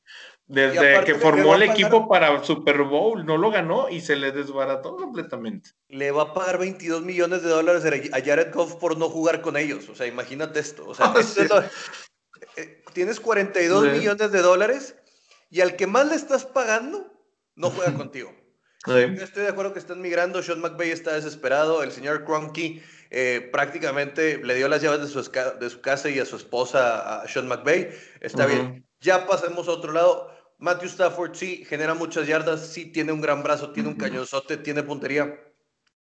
desde 0.52 1.04
que 1.04 1.14
formó 1.14 1.54
el 1.54 1.62
equipo 1.62 2.08
para 2.08 2.42
Super 2.44 2.82
Bowl. 2.82 3.24
No 3.24 3.38
lo 3.38 3.50
ganó 3.50 3.88
y 3.88 4.00
se 4.00 4.16
le 4.16 4.32
desbarató 4.32 4.96
completamente. 4.96 5.70
Le 5.88 6.10
va 6.10 6.22
a 6.22 6.34
pagar 6.34 6.58
22 6.58 7.02
millones 7.02 7.42
de 7.42 7.48
dólares 7.48 7.84
a 8.12 8.20
Jared 8.20 8.52
Goff 8.52 8.74
por 8.76 8.98
no 8.98 9.08
jugar 9.08 9.40
con 9.40 9.56
ellos. 9.56 9.88
O 9.88 9.94
sea, 9.94 10.06
imagínate 10.06 10.60
esto. 10.60 10.86
O 10.86 10.94
sea, 10.94 11.06
ah, 11.50 11.70
eh, 12.56 12.82
tienes 12.92 13.18
42 13.20 13.92
millones 13.92 14.30
de 14.30 14.42
dólares 14.42 14.96
y 15.50 15.60
al 15.60 15.76
que 15.76 15.86
más 15.86 16.08
le 16.08 16.16
estás 16.16 16.44
pagando 16.44 17.10
no 17.54 17.70
juega 17.70 17.94
contigo. 17.96 18.34
Yo 18.86 19.24
estoy 19.24 19.44
de 19.44 19.48
acuerdo 19.48 19.72
que 19.72 19.78
están 19.78 20.00
migrando. 20.00 20.42
Sean 20.42 20.60
McVay 20.60 20.90
está 20.90 21.14
desesperado. 21.14 21.82
El 21.82 21.92
señor 21.92 22.24
Cronky 22.24 22.82
eh, 23.10 23.48
prácticamente 23.52 24.38
le 24.38 24.54
dio 24.54 24.68
las 24.68 24.82
llaves 24.82 25.00
de 25.00 25.06
su, 25.08 25.30
de 25.60 25.70
su, 25.70 25.80
casa 25.80 26.10
y 26.10 26.18
a 26.18 26.24
su 26.24 26.36
esposa, 26.36 27.22
a 27.22 27.28
Sean 27.28 27.46
McVay. 27.46 27.90
Está 28.20 28.46
bien. 28.46 28.84
Ya 29.00 29.26
pasemos 29.26 29.68
a 29.68 29.72
otro 29.72 29.92
lado. 29.92 30.30
Matthew 30.58 30.88
Stafford 30.88 31.34
sí 31.34 31.64
genera 31.64 31.94
muchas 31.94 32.26
yardas, 32.26 32.68
sí 32.68 32.86
tiene 32.86 33.10
un 33.10 33.20
gran 33.20 33.42
brazo, 33.42 33.72
tiene 33.72 33.88
un 33.88 33.96
cañonzote, 33.96 34.56
tiene 34.56 34.84
puntería. 34.84 35.40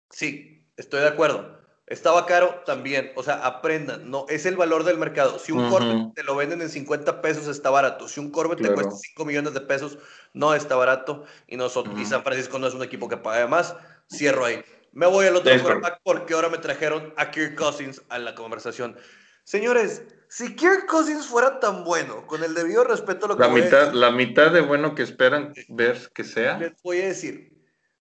Sí, 0.09 0.67
estoy 0.75 1.01
de 1.01 1.07
acuerdo. 1.07 1.59
Estaba 1.87 2.25
caro 2.27 2.61
también, 2.67 3.11
o 3.15 3.23
sea, 3.23 3.43
aprendan, 3.45 4.11
no, 4.11 4.27
es 4.29 4.45
el 4.45 4.55
valor 4.55 4.83
del 4.83 4.99
mercado. 4.99 5.39
Si 5.39 5.51
un 5.51 5.73
uh 5.73 6.13
te 6.13 6.23
lo 6.23 6.35
venden 6.35 6.61
en 6.61 6.69
50 6.69 7.19
pesos, 7.21 7.47
está 7.47 7.71
barato. 7.71 8.07
Si 8.07 8.19
un 8.19 8.29
Corbett 8.29 8.61
te 8.61 8.71
cuesta 8.71 8.93
5 8.95 9.25
millones 9.25 9.55
de 9.55 9.61
pesos, 9.61 9.97
no 10.33 10.53
está 10.53 10.75
barato. 10.75 11.25
Y, 11.47 11.57
nosotros, 11.57 11.99
y 11.99 12.05
San 12.05 12.23
Francisco 12.23 12.59
no 12.59 12.67
es 12.67 12.73
un 12.73 12.83
equipo 12.83 13.07
que 13.07 13.17
pague 13.17 13.47
más. 13.47 13.75
Cierro 14.11 14.45
ahí. 14.45 14.63
Me 14.91 15.05
voy 15.05 15.27
al 15.27 15.35
otro 15.35 15.51
quarterback 15.61 15.99
porque 16.03 16.33
ahora 16.33 16.49
me 16.49 16.57
trajeron 16.57 17.13
a 17.17 17.29
Kirk 17.31 17.55
Cousins 17.55 18.01
a 18.09 18.17
la 18.17 18.33
conversación. 18.35 18.97
Señores, 19.43 20.03
si 20.29 20.55
Kirk 20.55 20.85
Cousins 20.87 21.25
fuera 21.25 21.59
tan 21.59 21.83
bueno, 21.83 22.25
con 22.27 22.43
el 22.43 22.53
debido 22.53 22.83
respeto 22.83 23.25
a 23.25 23.29
lo 23.29 23.37
que 23.37 23.43
la 23.43 23.49
mitad, 23.49 23.93
La 23.93 24.11
mitad 24.11 24.51
de 24.51 24.61
bueno 24.61 24.95
que 24.95 25.03
esperan 25.03 25.53
ver 25.69 26.11
que 26.13 26.23
sea. 26.23 26.57
Les 26.57 26.81
voy 26.83 27.01
a 27.01 27.07
decir, 27.07 27.51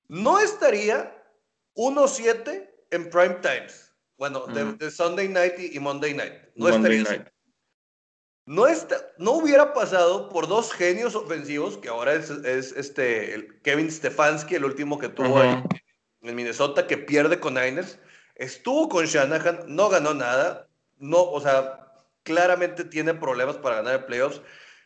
no 0.08 0.40
estaría 0.40 1.22
1-7 1.76 2.70
en 2.92 3.10
prime 3.10 3.36
times. 3.42 3.92
Bueno, 4.18 4.46
de, 4.48 4.92
Sunday 4.92 5.28
night 5.28 5.56
y, 5.58 5.80
Monday 5.80 6.14
night. 6.14 6.34
No 6.56 6.70
estaría 6.70 7.32
No, 8.46 8.68
está, 8.68 8.98
no 9.18 9.32
hubiera 9.32 9.74
pasado 9.74 10.28
por 10.30 10.48
dos 10.48 10.74
genios 10.74 11.16
ofensivos, 11.16 11.78
que 11.78 11.88
ahora 11.88 12.14
es, 12.14 12.30
este, 12.30 13.34
el 13.34 13.62
Kevin 13.62 13.90
Stefanski, 13.90 14.56
el 14.56 14.66
último 14.66 15.00
que 15.00 15.10
tuvo 15.10 15.40
ahí 15.40 15.64
en 16.22 16.36
Minnesota, 16.36 16.88
que 16.88 16.98
pierde 16.98 17.40
con 17.40 17.54
Niners. 17.54 18.00
Estuvo 18.36 18.90
con 18.90 19.06
Shanahan, 19.06 19.62
no 19.68 19.90
ganó 19.90 20.14
nada. 20.14 20.68
No, 20.98 21.22
o 21.22 21.40
sea, 21.40 21.88
claramente 22.24 22.84
tiene 22.84 23.14
problemas 23.14 23.58
para 23.58 23.78
ganar 23.78 23.96
el 23.96 24.06
playoffs. 24.06 24.42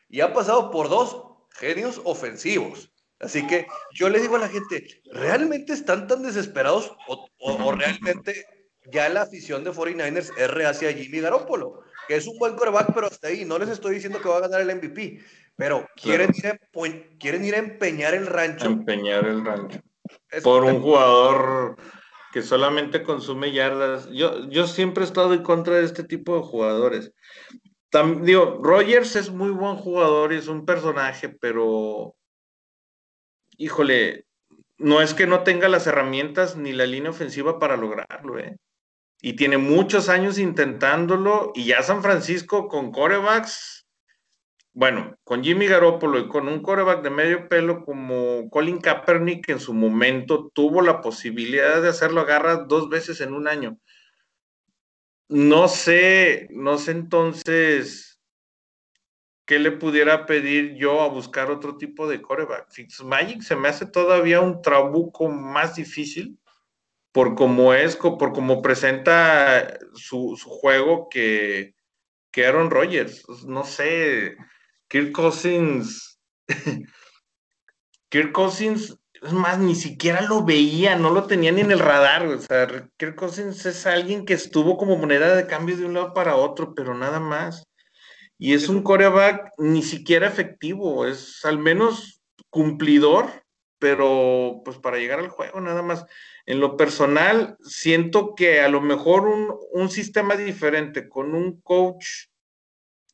Y 0.10 0.22
ha 0.22 0.34
pasado 0.34 0.70
por 0.70 0.90
dos 0.90 1.24
genios 1.52 2.00
ofensivos. 2.04 2.92
Así 3.20 3.46
que 3.48 3.66
yo 3.94 4.10
le 4.10 4.20
digo 4.20 4.36
a 4.36 4.40
la 4.40 4.50
gente, 4.50 5.02
¿realmente 5.12 5.74
están 5.74 6.08
tan 6.08 6.22
desesperados 6.22 6.96
o, 7.08 7.72
realmente 7.72 8.46
ya 8.86 9.10
la 9.10 9.24
afición 9.24 9.64
de 9.64 9.72
49ers 9.72 10.32
es 10.38 10.66
hacia 10.66 10.94
Jimmy 10.94 11.22
Garoppolo? 11.22 11.82
Que 12.08 12.16
es 12.16 12.28
un 12.28 12.38
buen 12.38 12.56
coreback, 12.56 12.94
pero 12.94 13.08
hasta 13.08 13.28
ahí. 13.28 13.46
No 13.46 13.58
les 13.60 13.70
estoy 13.70 13.96
diciendo 13.96 14.22
que 14.22 14.30
va 14.30 14.38
a 14.38 14.42
ganar 14.42 14.62
el 14.62 14.76
MVP, 14.76 15.20
pero 15.56 15.88
quieren, 15.96 16.32
ir, 16.34 16.48
a, 16.48 16.60
quieren 17.20 17.46
ir 17.46 17.56
a 17.56 17.60
empeñar 17.60 18.14
el 18.14 18.28
rancho. 18.28 18.66
Empeñar 18.66 19.26
el 19.26 19.44
rancho. 19.44 19.80
Por 20.44 20.64
un 20.64 20.82
jugador 20.82 21.78
que 22.32 22.42
solamente 22.42 23.04
consume 23.04 23.52
yardas. 23.52 24.10
Yo, 24.12 24.48
yo 24.50 24.68
siempre 24.68 25.04
he 25.04 25.08
estado 25.08 25.34
en 25.34 25.44
contra 25.44 25.76
de 25.76 25.86
este 25.86 26.04
tipo 26.04 26.36
de 26.36 26.44
jugadores. 26.44 27.14
digo, 28.22 28.60
Rogers 28.62 29.16
es 29.16 29.32
muy 29.32 29.50
buen 29.50 29.76
jugador 29.76 30.34
y 30.34 30.38
es 30.38 30.48
un 30.48 30.66
personaje, 30.66 31.30
pero 31.30 32.16
híjole, 33.58 34.26
no 34.78 35.02
es 35.02 35.14
que 35.14 35.28
no 35.28 35.44
tenga 35.44 35.68
las 35.68 35.88
herramientas 35.88 36.56
ni 36.56 36.74
la 36.74 36.86
línea 36.86 37.10
ofensiva 37.10 37.60
para 37.60 37.78
lograrlo, 37.78 38.38
¿eh? 38.38 38.58
Y 39.22 39.34
tiene 39.34 39.58
muchos 39.58 40.10
años 40.10 40.38
intentándolo 40.38 41.52
y 41.56 41.66
ya 41.66 41.82
San 41.82 42.02
Francisco 42.04 42.68
con 42.68 42.92
corebacks 42.92 43.78
bueno, 44.78 45.18
con 45.24 45.44
Jimmy 45.44 45.66
Garoppolo 45.66 46.20
y 46.20 46.28
con 46.28 46.48
un 46.48 46.62
coreback 46.62 47.02
de 47.02 47.10
medio 47.10 47.50
pelo 47.50 47.84
como 47.84 48.48
Colin 48.52 48.80
Kaepernick 48.80 49.50
en 49.50 49.60
su 49.60 49.74
momento 49.74 50.52
tuvo 50.54 50.84
la 50.84 51.02
posibilidad 51.02 51.82
de 51.82 51.90
hacerlo 51.90 52.22
agarra 52.22 52.58
dos 52.58 52.88
veces 52.88 53.20
en 53.22 53.34
un 53.34 53.48
año. 53.48 53.80
No 55.30 55.68
sé, 55.68 56.48
no 56.52 56.78
sé 56.78 56.92
entonces 56.92 58.22
qué 59.48 59.58
le 59.58 59.72
pudiera 59.72 60.28
pedir 60.28 60.76
yo 60.76 61.02
a 61.02 61.08
buscar 61.08 61.50
otro 61.50 61.78
tipo 61.78 62.08
de 62.08 62.22
coreback. 62.22 62.68
Magic 63.04 63.42
se 63.42 63.56
me 63.56 63.70
hace 63.70 63.88
todavía 63.88 64.42
un 64.42 64.62
trabuco 64.62 65.28
más 65.28 65.76
difícil 65.76 66.38
por 67.18 67.34
cómo 67.34 67.74
es, 67.74 67.96
por 67.96 68.32
cómo 68.32 68.62
presenta 68.62 69.80
su, 69.96 70.38
juego 70.46 71.10
que, 71.10 71.74
que 72.32 72.46
Aaron 72.46 72.70
Rodgers. 72.70 73.28
No 73.44 73.64
sé, 73.64 74.38
Kirk 74.88 75.14
Cousins, 75.14 76.20
Kirk 78.10 78.32
Cousins, 78.34 79.00
es 79.14 79.34
más, 79.34 79.58
ni 79.58 79.74
siquiera 79.74 80.22
lo 80.22 80.46
veía, 80.46 80.96
no 80.96 81.10
lo 81.10 81.24
tenía 81.24 81.52
ni 81.52 81.62
en 81.62 81.72
el 81.72 81.80
radar. 81.80 82.28
O 82.28 82.40
sea, 82.40 82.68
Kirk 82.98 83.16
Cousins 83.16 83.66
es 83.66 83.88
alguien 83.88 84.24
que 84.24 84.36
estuvo 84.36 84.78
como 84.78 84.96
moneda 84.96 85.36
de 85.36 85.48
cambio 85.48 85.76
de 85.76 85.86
un 85.86 85.96
lado 85.96 86.14
para 86.14 86.36
otro, 86.36 86.76
pero 86.76 86.94
nada 86.94 87.20
más. 87.20 87.64
Y 88.38 88.54
es 88.54 88.70
un 88.70 88.84
coreback 88.84 89.54
ni 89.58 89.82
siquiera 89.82 90.28
efectivo, 90.28 91.08
es 91.08 91.44
al 91.46 91.58
menos 91.58 92.22
cumplidor, 92.52 93.44
pero 93.80 94.62
pues 94.64 94.78
para 94.78 94.98
llegar 94.98 95.18
al 95.18 95.30
juego 95.30 95.60
nada 95.62 95.82
más. 95.82 96.06
En 96.48 96.60
lo 96.60 96.78
personal, 96.78 97.58
siento 97.62 98.34
que 98.34 98.62
a 98.62 98.70
lo 98.70 98.82
mejor 98.82 99.28
un, 99.28 99.56
un 99.74 99.90
sistema 99.90 100.36
diferente, 100.36 101.08
con 101.08 101.36
un 101.36 101.62
coach 101.62 102.28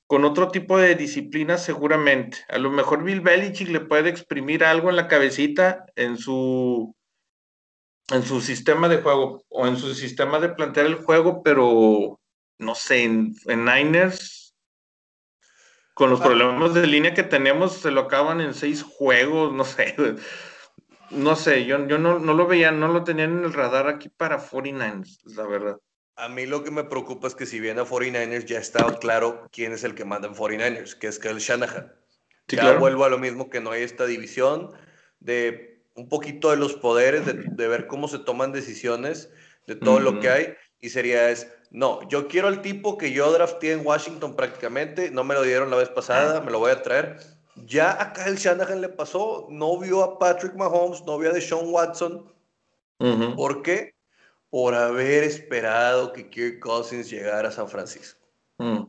con 0.07 0.25
otro 0.25 0.49
tipo 0.49 0.77
de 0.77 0.93
disciplina 0.93 1.57
seguramente. 1.57 2.45
A 2.49 2.59
lo 2.59 2.69
mejor 2.69 3.03
Bill 3.03 3.21
Belichick 3.21 3.69
le 3.69 3.79
puede 3.79 4.09
exprimir 4.09 4.63
algo 4.63 4.91
en 4.91 4.95
la 4.95 5.07
cabecita 5.07 5.85
en 5.95 6.17
su 6.17 6.95
en 8.11 8.23
su 8.23 8.41
sistema 8.41 8.89
de 8.89 8.97
juego 8.97 9.43
o 9.49 9.65
en 9.65 9.77
su 9.77 9.95
sistema 9.95 10.39
de 10.39 10.49
plantear 10.49 10.85
el 10.85 10.95
juego, 10.95 11.41
pero 11.41 12.19
no 12.59 12.75
sé, 12.75 13.03
en, 13.03 13.35
Niners 13.47 14.55
con 15.95 16.09
los 16.09 16.21
ah. 16.21 16.25
problemas 16.25 16.73
de 16.73 16.85
línea 16.85 17.13
que 17.13 17.23
tenemos 17.23 17.77
se 17.77 17.91
lo 17.91 18.01
acaban 18.01 18.41
en 18.41 18.53
seis 18.53 18.83
juegos, 18.83 19.53
no 19.53 19.63
sé. 19.63 19.95
No 21.13 21.35
sé, 21.35 21.65
yo, 21.65 21.87
yo 21.87 21.97
no, 21.97 22.19
no 22.19 22.33
lo 22.33 22.47
veía, 22.47 22.71
no 22.71 22.87
lo 22.87 23.03
tenía 23.03 23.25
en 23.25 23.43
el 23.43 23.53
radar 23.53 23.87
aquí 23.87 24.09
para 24.09 24.39
49ers, 24.39 25.23
la 25.25 25.45
verdad. 25.45 25.77
A 26.15 26.29
mí 26.29 26.45
lo 26.45 26.63
que 26.63 26.71
me 26.71 26.83
preocupa 26.83 27.27
es 27.27 27.35
que 27.35 27.45
si 27.45 27.59
viene 27.59 27.81
a 27.81 27.85
49ers 27.85 28.45
ya 28.45 28.59
está 28.59 28.85
claro 28.99 29.47
quién 29.51 29.73
es 29.73 29.83
el 29.83 29.95
que 29.95 30.05
manda 30.05 30.27
en 30.27 30.35
49ers, 30.35 30.97
que 30.97 31.07
es 31.07 31.19
Kyle 31.19 31.39
Shanahan. 31.39 31.91
ya 32.47 32.77
vuelvo 32.77 33.05
a 33.05 33.09
lo 33.09 33.17
mismo 33.17 33.49
que 33.49 33.61
no 33.61 33.71
hay 33.71 33.83
esta 33.83 34.05
división 34.05 34.71
de 35.19 35.73
un 35.95 36.09
poquito 36.09 36.51
de 36.51 36.57
los 36.57 36.73
poderes, 36.73 37.25
de, 37.25 37.67
ver 37.67 37.87
cómo 37.87 38.07
se 38.07 38.19
toman 38.19 38.51
decisiones, 38.51 39.29
de 39.67 39.75
todo 39.75 39.99
lo 39.99 40.19
que 40.19 40.29
hay. 40.29 40.53
Y 40.79 40.89
sería 40.89 41.29
es, 41.29 41.47
no, 41.71 42.07
yo 42.09 42.27
quiero 42.27 42.47
al 42.47 42.61
tipo 42.61 42.97
que 42.97 43.11
yo 43.11 43.31
drafté 43.31 43.71
en 43.71 43.85
Washington 43.85 44.35
prácticamente, 44.35 45.11
no 45.11 45.23
me 45.23 45.33
lo 45.33 45.43
dieron 45.43 45.69
la 45.69 45.77
vez 45.77 45.89
pasada, 45.89 46.41
me 46.41 46.51
lo 46.51 46.59
voy 46.59 46.71
a 46.71 46.81
traer. 46.81 47.17
Ya 47.55 48.01
a 48.01 48.13
Kyle 48.13 48.35
Shanahan 48.35 48.81
le 48.81 48.89
pasó, 48.89 49.47
no 49.49 49.77
vio 49.77 50.03
a 50.03 50.17
Patrick 50.17 50.55
Mahomes, 50.55 51.03
no 51.05 51.17
vio 51.17 51.29
a 51.29 51.33
Deshaun 51.33 51.71
Watson. 51.71 52.31
¿Por 53.35 53.61
qué? 53.61 53.93
por 54.53 54.75
haber 54.75 55.23
esperado 55.23 56.13
que 56.13 56.29
Kirk 56.29 56.59
Cousins 56.59 57.09
llegara 57.09 57.49
a 57.49 57.51
San 57.51 57.67
Francisco. 57.67 58.23
Mm. 58.59 58.83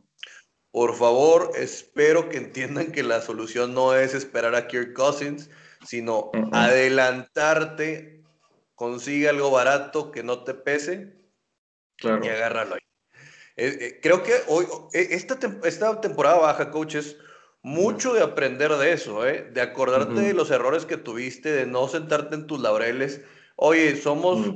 Por 0.69 0.95
favor, 0.95 1.53
espero 1.55 2.29
que 2.29 2.37
entiendan 2.37 2.91
que 2.91 3.01
la 3.01 3.19
solución 3.19 3.73
no 3.73 3.95
es 3.95 4.13
esperar 4.13 4.53
a 4.53 4.67
Kirk 4.67 4.93
Cousins, 4.93 5.49
sino 5.83 6.29
adelantarte, 6.51 8.21
consigue 8.75 9.27
algo 9.27 9.49
barato 9.49 10.11
que 10.11 10.21
no 10.21 10.43
te 10.43 10.53
pese 10.53 11.15
y 11.99 12.27
agárralo 12.27 12.75
ahí. 12.75 12.81
Eh, 13.55 13.77
eh, 13.81 13.99
creo 14.03 14.21
que 14.21 14.33
hoy, 14.45 14.67
eh, 14.93 15.07
esta, 15.13 15.39
esta 15.63 15.99
temporada 15.99 16.37
baja, 16.37 16.69
coaches, 16.69 17.17
mucho 17.65 18.13
de 18.13 18.21
aprender 18.21 18.71
de 18.75 18.93
eso, 18.93 19.23
de 19.23 19.59
acordarte 19.59 20.21
de 20.21 20.35
los 20.35 20.51
errores 20.51 20.85
que 20.85 20.97
tuviste, 20.97 21.51
de 21.51 21.65
no 21.65 21.87
sentarte 21.87 22.35
en 22.35 22.45
tus 22.45 22.59
laureles. 22.59 23.21
Oye, 23.55 23.95
somos, 23.95 24.55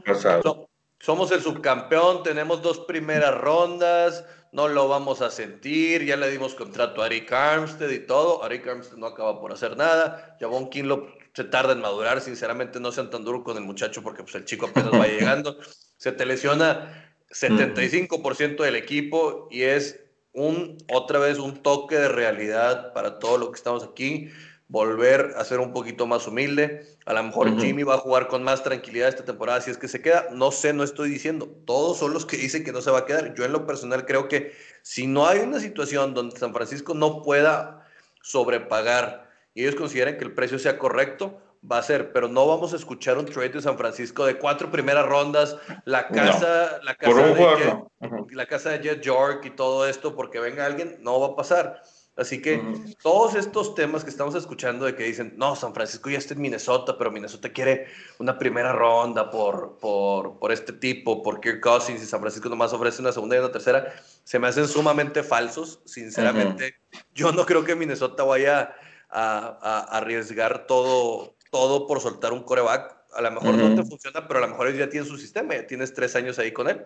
somos 1.00 1.32
el 1.32 1.42
subcampeón, 1.42 2.22
tenemos 2.22 2.62
dos 2.62 2.82
primeras 2.82 3.36
rondas, 3.36 4.26
no 4.52 4.68
lo 4.68 4.88
vamos 4.88 5.24
a 5.24 5.32
sentir, 5.32 6.06
ya 6.06 6.18
le 6.18 6.30
dimos 6.30 6.54
contrato 6.54 7.02
a 7.02 7.08
Eric 7.08 7.32
Armstead 7.32 7.90
y 7.90 8.06
todo, 8.06 8.46
Eric 8.46 8.68
Armstead 8.68 9.00
no 9.00 9.08
acaba 9.08 9.42
por 9.42 9.54
hacer 9.54 9.76
nada, 9.76 10.38
Javon 10.40 10.70
Kinlo 10.70 11.08
se 11.34 11.46
tarda 11.46 11.74
en 11.74 11.82
madurar, 11.82 12.22
sinceramente 12.22 12.80
no 12.80 12.92
sean 12.92 13.10
tan 13.10 13.24
duros 13.24 13.42
con 13.44 13.58
el 13.58 13.64
muchacho 13.64 14.04
porque 14.04 14.22
pues, 14.22 14.36
el 14.36 14.46
chico 14.46 14.68
apenas 14.68 14.94
va 14.94 15.08
llegando, 15.08 15.58
se 15.98 16.12
te 16.12 16.28
lesiona 16.28 17.12
75% 17.32 18.64
del 18.64 18.76
equipo 18.76 19.48
y 19.50 19.64
es 19.64 20.00
un, 20.34 20.78
otra 20.92 21.20
vez 21.20 21.40
un 21.40 21.62
toque 21.62 21.96
de 21.96 22.08
realidad 22.08 22.94
para 22.94 23.20
todo 23.20 23.38
lo 23.38 23.52
que 23.52 23.58
estamos 23.58 23.84
aquí 23.84 24.30
volver 24.70 25.34
a 25.36 25.44
ser 25.44 25.60
un 25.60 25.74
poquito 25.74 26.06
más 26.08 26.28
humilde. 26.28 26.88
A 27.06 27.14
lo 27.14 27.24
mejor 27.24 27.60
Jimmy 27.60 27.84
va 27.84 27.96
a 27.96 27.98
jugar 27.98 28.28
con 28.28 28.44
más 28.44 28.64
tranquilidad 28.64 29.10
esta 29.10 29.26
temporada 29.26 29.60
si 29.62 29.72
es 29.72 29.78
que 29.78 29.88
se 29.88 30.02
queda. 30.02 30.28
No 30.32 30.52
sé, 30.52 30.74
no 30.74 30.84
estoy 30.84 31.10
diciendo. 31.10 31.48
Todos 31.66 31.98
son 31.98 32.14
los 32.14 32.26
que 32.26 32.38
dicen 32.38 32.64
que 32.64 32.72
no 32.72 32.82
se 32.82 32.92
va 32.92 33.00
a 33.00 33.06
quedar. 33.06 33.34
Yo 33.34 33.44
en 33.44 33.52
lo 33.52 33.66
personal 33.66 34.06
creo 34.06 34.28
que 34.28 34.54
si 34.84 35.08
no 35.08 35.28
hay 35.28 35.40
una 35.40 35.60
situación 35.60 36.14
donde 36.14 36.38
San 36.38 36.54
Francisco 36.54 36.94
no 36.94 37.24
pueda 37.24 37.88
sobrepagar 38.22 39.28
y 39.56 39.64
ellos 39.64 39.76
consideren 39.76 40.18
que 40.18 40.26
el 40.26 40.34
precio 40.34 40.60
sea 40.60 40.78
correcto, 40.78 41.42
va 41.70 41.80
a 41.80 41.84
ser, 41.84 42.14
pero 42.14 42.28
no 42.28 42.48
vamos 42.48 42.74
a 42.74 42.76
escuchar 42.76 43.18
un 43.18 43.26
trade 43.26 43.50
de 43.50 43.62
San 43.62 43.78
Francisco 43.78 44.26
de 44.26 44.38
cuatro 44.38 44.72
primeras 44.72 45.06
rondas, 45.06 45.58
la 45.86 46.08
casa, 46.08 46.80
la 46.84 46.96
casa, 46.96 47.22
de, 47.22 47.36
Jet, 47.36 48.32
la 48.32 48.46
casa 48.46 48.70
de 48.72 48.80
Jet 48.80 49.02
York 49.02 49.46
y 49.46 49.50
todo 49.52 49.88
esto, 49.88 50.16
porque 50.16 50.40
venga 50.40 50.66
alguien, 50.66 50.98
no 51.02 51.20
va 51.20 51.28
a 51.28 51.36
pasar. 51.36 51.82
Así 52.20 52.42
que 52.42 52.62
todos 53.02 53.36
estos 53.36 53.76
temas 53.76 54.04
que 54.04 54.10
estamos 54.10 54.36
escuchando 54.36 54.86
de 54.86 54.94
que 54.94 55.04
dicen, 55.04 55.36
no, 55.38 55.56
San 55.56 55.74
Francisco 55.74 56.10
ya 56.10 56.18
está 56.18 56.34
en 56.34 56.42
Minnesota, 56.42 56.98
pero 56.98 57.12
Minnesota 57.12 57.48
quiere 57.48 57.88
una 58.18 58.38
primera 58.38 58.74
ronda 58.74 59.30
por, 59.30 59.78
por, 59.78 60.38
por 60.38 60.52
este 60.52 60.74
tipo, 60.74 61.24
por 61.24 61.40
Kirk 61.40 61.62
Cousins 61.62 62.04
y 62.04 62.06
San 62.06 62.20
Francisco 62.20 62.50
nomás 62.50 62.74
ofrece 62.74 63.02
una 63.02 63.14
segunda 63.14 63.38
y 63.38 63.40
una 63.40 63.54
tercera, 63.54 63.94
se 64.26 64.38
me 64.38 64.50
hacen 64.50 64.68
sumamente 64.68 65.24
falsos. 65.24 65.80
Sinceramente, 65.86 66.76
yo 67.14 67.32
no 67.32 67.46
creo 67.46 67.64
que 67.64 67.76
Minnesota 67.76 68.26
vaya 68.26 68.76
a, 69.10 69.98
arriesgar 69.98 70.68
todo, 70.68 71.36
todo 71.50 71.88
por 71.88 72.02
soltar 72.02 72.34
un 72.34 72.44
coreback. 72.44 72.98
A 73.14 73.22
lo 73.22 73.32
mejor 73.32 73.56
no 73.56 73.76
te 73.76 73.84
funciona, 73.88 74.28
pero 74.28 74.40
a 74.40 74.42
lo 74.44 74.50
mejor 74.50 74.68
ellos 74.68 74.80
ya 74.80 74.90
tienen 74.90 75.10
su 75.10 75.18
sistema, 75.18 75.56
ya 75.56 75.66
tienes 75.66 75.94
tres 75.94 76.16
años 76.16 76.38
ahí 76.38 76.52
con 76.52 76.70
él. 76.70 76.86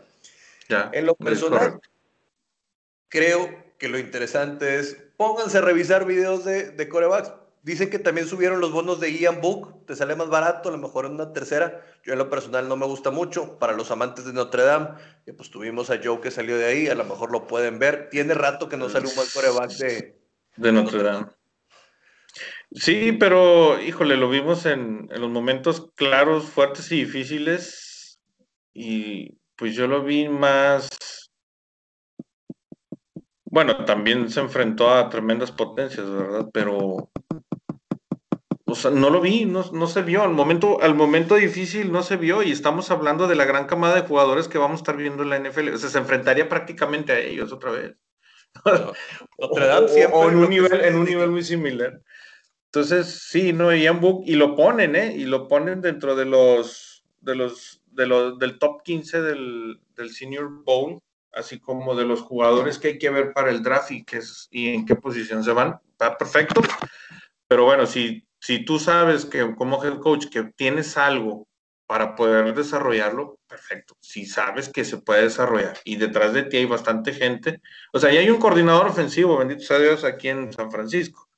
Ya, 0.70 0.90
en 0.94 1.06
lo 1.06 1.16
personal, 1.16 1.82
creo 3.10 3.50
que 3.78 3.90
lo 3.90 4.00
interesante 4.00 4.80
es 4.80 4.98
pónganse 5.18 5.58
a 5.58 5.62
revisar 5.62 6.06
videos 6.06 6.46
de, 6.46 6.72
de 6.72 6.90
corebacks. 6.90 7.34
Dicen 7.64 7.90
que 7.90 7.98
también 7.98 8.28
subieron 8.28 8.60
los 8.60 8.74
bonos 8.74 9.00
de 9.00 9.14
Ian 9.18 9.40
Book, 9.40 9.86
te 9.86 9.96
sale 9.96 10.18
más 10.18 10.28
barato, 10.28 10.68
a 10.68 10.72
lo 10.74 10.78
mejor 10.78 11.06
en 11.06 11.14
una 11.14 11.32
tercera. 11.32 11.82
Yo 12.04 12.12
en 12.12 12.20
lo 12.20 12.30
personal 12.30 12.68
no 12.68 12.76
me 12.76 12.86
gusta 12.86 13.10
mucho. 13.10 13.58
Para 13.58 13.72
los 13.72 13.90
amantes 13.90 14.26
de 14.26 14.34
Notre 14.34 14.64
Dame, 14.64 14.90
pues 15.38 15.50
tuvimos 15.50 15.90
a 15.90 16.00
Joe 16.04 16.20
que 16.20 16.30
salió 16.30 16.58
de 16.58 16.66
ahí, 16.66 16.88
a 16.90 16.96
lo 16.96 17.06
mejor 17.06 17.32
lo 17.32 17.48
pueden 17.48 17.80
ver. 17.80 18.10
Tiene 18.10 18.34
rato 18.34 18.68
que 18.68 18.76
no 18.76 18.90
sale 18.90 19.08
un 19.08 19.16
buen 19.16 19.28
coreback 19.34 19.72
de, 19.78 20.20
de 20.58 20.72
Notre 20.74 21.04
Dame. 21.04 21.28
Sí, 22.76 23.12
pero 23.14 23.82
híjole, 23.82 24.18
lo 24.18 24.30
vimos 24.30 24.66
en, 24.66 25.08
en, 25.12 25.22
los 25.22 25.30
momentos 25.30 25.92
claros, 25.96 26.46
fuertes 26.46 26.92
y 26.92 27.04
difíciles. 27.04 28.20
Y 28.74 29.38
pues 29.56 29.76
yo 29.76 29.88
lo 29.88 30.04
vi 30.04 30.28
más 30.28 30.90
bueno, 33.54 33.86
también 33.86 34.32
se 34.32 34.40
enfrentó 34.40 34.90
a 34.90 35.10
tremendas 35.10 35.52
potencias, 35.52 36.10
¿verdad? 36.10 36.50
Pero, 36.52 37.12
o 38.66 38.76
sea, 38.76 38.90
no 38.90 39.12
lo 39.12 39.22
vi, 39.22 39.46
no, 39.46 39.86
se 39.86 40.02
vio. 40.02 40.24
Al 40.24 40.32
momento, 40.32 40.82
al 40.82 40.96
momento 40.96 41.36
difícil 41.36 41.92
no 41.92 42.02
se 42.02 42.18
vio 42.18 42.42
y 42.42 42.52
estamos 42.52 42.90
hablando 42.90 43.28
de 43.28 43.36
la 43.36 43.46
gran 43.46 43.68
camada 43.68 43.94
de 43.94 44.08
jugadores 44.08 44.48
que 44.48 44.58
vamos 44.58 44.80
a 44.80 44.82
estar 44.82 44.98
viendo 44.98 45.22
en 45.22 45.30
la 45.30 45.38
NFL. 45.38 45.70
O 45.72 45.78
sea, 45.78 45.92
se 45.92 46.00
enfrentaría 46.00 46.50
prácticamente 46.50 47.12
a 47.12 47.20
ellos 47.20 47.54
otra 47.54 47.70
vez. 47.70 47.96
o, 49.38 50.30
en 50.30 50.38
un 50.38 50.50
nivel, 50.50 50.82
en 50.82 50.96
un 50.96 51.06
nivel 51.06 51.30
muy 51.30 51.44
similar. 51.44 52.02
Entonces, 52.74 53.20
sí, 53.30 53.54
no, 53.54 53.74
Ian 53.74 54.02
Book, 54.02 54.24
y 54.26 54.36
lo 54.36 54.56
ponen, 54.56 54.96
¿eh? 54.96 55.14
Y 55.16 55.26
lo 55.26 55.48
ponen 55.48 55.80
dentro 55.82 56.16
de 56.16 56.26
los, 56.26 57.06
de 57.22 57.36
los, 57.36 57.84
de 57.92 58.08
los, 58.08 58.40
del 58.40 58.58
top 58.58 58.82
15 58.84 59.22
del, 59.22 59.80
del 59.96 60.10
Senior 60.10 60.50
Bowl 60.64 61.00
así 61.34 61.60
como 61.60 61.96
de 61.96 62.06
los 62.06 62.22
jugadores 62.22 62.78
que 62.80 62.90
hay 62.90 62.98
que 62.98 63.10
ver 63.10 63.34
para 63.34 63.50
el 63.50 63.64
draft 63.64 63.92
y, 63.92 64.06
es, 64.12 64.48
y 64.52 64.70
en 64.70 64.86
qué 64.86 64.96
posición 64.96 65.44
se 65.44 65.52
van. 65.52 65.80
Está 65.92 66.18
perfecto. 66.18 66.62
Pero 67.48 67.66
bueno, 67.66 67.86
si, 67.86 68.26
si 68.40 68.64
tú 68.64 68.80
sabes 68.80 69.26
que 69.26 69.56
como 69.56 69.84
head 69.84 70.00
coach 70.00 70.28
que 70.28 70.44
tienes 70.56 70.98
algo 70.98 71.48
para 71.86 72.16
poder 72.16 72.54
desarrollarlo, 72.56 73.40
perfecto. 73.48 73.96
Si 74.00 74.26
sabes 74.26 74.70
que 74.70 74.86
se 74.86 74.98
puede 74.98 75.24
desarrollar 75.24 75.78
y 75.84 75.98
detrás 75.98 76.34
de 76.34 76.44
ti 76.44 76.58
hay 76.58 76.66
bastante 76.66 77.14
gente, 77.14 77.62
o 77.92 78.00
sea, 78.00 78.10
hay 78.10 78.30
un 78.30 78.40
coordinador 78.40 78.88
ofensivo, 78.88 79.38
bendito 79.38 79.62
sea 79.62 79.80
Dios, 79.80 80.04
aquí 80.04 80.30
en 80.30 80.54
San 80.54 80.72
Francisco. 80.72 81.30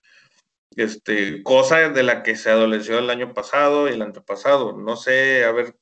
Este, 0.76 1.41
cosa 1.43 1.89
de 1.89 2.03
la 2.03 2.21
que 2.21 2.36
se 2.36 2.49
adoleció 2.49 2.99
el 2.99 3.09
año 3.09 3.34
pasado 3.34 3.88
y 3.88 3.93
el 3.93 4.01
antepasado. 4.01 4.73
No 4.78 4.95
sé, 4.97 5.45
a 5.45 5.51
ver 5.51 5.76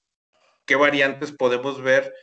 qué 0.66 0.76
variantes 0.76 1.32
podemos 1.32 1.82
ver. 1.82 2.14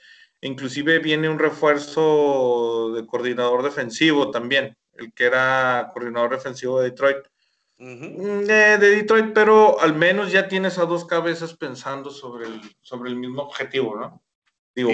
Inclusive 0.40 1.00
viene 1.00 1.28
un 1.28 1.38
refuerzo 1.38 2.92
de 2.94 3.06
coordinador 3.06 3.62
defensivo 3.62 4.30
también, 4.30 4.76
el 4.94 5.12
que 5.12 5.24
era 5.24 5.90
coordinador 5.92 6.30
defensivo 6.30 6.80
de 6.80 6.90
Detroit. 6.90 7.18
Mm, 7.78 8.44
de, 8.44 8.78
Detroit, 8.78 9.32
pero 9.34 9.80
al 9.80 9.94
menos 9.94 10.30
ya 10.30 10.48
tienes 10.48 10.78
a 10.78 10.84
dos 10.84 11.04
cabezas 11.06 11.54
pensando 11.54 12.10
sobre 12.10 12.46
el, 12.46 12.60
sobre 12.82 13.10
el 13.10 13.16
mismo 13.16 13.42
objetivo, 13.42 13.96
¿no? 13.96 14.22
Digo, 14.74 14.92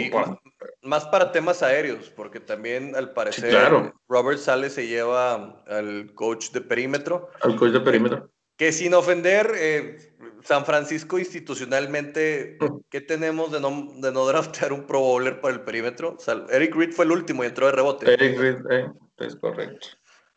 más 0.83 1.05
para 1.07 1.33
temas 1.33 1.63
aéreos, 1.63 2.11
porque 2.11 2.41
también 2.41 2.97
al 2.97 3.13
parecer 3.13 3.55
Robert 4.09 4.39
Sales 4.39 4.73
se 4.73 4.87
lleva 4.87 5.63
al 5.67 6.15
coach 6.15 6.51
de 6.51 6.63
perímetro. 6.63 7.31
Al 7.43 7.57
coach 7.57 7.73
de 7.73 7.81
perímetro. 7.81 8.31
Que 8.57 8.73
sin 8.73 8.95
ofender, 8.95 9.53
eh, 9.55 9.99
San 10.43 10.65
Francisco 10.65 11.19
institucionalmente, 11.19 12.57
¿qué 12.91 13.01
tenemos 13.03 13.53
de 13.53 13.61
no, 13.61 13.93
de 13.97 14.13
no 14.13 14.27
draftear 14.27 14.73
un 14.73 14.87
Pro 14.87 15.01
Bowler 15.01 15.41
para 15.41 15.55
el 15.55 15.61
perímetro? 15.61 16.17
Eric 16.51 16.75
Reed 16.75 16.93
fue 16.93 17.05
el 17.05 17.13
último 17.13 17.45
y 17.45 17.49
entró 17.49 17.67
de 17.67 17.73
rebote. 17.73 18.13
Eric 18.15 18.39
Reed, 18.39 18.57
eh, 18.71 18.91
es 19.19 19.37
correcto. 19.37 19.89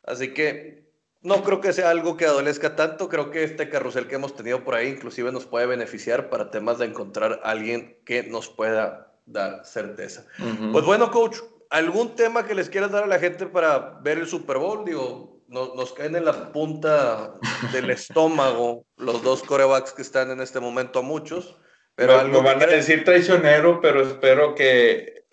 Así 0.03 0.33
que 0.33 0.89
no 1.21 1.43
creo 1.43 1.61
que 1.61 1.71
sea 1.71 1.89
algo 1.89 2.17
que 2.17 2.25
adolezca 2.25 2.75
tanto. 2.75 3.07
Creo 3.07 3.31
que 3.31 3.43
este 3.43 3.69
carrusel 3.69 4.07
que 4.07 4.15
hemos 4.15 4.35
tenido 4.35 4.63
por 4.63 4.75
ahí 4.75 4.87
inclusive 4.89 5.31
nos 5.31 5.45
puede 5.45 5.65
beneficiar 5.65 6.29
para 6.29 6.49
temas 6.49 6.79
de 6.79 6.85
encontrar 6.85 7.41
a 7.43 7.51
alguien 7.51 7.99
que 8.05 8.23
nos 8.23 8.49
pueda 8.49 9.08
dar 9.29 9.65
certeza. 9.65 10.25
Pues 10.71 10.85
bueno, 10.85 11.11
coach, 11.11 11.37
¿algún 11.69 12.15
tema 12.15 12.45
que 12.45 12.55
les 12.55 12.69
quieras 12.69 12.91
dar 12.91 13.03
a 13.03 13.07
la 13.07 13.19
gente 13.19 13.45
para 13.45 13.99
ver 14.01 14.17
el 14.17 14.27
Super 14.27 14.57
Bowl? 14.57 14.83
Digo, 14.83 15.41
nos 15.47 15.93
caen 15.93 16.15
en 16.15 16.25
la 16.25 16.51
punta 16.51 17.35
del 17.71 17.89
estómago 17.91 18.85
los 18.97 19.23
dos 19.23 19.43
corebacks 19.43 19.93
que 19.93 20.01
están 20.01 20.31
en 20.31 20.41
este 20.41 20.59
momento 20.59 20.99
a 20.99 21.03
muchos. 21.03 21.57
Pero 21.95 22.17
algo 22.17 22.41
van 22.41 22.61
a 22.61 22.67
decir 22.67 23.03
traicionero, 23.03 23.81
pero 23.81 24.01
espero 24.01 24.55
que 24.55 25.25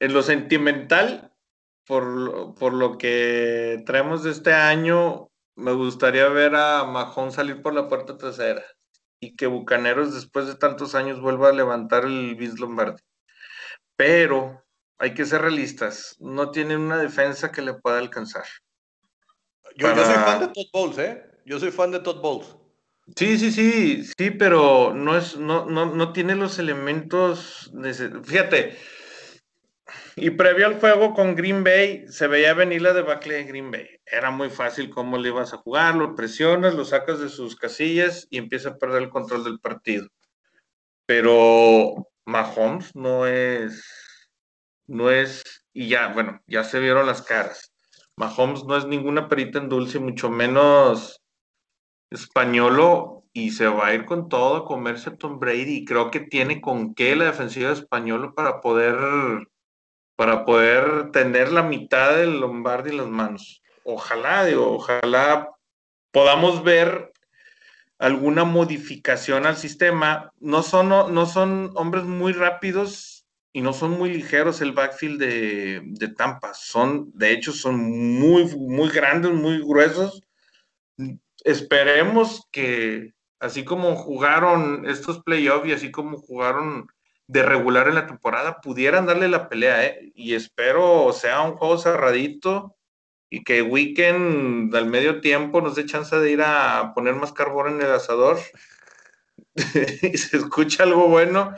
en 0.00 0.14
lo 0.14 0.22
sentimental, 0.22 1.34
por, 1.86 2.54
por 2.54 2.72
lo 2.72 2.96
que 2.96 3.82
traemos 3.84 4.22
de 4.22 4.30
este 4.30 4.54
año, 4.54 5.30
me 5.54 5.72
gustaría 5.72 6.28
ver 6.28 6.54
a 6.54 6.84
Mahón 6.84 7.30
salir 7.30 7.60
por 7.60 7.74
la 7.74 7.88
puerta 7.88 8.16
trasera 8.16 8.64
y 9.20 9.36
que 9.36 9.48
Bucaneros 9.48 10.14
después 10.14 10.46
de 10.46 10.54
tantos 10.54 10.94
años 10.94 11.20
vuelva 11.20 11.48
a 11.48 11.52
levantar 11.52 12.04
el 12.04 12.36
Vince 12.36 12.58
Lombardi 12.58 13.02
pero 13.98 14.64
hay 14.96 15.12
que 15.12 15.26
ser 15.26 15.42
realistas. 15.42 16.16
No 16.20 16.52
tiene 16.52 16.76
una 16.76 16.98
defensa 16.98 17.50
que 17.50 17.62
le 17.62 17.74
pueda 17.74 17.98
alcanzar. 17.98 18.44
Yo, 19.76 19.94
soy 19.94 20.14
fan 20.14 20.40
de 20.40 20.48
Todd 20.48 20.66
Bowles, 20.72 20.98
¿eh? 20.98 21.24
Yo 21.44 21.58
soy 21.58 21.72
fan 21.72 21.90
de 21.90 21.98
Todd 21.98 22.20
Bowles. 22.20 22.56
Sí, 23.16 23.38
sí, 23.38 23.50
sí, 23.50 24.04
sí, 24.16 24.30
pero 24.30 24.94
no, 24.94 25.16
es, 25.16 25.36
no, 25.36 25.64
no, 25.66 26.12
tiene 26.12 26.36
los 26.36 26.58
elementos. 26.60 27.72
Fíjate, 28.24 28.76
y 30.14 30.30
previo 30.30 30.66
al 30.66 30.78
juego 30.78 31.12
con 31.14 31.34
Green 31.34 31.64
Bay, 31.64 32.06
se 32.08 32.28
veía 32.28 32.54
venir 32.54 32.82
la 32.82 32.92
debacle 32.92 33.34
de 33.34 33.44
Green 33.44 33.70
Bay. 33.70 33.88
Era 34.06 34.30
muy 34.30 34.50
fácil 34.50 34.90
cómo 34.90 35.18
le 35.18 35.30
ibas 35.30 35.52
a 35.54 35.58
jugar, 35.58 35.96
lo 35.96 36.14
presionas, 36.14 36.74
lo 36.74 36.84
sacas 36.84 37.18
de 37.18 37.30
sus 37.30 37.56
casillas 37.56 38.28
y 38.30 38.38
empieza 38.38 38.70
a 38.70 38.78
perder 38.78 39.02
el 39.02 39.10
control 39.10 39.42
del 39.42 39.58
partido. 39.58 40.06
Pero 41.06 42.07
Mahomes 42.28 42.94
no 42.94 43.26
es, 43.26 43.82
no 44.86 45.10
es, 45.10 45.42
y 45.72 45.88
ya, 45.88 46.08
bueno, 46.08 46.42
ya 46.46 46.62
se 46.62 46.78
vieron 46.78 47.06
las 47.06 47.22
caras. 47.22 47.72
Mahomes 48.16 48.64
no 48.64 48.76
es 48.76 48.84
ninguna 48.84 49.30
perita 49.30 49.58
en 49.58 49.70
dulce, 49.70 49.98
mucho 49.98 50.28
menos 50.28 51.22
españolo, 52.10 53.24
y 53.32 53.52
se 53.52 53.66
va 53.66 53.86
a 53.86 53.94
ir 53.94 54.04
con 54.04 54.28
todo 54.28 54.56
a 54.56 54.64
comerse 54.66 55.10
Tom 55.10 55.38
Brady. 55.38 55.78
Y 55.78 55.84
creo 55.86 56.10
que 56.10 56.20
tiene 56.20 56.60
con 56.60 56.94
qué 56.94 57.16
la 57.16 57.24
defensiva 57.24 57.72
española 57.72 58.32
para 58.36 58.60
poder, 58.60 59.48
para 60.14 60.44
poder 60.44 61.10
tener 61.12 61.50
la 61.50 61.62
mitad 61.62 62.14
del 62.14 62.40
Lombardi 62.40 62.90
en 62.90 62.98
las 62.98 63.08
manos. 63.08 63.62
Ojalá, 63.84 64.44
digo, 64.44 64.74
ojalá 64.74 65.48
podamos 66.12 66.62
ver 66.62 67.10
alguna 67.98 68.44
modificación 68.44 69.46
al 69.46 69.56
sistema. 69.56 70.32
No 70.40 70.62
son, 70.62 70.88
no 70.88 71.26
son 71.26 71.72
hombres 71.74 72.04
muy 72.04 72.32
rápidos 72.32 73.26
y 73.52 73.60
no 73.60 73.72
son 73.72 73.92
muy 73.92 74.12
ligeros 74.12 74.60
el 74.60 74.72
backfield 74.72 75.20
de, 75.20 75.80
de 75.84 76.08
Tampa. 76.08 76.54
Son, 76.54 77.10
de 77.14 77.32
hecho, 77.32 77.52
son 77.52 77.76
muy, 77.78 78.44
muy 78.56 78.88
grandes, 78.88 79.32
muy 79.32 79.58
gruesos. 79.60 80.22
Esperemos 81.44 82.46
que, 82.50 83.14
así 83.40 83.64
como 83.64 83.96
jugaron 83.96 84.88
estos 84.88 85.22
playoffs 85.22 85.68
y 85.68 85.72
así 85.72 85.90
como 85.90 86.18
jugaron 86.18 86.88
de 87.26 87.42
regular 87.42 87.88
en 87.88 87.96
la 87.96 88.06
temporada, 88.06 88.60
pudieran 88.60 89.06
darle 89.06 89.28
la 89.28 89.48
pelea, 89.48 89.84
¿eh? 89.84 90.12
Y 90.14 90.34
espero 90.34 91.12
sea 91.12 91.42
un 91.42 91.56
juego 91.56 91.76
cerradito 91.76 92.77
y 93.30 93.44
que 93.44 93.62
Weekend 93.62 94.74
al 94.74 94.86
medio 94.86 95.20
tiempo 95.20 95.60
nos 95.60 95.74
dé 95.74 95.84
chance 95.84 96.16
de 96.16 96.30
ir 96.30 96.42
a 96.42 96.92
poner 96.94 97.14
más 97.14 97.32
carbón 97.32 97.74
en 97.74 97.82
el 97.82 97.92
asador 97.92 98.38
y 100.02 100.16
se 100.16 100.36
escucha 100.38 100.84
algo 100.84 101.08
bueno. 101.08 101.54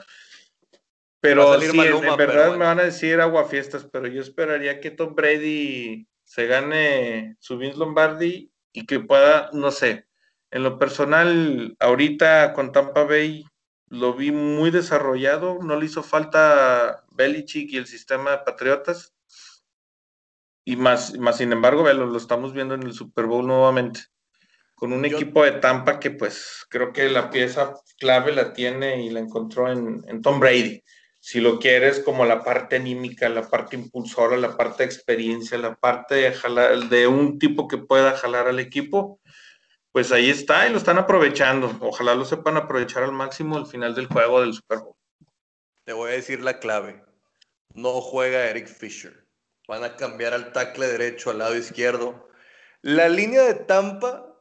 Pero 1.21 1.61
sí, 1.61 1.79
en, 1.79 2.16
verdad 2.16 2.53
me 2.53 2.64
van 2.64 2.81
a 2.81 2.85
decir 2.85 3.21
aguafiestas, 3.21 3.87
pero 3.93 4.07
yo 4.07 4.23
esperaría 4.23 4.81
que 4.81 4.91
Tom 4.91 5.14
Brady 5.14 6.09
se 6.25 6.47
gane 6.47 7.37
su 7.41 7.59
Vince 7.59 7.77
Lombardi 7.77 8.51
y 8.73 8.87
que 8.87 9.01
pueda, 9.01 9.51
no 9.53 9.71
sé, 9.71 10.07
en 10.51 10.62
lo 10.62 10.79
personal, 10.79 11.77
ahorita 11.79 12.55
con 12.55 12.73
Tampa 12.73 13.05
Bay 13.05 13.45
lo 13.89 14.14
vi 14.14 14.33
muy 14.33 14.71
desarrollado, 14.71 15.59
no 15.62 15.79
le 15.79 15.87
hizo 15.87 16.03
falta 16.03 17.05
Belichick 17.11 17.71
y 17.71 17.77
el 17.77 17.87
sistema 17.87 18.31
de 18.31 18.39
Patriotas 18.39 19.14
y 20.65 20.77
más, 20.77 21.19
más 21.19 21.39
sin 21.39 21.53
embargo, 21.53 21.91
lo, 21.93 22.17
estamos 22.17 22.53
viendo 22.53 22.75
en 22.75 22.83
el 22.83 22.93
Super 22.93 23.27
Bowl 23.27 23.47
nuevamente, 23.47 24.01
con 24.75 24.93
un 24.93 25.05
equipo 25.05 25.45
de 25.45 25.53
Tampa 25.53 25.99
que 25.99 26.11
pues 26.11 26.67
creo 26.69 26.93
que 26.93 27.09
la 27.09 27.31
pieza 27.31 27.75
clave 27.99 28.33
la 28.33 28.53
tiene 28.53 29.03
y 29.03 29.11
la 29.11 29.21
encontró 29.21 29.71
en, 29.71 30.03
en 30.09 30.23
Tom 30.23 30.41
Brady. 30.41 30.83
Si 31.23 31.39
lo 31.41 31.59
quieres 31.59 32.01
como 32.01 32.25
la 32.25 32.43
parte 32.43 32.77
anímica, 32.77 33.29
la 33.29 33.47
parte 33.49 33.77
impulsora, 33.77 34.39
la 34.39 34.57
parte 34.57 34.83
de 34.83 34.87
experiencia, 34.87 35.59
la 35.59 35.75
parte 35.75 36.15
de, 36.15 36.33
jalar, 36.33 36.89
de 36.89 37.07
un 37.07 37.39
tipo 37.39 37.69
que 37.69 37.77
pueda 37.77 38.17
jalar 38.17 38.49
al 38.49 38.59
equipo, 38.59 39.21
pues 39.93 40.13
ahí 40.13 40.31
está 40.31 40.67
y 40.67 40.71
lo 40.71 40.79
están 40.79 40.97
aprovechando. 40.97 41.77
Ojalá 41.81 42.15
lo 42.15 42.25
sepan 42.25 42.57
aprovechar 42.57 43.03
al 43.03 43.13
máximo 43.13 43.59
al 43.59 43.67
final 43.67 43.95
del 43.95 44.07
juego 44.07 44.41
del 44.41 44.55
Super 44.55 44.79
Bowl. 44.79 44.97
Te 45.85 45.93
voy 45.93 46.11
a 46.11 46.15
decir 46.15 46.41
la 46.41 46.59
clave. 46.59 47.03
No 47.75 48.01
juega 48.01 48.47
Eric 48.47 48.69
Fisher. 48.69 49.27
Van 49.71 49.85
a 49.85 49.95
cambiar 49.95 50.35
al 50.35 50.51
tackle 50.51 50.89
derecho 50.89 51.31
al 51.31 51.39
lado 51.39 51.57
izquierdo. 51.57 52.29
La 52.83 53.09
línea 53.09 53.45
de 53.45 53.55
Tampa 53.55 54.35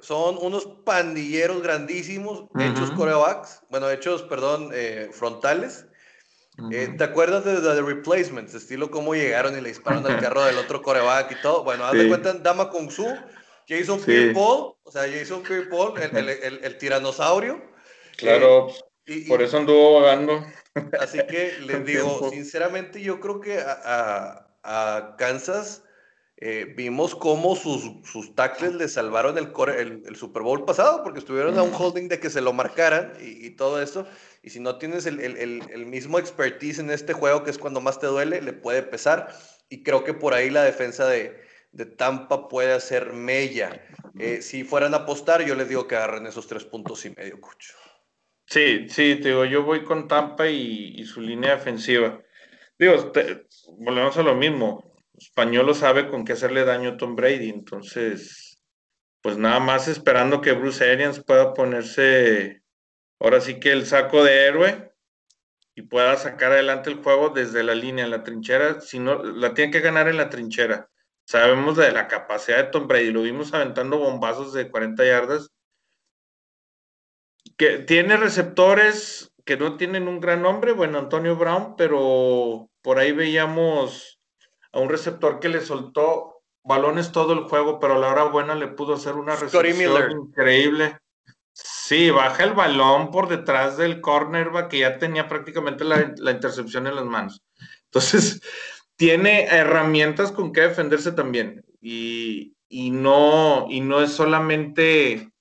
son 0.00 0.38
unos 0.40 0.66
pandilleros 0.86 1.62
grandísimos, 1.62 2.44
hechos 2.58 2.90
corebacks, 2.92 3.60
bueno, 3.68 3.90
hechos, 3.90 4.22
perdón, 4.22 4.70
eh, 4.72 5.10
frontales. 5.12 5.84
Eh, 6.70 6.94
¿Te 6.96 7.04
acuerdas 7.04 7.44
de, 7.44 7.60
The 7.60 7.82
Replacements? 7.82 8.54
Estilo 8.54 8.90
cómo 8.90 9.14
llegaron 9.14 9.58
y 9.58 9.60
le 9.60 9.68
dispararon 9.68 10.06
al 10.06 10.18
carro 10.18 10.42
del 10.42 10.56
otro 10.56 10.80
coreback 10.80 11.32
y 11.32 11.42
todo. 11.42 11.64
Bueno, 11.64 11.84
haz 11.84 11.92
de 11.92 12.08
cuenta 12.08 12.32
Dama 12.32 12.70
Kung 12.70 12.90
Su, 12.90 13.14
Jason 13.68 13.98
sí. 13.98 14.06
Pierre 14.06 14.32
Paul, 14.32 14.74
o 14.84 14.90
sea, 14.90 15.02
Jason 15.02 15.42
Pierre 15.42 15.66
Paul, 15.66 16.00
el, 16.00 16.16
el, 16.30 16.64
el, 16.64 16.78
tiranosaurio. 16.78 17.62
Claro, 18.16 18.68
eh, 19.04 19.26
por 19.28 19.42
eso 19.42 19.58
anduvo 19.58 20.00
vagando. 20.00 20.46
Así 20.98 21.18
que 21.28 21.58
les 21.60 21.84
digo, 21.84 22.30
sinceramente, 22.30 23.02
yo 23.02 23.20
creo 23.20 23.38
que 23.38 23.58
a, 23.58 23.80
a 23.84 24.51
Kansas, 24.62 25.82
eh, 26.44 26.72
vimos 26.76 27.14
cómo 27.14 27.54
sus, 27.54 27.82
sus 28.04 28.34
tackles 28.34 28.74
le 28.74 28.88
salvaron 28.88 29.38
el, 29.38 29.52
el, 30.04 30.16
Super 30.16 30.42
Bowl 30.42 30.64
pasado, 30.64 31.04
porque 31.04 31.20
estuvieron 31.20 31.56
a 31.56 31.62
un 31.62 31.72
holding 31.72 32.08
de 32.08 32.18
que 32.18 32.30
se 32.30 32.40
lo 32.40 32.52
marcaran 32.52 33.12
y, 33.20 33.50
todo 33.50 33.80
eso. 33.80 34.08
Y 34.42 34.50
si 34.50 34.58
no 34.58 34.76
tienes 34.76 35.06
el, 35.06 35.20
el, 35.20 35.86
mismo 35.86 36.18
expertise 36.18 36.80
en 36.80 36.90
este 36.90 37.12
juego, 37.12 37.44
que 37.44 37.50
es 37.50 37.58
cuando 37.58 37.80
más 37.80 38.00
te 38.00 38.08
duele, 38.08 38.42
le 38.42 38.52
puede 38.52 38.82
pesar. 38.82 39.32
Y 39.68 39.84
creo 39.84 40.02
que 40.02 40.14
por 40.14 40.34
ahí 40.34 40.50
la 40.50 40.64
defensa 40.64 41.06
de, 41.06 41.40
de 41.70 41.86
Tampa 41.86 42.48
puede 42.48 42.72
hacer 42.72 43.12
mella. 43.12 43.80
Eh, 44.18 44.42
si 44.42 44.64
fueran 44.64 44.94
a 44.94 44.98
apostar, 44.98 45.44
yo 45.44 45.54
les 45.54 45.68
digo 45.68 45.86
que 45.86 45.94
agarren 45.94 46.26
esos 46.26 46.48
tres 46.48 46.64
puntos 46.64 47.04
y 47.04 47.10
medio, 47.10 47.40
Cucho. 47.40 47.74
Sí, 48.46 48.88
sí, 48.88 49.14
te 49.22 49.28
digo, 49.28 49.44
yo 49.44 49.62
voy 49.62 49.84
con 49.84 50.08
Tampa 50.08 50.48
y, 50.48 50.94
y 50.96 51.04
su 51.04 51.20
línea 51.20 51.54
defensiva. 51.54 52.20
Digo, 52.82 53.12
volvemos 53.78 54.16
a 54.16 54.24
lo 54.24 54.34
mismo. 54.34 54.92
Español 55.16 55.72
sabe 55.72 56.08
con 56.08 56.24
qué 56.24 56.32
hacerle 56.32 56.64
daño 56.64 56.90
a 56.90 56.96
Tom 56.96 57.14
Brady, 57.14 57.48
entonces, 57.48 58.60
pues 59.20 59.36
nada 59.36 59.60
más 59.60 59.86
esperando 59.86 60.40
que 60.40 60.50
Bruce 60.50 60.90
Arians 60.90 61.22
pueda 61.22 61.54
ponerse, 61.54 62.64
ahora 63.20 63.40
sí 63.40 63.60
que 63.60 63.70
el 63.70 63.86
saco 63.86 64.24
de 64.24 64.46
héroe 64.46 64.92
y 65.76 65.82
pueda 65.82 66.16
sacar 66.16 66.50
adelante 66.50 66.90
el 66.90 66.96
juego 66.96 67.28
desde 67.28 67.62
la 67.62 67.76
línea, 67.76 68.04
en 68.04 68.10
la 68.10 68.24
trinchera, 68.24 68.80
si 68.80 68.98
no, 68.98 69.22
la 69.22 69.54
tiene 69.54 69.70
que 69.70 69.78
ganar 69.78 70.08
en 70.08 70.16
la 70.16 70.28
trinchera. 70.28 70.90
Sabemos 71.24 71.76
de 71.76 71.92
la 71.92 72.08
capacidad 72.08 72.56
de 72.56 72.70
Tom 72.72 72.88
Brady, 72.88 73.12
lo 73.12 73.22
vimos 73.22 73.54
aventando 73.54 73.98
bombazos 73.98 74.52
de 74.54 74.68
40 74.68 75.04
yardas. 75.04 75.52
Que 77.56 77.78
tiene 77.78 78.16
receptores 78.16 79.31
que 79.44 79.56
no 79.56 79.76
tienen 79.76 80.08
un 80.08 80.20
gran 80.20 80.42
nombre, 80.42 80.72
bueno, 80.72 80.98
Antonio 80.98 81.36
Brown, 81.36 81.74
pero 81.76 82.68
por 82.82 82.98
ahí 82.98 83.12
veíamos 83.12 84.20
a 84.72 84.78
un 84.78 84.88
receptor 84.88 85.40
que 85.40 85.48
le 85.48 85.60
soltó 85.60 86.42
balones 86.64 87.12
todo 87.12 87.32
el 87.32 87.44
juego, 87.44 87.78
pero 87.80 87.94
a 87.94 87.98
la 87.98 88.08
hora 88.08 88.24
buena 88.24 88.54
le 88.54 88.68
pudo 88.68 88.94
hacer 88.94 89.14
una 89.14 89.36
recepción 89.36 90.10
increíble. 90.10 90.98
Sí, 91.52 92.10
baja 92.10 92.44
el 92.44 92.54
balón 92.54 93.10
por 93.10 93.28
detrás 93.28 93.76
del 93.76 94.00
cornerback 94.00 94.68
que 94.68 94.78
ya 94.78 94.98
tenía 94.98 95.28
prácticamente 95.28 95.84
la, 95.84 96.14
la 96.16 96.30
intercepción 96.30 96.86
en 96.86 96.96
las 96.96 97.04
manos. 97.04 97.42
Entonces, 97.84 98.40
tiene 98.96 99.44
herramientas 99.44 100.32
con 100.32 100.52
que 100.52 100.62
defenderse 100.62 101.12
también. 101.12 101.64
Y, 101.80 102.54
y, 102.68 102.90
no, 102.90 103.66
y 103.68 103.80
no 103.80 104.00
es 104.00 104.12
solamente 104.12 105.31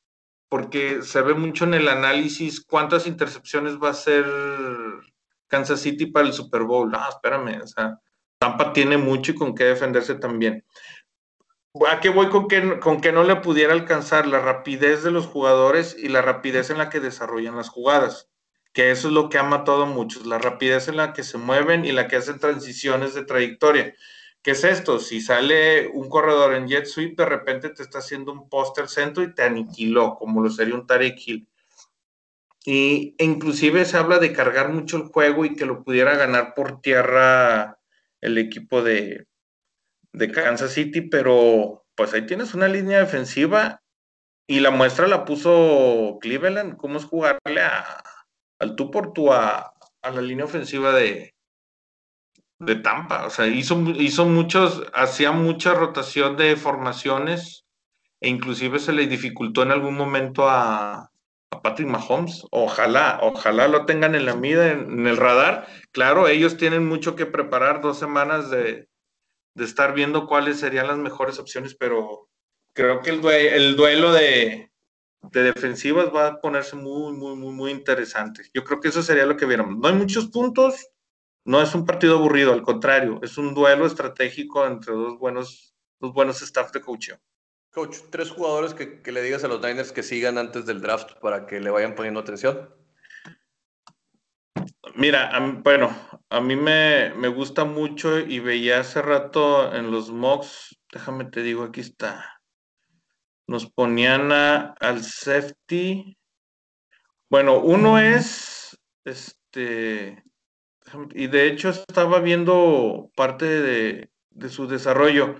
porque 0.51 1.01
se 1.01 1.21
ve 1.21 1.33
mucho 1.33 1.63
en 1.63 1.75
el 1.75 1.87
análisis 1.87 2.59
cuántas 2.59 3.07
intercepciones 3.07 3.77
va 3.81 3.87
a 3.87 3.91
hacer 3.91 4.25
Kansas 5.47 5.79
City 5.79 6.07
para 6.07 6.27
el 6.27 6.33
Super 6.33 6.63
Bowl. 6.63 6.91
Ah, 6.93 7.07
espérame, 7.07 7.61
o 7.63 7.67
sea, 7.67 7.97
Tampa 8.37 8.73
tiene 8.73 8.97
mucho 8.97 9.31
y 9.31 9.35
con 9.35 9.55
qué 9.55 9.63
defenderse 9.63 10.15
también. 10.15 10.65
¿A 11.89 12.01
qué 12.01 12.09
voy 12.09 12.27
con 12.27 12.49
que, 12.49 12.81
con 12.81 12.99
que 12.99 13.13
no 13.13 13.23
le 13.23 13.37
pudiera 13.37 13.71
alcanzar 13.71 14.27
la 14.27 14.41
rapidez 14.41 15.03
de 15.03 15.11
los 15.11 15.25
jugadores 15.25 15.95
y 15.97 16.09
la 16.09 16.21
rapidez 16.21 16.69
en 16.69 16.79
la 16.79 16.89
que 16.89 16.99
desarrollan 16.99 17.55
las 17.55 17.69
jugadas? 17.69 18.29
Que 18.73 18.91
eso 18.91 19.07
es 19.07 19.13
lo 19.13 19.29
que 19.29 19.37
ha 19.37 19.43
matado 19.43 19.83
a 19.83 19.85
muchos, 19.85 20.25
la 20.25 20.37
rapidez 20.37 20.89
en 20.89 20.97
la 20.97 21.13
que 21.13 21.23
se 21.23 21.37
mueven 21.37 21.85
y 21.85 21.93
la 21.93 22.09
que 22.09 22.17
hacen 22.17 22.39
transiciones 22.39 23.13
de 23.13 23.23
trayectoria. 23.23 23.95
¿Qué 24.43 24.51
es 24.51 24.63
esto? 24.63 24.99
Si 24.99 25.21
sale 25.21 25.87
un 25.87 26.09
corredor 26.09 26.55
en 26.55 26.67
jet 26.67 26.85
sweep, 26.85 27.17
de 27.17 27.25
repente 27.25 27.69
te 27.69 27.83
está 27.83 27.99
haciendo 27.99 28.31
un 28.31 28.49
póster 28.49 28.87
centro 28.87 29.23
y 29.23 29.33
te 29.33 29.43
aniquiló, 29.43 30.15
como 30.15 30.41
lo 30.41 30.49
sería 30.49 30.75
un 30.75 30.87
Tarek 30.87 31.19
Hill. 31.25 31.47
Y 32.65 33.15
e 33.17 33.25
inclusive 33.25 33.85
se 33.85 33.97
habla 33.97 34.19
de 34.19 34.33
cargar 34.33 34.69
mucho 34.69 34.97
el 34.97 35.03
juego 35.03 35.45
y 35.45 35.55
que 35.55 35.65
lo 35.65 35.83
pudiera 35.83 36.15
ganar 36.15 36.53
por 36.55 36.81
tierra 36.81 37.79
el 38.21 38.37
equipo 38.37 38.83
de, 38.83 39.27
de 40.13 40.31
Kansas 40.31 40.73
City, 40.73 41.01
pero 41.01 41.85
pues 41.95 42.13
ahí 42.13 42.25
tienes 42.25 42.53
una 42.53 42.67
línea 42.67 42.99
defensiva 42.99 43.81
y 44.47 44.59
la 44.59 44.71
muestra 44.71 45.07
la 45.07 45.25
puso 45.25 46.17
Cleveland, 46.21 46.77
cómo 46.77 46.97
es 46.97 47.05
jugarle 47.05 47.61
a, 47.61 48.03
al 48.59 48.75
tú 48.75 48.91
por 48.91 49.13
tú 49.13 49.31
a, 49.31 49.73
la 50.03 50.21
línea 50.21 50.45
ofensiva 50.45 50.93
de, 50.93 51.35
de 52.61 52.75
Tampa. 52.75 53.25
O 53.25 53.29
sea, 53.29 53.47
hizo, 53.47 53.79
hizo 53.97 54.25
muchos, 54.25 54.83
hacía 54.93 55.31
mucha 55.31 55.73
rotación 55.73 56.37
de 56.37 56.55
formaciones 56.55 57.65
e 58.19 58.29
inclusive 58.29 58.79
se 58.79 58.93
le 58.93 59.07
dificultó 59.07 59.63
en 59.63 59.71
algún 59.71 59.95
momento 59.95 60.47
a, 60.47 61.09
a 61.51 61.61
Patrick 61.61 61.87
Mahomes. 61.87 62.45
Ojalá, 62.51 63.19
ojalá 63.23 63.67
lo 63.67 63.85
tengan 63.85 64.13
en 64.13 64.25
la 64.27 64.35
mida, 64.35 64.71
en, 64.71 65.07
el 65.07 65.17
radar. 65.17 65.67
Claro, 65.91 66.27
ellos 66.27 66.57
tienen 66.57 66.87
mucho 66.87 67.15
que 67.15 67.25
preparar, 67.25 67.81
dos 67.81 67.97
semanas 67.97 68.51
de, 68.51 68.87
de 69.55 69.65
estar 69.65 69.93
viendo 69.93 70.27
cuáles 70.27 70.59
serían 70.59 70.87
las 70.87 70.97
mejores 70.97 71.39
opciones, 71.39 71.73
pero 71.73 72.29
creo 72.73 73.01
que 73.01 73.09
el, 73.09 73.25
el 73.25 73.75
duelo 73.75 74.13
de, 74.13 74.71
de, 75.31 75.43
defensivas 75.43 76.13
va 76.13 76.27
a 76.27 76.41
ponerse 76.41 76.75
muy, 76.75 77.13
muy, 77.13 77.35
muy, 77.35 77.53
muy 77.53 77.71
interesante. 77.71 78.43
Yo 78.53 78.63
creo 78.63 78.79
que 78.79 78.89
eso 78.89 79.01
sería 79.01 79.25
lo 79.25 79.35
que 79.35 79.47
viéramos. 79.47 79.77
No 79.79 79.87
hay 79.87 79.95
muchos 79.95 80.27
puntos, 80.27 80.75
no 81.45 81.61
es 81.61 81.73
un 81.75 81.85
partido 81.85 82.17
aburrido, 82.17 82.53
al 82.53 82.61
contrario, 82.61 83.19
es 83.23 83.37
un 83.37 83.53
duelo 83.53 83.85
estratégico 83.85 84.65
entre 84.65 84.93
dos 84.93 85.17
buenos, 85.17 85.75
dos 85.99 86.13
buenos 86.13 86.41
staff 86.41 86.71
de 86.71 86.81
coaching. 86.81 87.15
Coach, 87.71 87.97
tres 88.09 88.29
jugadores 88.29 88.73
que, 88.73 89.01
que 89.01 89.11
le 89.11 89.21
digas 89.21 89.43
a 89.43 89.47
los 89.47 89.61
Niners 89.61 89.91
que 89.91 90.03
sigan 90.03 90.37
antes 90.37 90.65
del 90.65 90.81
draft 90.81 91.13
para 91.21 91.45
que 91.45 91.59
le 91.59 91.69
vayan 91.69 91.95
poniendo 91.95 92.19
atención. 92.19 92.69
Mira, 94.95 95.31
bueno, 95.63 95.95
a 96.29 96.41
mí 96.41 96.55
me, 96.55 97.27
gusta 97.29 97.65
mucho 97.65 98.19
y 98.19 98.39
veía 98.39 98.79
hace 98.81 99.01
rato 99.01 99.73
en 99.73 99.91
los 99.91 100.11
mocks, 100.11 100.77
déjame 100.91 101.25
te 101.25 101.43
digo, 101.43 101.63
aquí 101.63 101.81
está. 101.81 102.41
Nos 103.47 103.69
ponían 103.71 104.31
al 104.31 105.03
safety. 105.03 106.17
Bueno, 107.29 107.59
uno 107.59 107.99
es, 107.99 108.77
este, 109.05 110.23
y 111.13 111.27
de 111.27 111.47
hecho 111.47 111.69
estaba 111.69 112.19
viendo 112.19 113.09
parte 113.15 113.45
de, 113.45 114.09
de 114.31 114.49
su 114.49 114.67
desarrollo. 114.67 115.35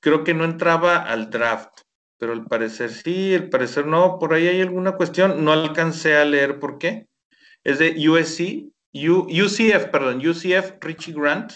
Creo 0.00 0.24
que 0.24 0.34
no 0.34 0.44
entraba 0.44 0.96
al 0.96 1.30
draft, 1.30 1.80
pero 2.18 2.32
al 2.32 2.44
parecer 2.44 2.90
sí, 2.90 3.34
al 3.34 3.48
parecer 3.48 3.86
no, 3.86 4.18
por 4.18 4.34
ahí 4.34 4.46
hay 4.48 4.60
alguna 4.60 4.92
cuestión, 4.92 5.44
no 5.44 5.52
alcancé 5.52 6.16
a 6.16 6.24
leer 6.24 6.58
por 6.58 6.78
qué. 6.78 7.06
Es 7.64 7.78
de 7.78 8.08
USC, 8.08 8.70
UCF, 8.94 9.86
perdón, 9.90 10.26
UCF 10.26 10.74
Richie 10.80 11.14
Grant. 11.14 11.52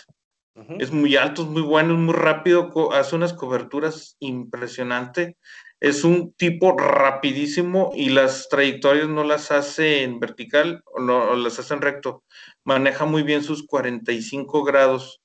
Es 0.80 0.90
muy 0.90 1.14
alto, 1.14 1.42
es 1.42 1.48
muy 1.48 1.62
bueno, 1.62 1.94
es 1.94 2.00
muy 2.00 2.14
rápido, 2.14 2.92
hace 2.92 3.14
unas 3.14 3.32
coberturas 3.32 4.16
impresionantes. 4.18 5.36
Es 5.80 6.02
un 6.02 6.32
tipo 6.32 6.76
rapidísimo 6.76 7.92
y 7.94 8.10
las 8.10 8.48
trayectorias 8.48 9.08
no 9.08 9.22
las 9.22 9.52
hace 9.52 10.02
en 10.02 10.18
vertical 10.18 10.82
o, 10.86 11.00
no, 11.00 11.36
las 11.36 11.58
hace 11.58 11.74
en 11.74 11.82
recto. 11.82 12.24
Maneja 12.64 13.04
muy 13.04 13.22
bien 13.22 13.44
sus 13.44 13.64
45 13.66 14.64
grados. 14.64 15.20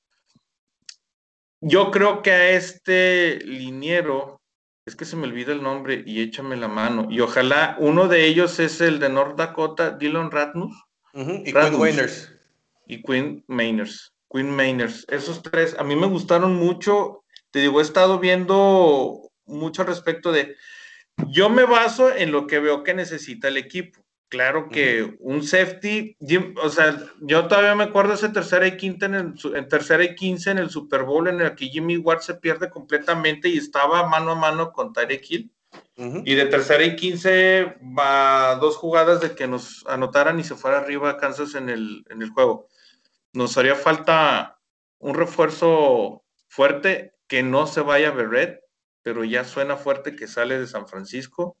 Yo 1.60 1.90
creo 1.90 2.22
que 2.22 2.30
a 2.30 2.50
este 2.50 3.40
liniero, 3.44 4.40
es 4.86 4.94
que 4.94 5.04
se 5.04 5.16
me 5.16 5.26
olvida 5.26 5.52
el 5.52 5.62
nombre 5.62 6.04
y 6.06 6.20
échame 6.20 6.56
la 6.56 6.68
mano. 6.68 7.08
Y 7.10 7.20
ojalá 7.20 7.76
uno 7.80 8.06
de 8.06 8.26
ellos 8.26 8.60
es 8.60 8.80
el 8.80 9.00
de 9.00 9.08
North 9.08 9.36
Dakota, 9.36 9.90
Dylan 9.90 10.30
Ratnus 10.30 10.76
y 11.14 11.52
Quinn 11.52 11.78
Mainers. 11.78 12.30
Y 12.86 13.02
Quinn 13.02 13.44
Mainers. 13.48 14.12
Quinn 14.30 14.54
Mainers. 14.54 15.04
Esos 15.08 15.42
tres 15.42 15.74
a 15.78 15.84
mí 15.84 15.96
me 15.96 16.06
gustaron 16.06 16.54
mucho. 16.54 17.24
Te 17.50 17.60
digo, 17.60 17.80
he 17.80 17.82
estado 17.82 18.18
viendo 18.18 19.23
mucho 19.46 19.84
respecto 19.84 20.32
de. 20.32 20.56
Yo 21.28 21.48
me 21.48 21.64
baso 21.64 22.14
en 22.14 22.32
lo 22.32 22.46
que 22.46 22.58
veo 22.58 22.82
que 22.82 22.94
necesita 22.94 23.48
el 23.48 23.56
equipo. 23.56 24.04
Claro 24.28 24.68
que 24.68 25.16
un 25.20 25.44
safety, 25.44 26.16
o 26.60 26.68
sea, 26.68 26.98
yo 27.20 27.46
todavía 27.46 27.76
me 27.76 27.84
acuerdo 27.84 28.14
ese 28.14 28.30
tercera 28.30 28.66
y 28.66 28.76
quinta 28.76 29.06
en, 29.06 29.14
el, 29.14 29.68
tercera 29.68 30.02
y 30.02 30.16
quince 30.16 30.50
en 30.50 30.58
el 30.58 30.70
Super 30.70 31.04
Bowl 31.04 31.28
en 31.28 31.40
el 31.40 31.54
que 31.54 31.68
Jimmy 31.68 31.98
Ward 31.98 32.20
se 32.20 32.34
pierde 32.34 32.68
completamente 32.68 33.48
y 33.48 33.58
estaba 33.58 34.08
mano 34.08 34.32
a 34.32 34.34
mano 34.34 34.72
con 34.72 34.92
Tyreek 34.92 35.30
Hill 35.30 35.52
y 35.96 36.34
de 36.34 36.46
tercera 36.46 36.82
y 36.82 36.96
quince 36.96 37.76
va 37.96 38.56
dos 38.56 38.76
jugadas 38.76 39.20
de 39.20 39.36
que 39.36 39.46
nos 39.46 39.86
anotaran 39.86 40.40
y 40.40 40.44
se 40.44 40.56
fuera 40.56 40.78
arriba 40.78 41.16
Kansas 41.18 41.54
en 41.54 41.68
el, 41.68 42.04
en 42.10 42.20
el 42.20 42.30
juego. 42.30 42.68
Nos 43.32 43.56
haría 43.56 43.76
falta 43.76 44.58
un 44.98 45.14
refuerzo 45.14 46.24
fuerte 46.48 47.14
que 47.28 47.44
no 47.44 47.68
se 47.68 47.80
vaya 47.80 48.08
a 48.08 48.12
Berret, 48.12 48.63
pero 49.04 49.22
ya 49.22 49.44
suena 49.44 49.76
fuerte 49.76 50.16
que 50.16 50.26
sale 50.26 50.58
de 50.58 50.66
San 50.66 50.88
Francisco. 50.88 51.56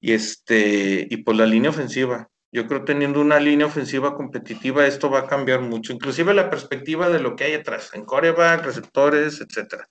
Y 0.00 0.12
este, 0.12 1.06
y 1.10 1.18
por 1.18 1.34
la 1.34 1.46
línea 1.46 1.70
ofensiva. 1.70 2.30
Yo 2.52 2.68
creo 2.68 2.84
teniendo 2.84 3.20
una 3.20 3.40
línea 3.40 3.66
ofensiva 3.66 4.14
competitiva, 4.14 4.86
esto 4.86 5.10
va 5.10 5.20
a 5.20 5.26
cambiar 5.26 5.60
mucho, 5.60 5.92
inclusive 5.92 6.32
la 6.34 6.50
perspectiva 6.50 7.10
de 7.10 7.18
lo 7.18 7.34
que 7.34 7.44
hay 7.44 7.54
atrás, 7.54 7.90
en 7.94 8.04
coreback, 8.04 8.64
receptores, 8.64 9.40
etcétera. 9.40 9.88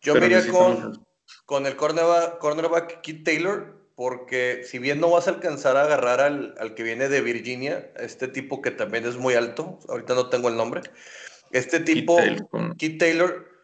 Yo 0.00 0.16
me 0.16 0.46
con, 0.48 1.06
con 1.44 1.64
el 1.66 1.76
cornerback, 1.76 2.38
cornerback 2.38 3.00
Kit 3.02 3.24
Taylor, 3.24 3.88
porque 3.94 4.62
si 4.64 4.80
bien 4.80 4.98
no 4.98 5.10
vas 5.10 5.28
a 5.28 5.30
alcanzar 5.30 5.76
a 5.76 5.82
agarrar 5.82 6.20
al, 6.20 6.56
al, 6.58 6.74
que 6.74 6.82
viene 6.82 7.08
de 7.08 7.20
Virginia, 7.20 7.92
este 8.00 8.26
tipo 8.26 8.60
que 8.60 8.72
también 8.72 9.06
es 9.06 9.16
muy 9.16 9.34
alto, 9.34 9.78
ahorita 9.88 10.16
no 10.16 10.28
tengo 10.28 10.48
el 10.48 10.56
nombre, 10.56 10.82
este 11.52 11.78
tipo, 11.78 12.18
Kit 12.78 12.98
Taylor, 12.98 13.55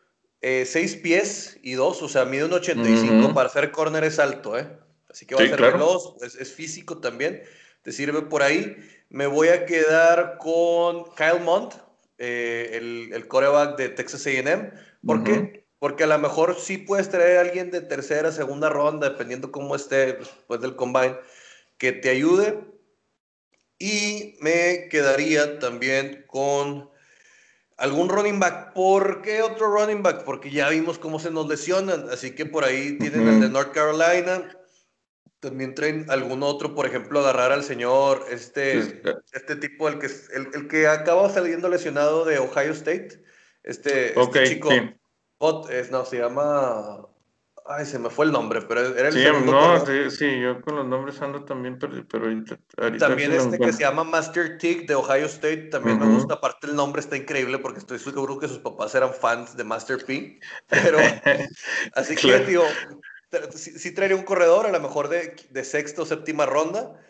eh, 0.42 0.64
seis 0.66 0.96
pies 0.96 1.58
y 1.62 1.72
dos, 1.72 2.02
o 2.02 2.08
sea, 2.08 2.24
mide 2.24 2.44
un 2.44 2.52
85, 2.52 3.32
para 3.32 3.48
hacer 3.48 3.70
corner 3.70 4.04
es 4.04 4.18
alto, 4.18 4.58
¿eh? 4.58 4.68
Así 5.08 5.24
que 5.24 5.34
va 5.34 5.42
a 5.42 5.46
ser 5.46 5.60
veloz, 5.60 6.16
es, 6.22 6.52
físico 6.52 6.98
también, 6.98 7.42
te 7.82 7.92
sirve 7.92 8.22
por 8.22 8.42
ahí. 8.42 8.76
Me 9.08 9.26
voy 9.26 9.48
a 9.48 9.66
quedar 9.66 10.38
con 10.38 11.04
Kyle 11.14 11.40
Mont, 11.44 11.74
eh, 12.18 12.70
el, 12.74 13.10
el 13.12 13.28
coreback 13.28 13.76
de 13.76 13.88
Texas 13.90 14.26
AM, 14.26 14.70
porque 15.04 15.62
porque 15.82 16.04
a 16.04 16.06
lo 16.06 16.16
mejor 16.16 16.60
sí 16.60 16.78
puedes 16.78 17.08
traer 17.08 17.38
a 17.38 17.40
alguien 17.40 17.72
de 17.72 17.80
tercera, 17.80 18.30
segunda 18.30 18.68
ronda, 18.68 19.10
dependiendo 19.10 19.50
cómo 19.50 19.74
esté 19.74 20.12
después 20.12 20.60
del 20.60 20.76
combine, 20.76 21.16
que 21.76 21.90
te 21.90 22.08
ayude. 22.10 22.60
Y 23.80 24.36
me 24.38 24.88
quedaría 24.88 25.58
también 25.58 26.24
con 26.28 26.88
algún 27.82 28.08
running 28.08 28.38
back. 28.38 28.72
¿Por 28.72 29.22
qué 29.22 29.42
otro 29.42 29.66
running 29.66 30.02
back? 30.02 30.24
Porque 30.24 30.50
ya 30.50 30.68
vimos 30.68 30.98
cómo 30.98 31.18
se 31.18 31.30
nos 31.30 31.48
lesionan. 31.48 32.08
Así 32.10 32.34
que 32.34 32.46
por 32.46 32.64
ahí 32.64 32.96
tienen 32.98 33.28
el 33.28 33.40
de 33.40 33.48
North 33.48 33.72
Carolina. 33.72 34.48
También 35.40 35.74
traen 35.74 36.06
algún 36.08 36.44
otro, 36.44 36.76
por 36.76 36.86
ejemplo, 36.86 37.18
agarrar 37.18 37.50
al 37.50 37.64
señor, 37.64 38.24
este, 38.30 39.02
este 39.32 39.56
tipo, 39.56 39.88
el 39.88 39.98
que, 39.98 40.06
el, 40.06 40.48
el 40.54 40.68
que 40.68 40.86
acaba 40.86 41.28
saliendo 41.30 41.68
lesionado 41.68 42.24
de 42.24 42.38
Ohio 42.38 42.70
State, 42.70 43.20
este, 43.64 44.16
este 44.18 44.44
chico, 44.44 44.70
es, 45.68 45.90
no, 45.90 46.04
se 46.04 46.18
llama, 46.18 47.08
ay, 47.66 47.86
se 47.86 47.98
me 47.98 48.10
fue 48.10 48.26
el 48.26 48.32
nombre, 48.32 48.62
pero 48.62 48.80
era 48.94 49.08
el 49.08 49.14
sí, 49.14 49.24
no, 49.44 50.10
sí, 50.10 50.40
yo 50.40 50.60
con 50.60 50.76
los 50.76 50.86
nombres 50.86 51.20
ando 51.22 51.44
también, 51.44 51.78
pero, 51.78 52.04
pero 52.08 52.24
ahorita 52.24 52.58
También 52.98 53.32
este 53.32 53.58
que 53.58 53.72
se 53.72 53.80
llama 53.82 54.04
Master 54.04 54.58
Tick 54.58 54.86
de 54.86 54.94
Ohio 54.94 55.26
State, 55.26 55.68
también 55.70 55.98
me 55.98 56.06
gusta, 56.06 56.34
aparte 56.34 56.66
el 56.66 56.74
nombre 56.76 57.00
está 57.00 57.16
increíble 57.16 57.58
porque 57.58 57.78
estoy 57.78 57.98
seguro 57.98 58.38
que 58.38 58.48
sus 58.48 58.58
papás 58.58 58.94
eran 58.94 59.14
fans 59.14 59.56
de 59.56 59.64
Master 59.64 60.04
P, 60.04 60.40
pero, 60.68 60.98
así 61.94 62.16
que, 62.16 62.38
tío, 62.40 62.62
sí, 63.54 63.94
traería 63.94 64.16
un 64.16 64.24
corredor, 64.24 64.66
a 64.66 64.72
lo 64.72 64.80
mejor 64.80 65.08
de, 65.08 65.36
de 65.50 65.64
sexta 65.64 66.02
o 66.02 66.06
séptima 66.06 66.46
ronda, 66.46 67.00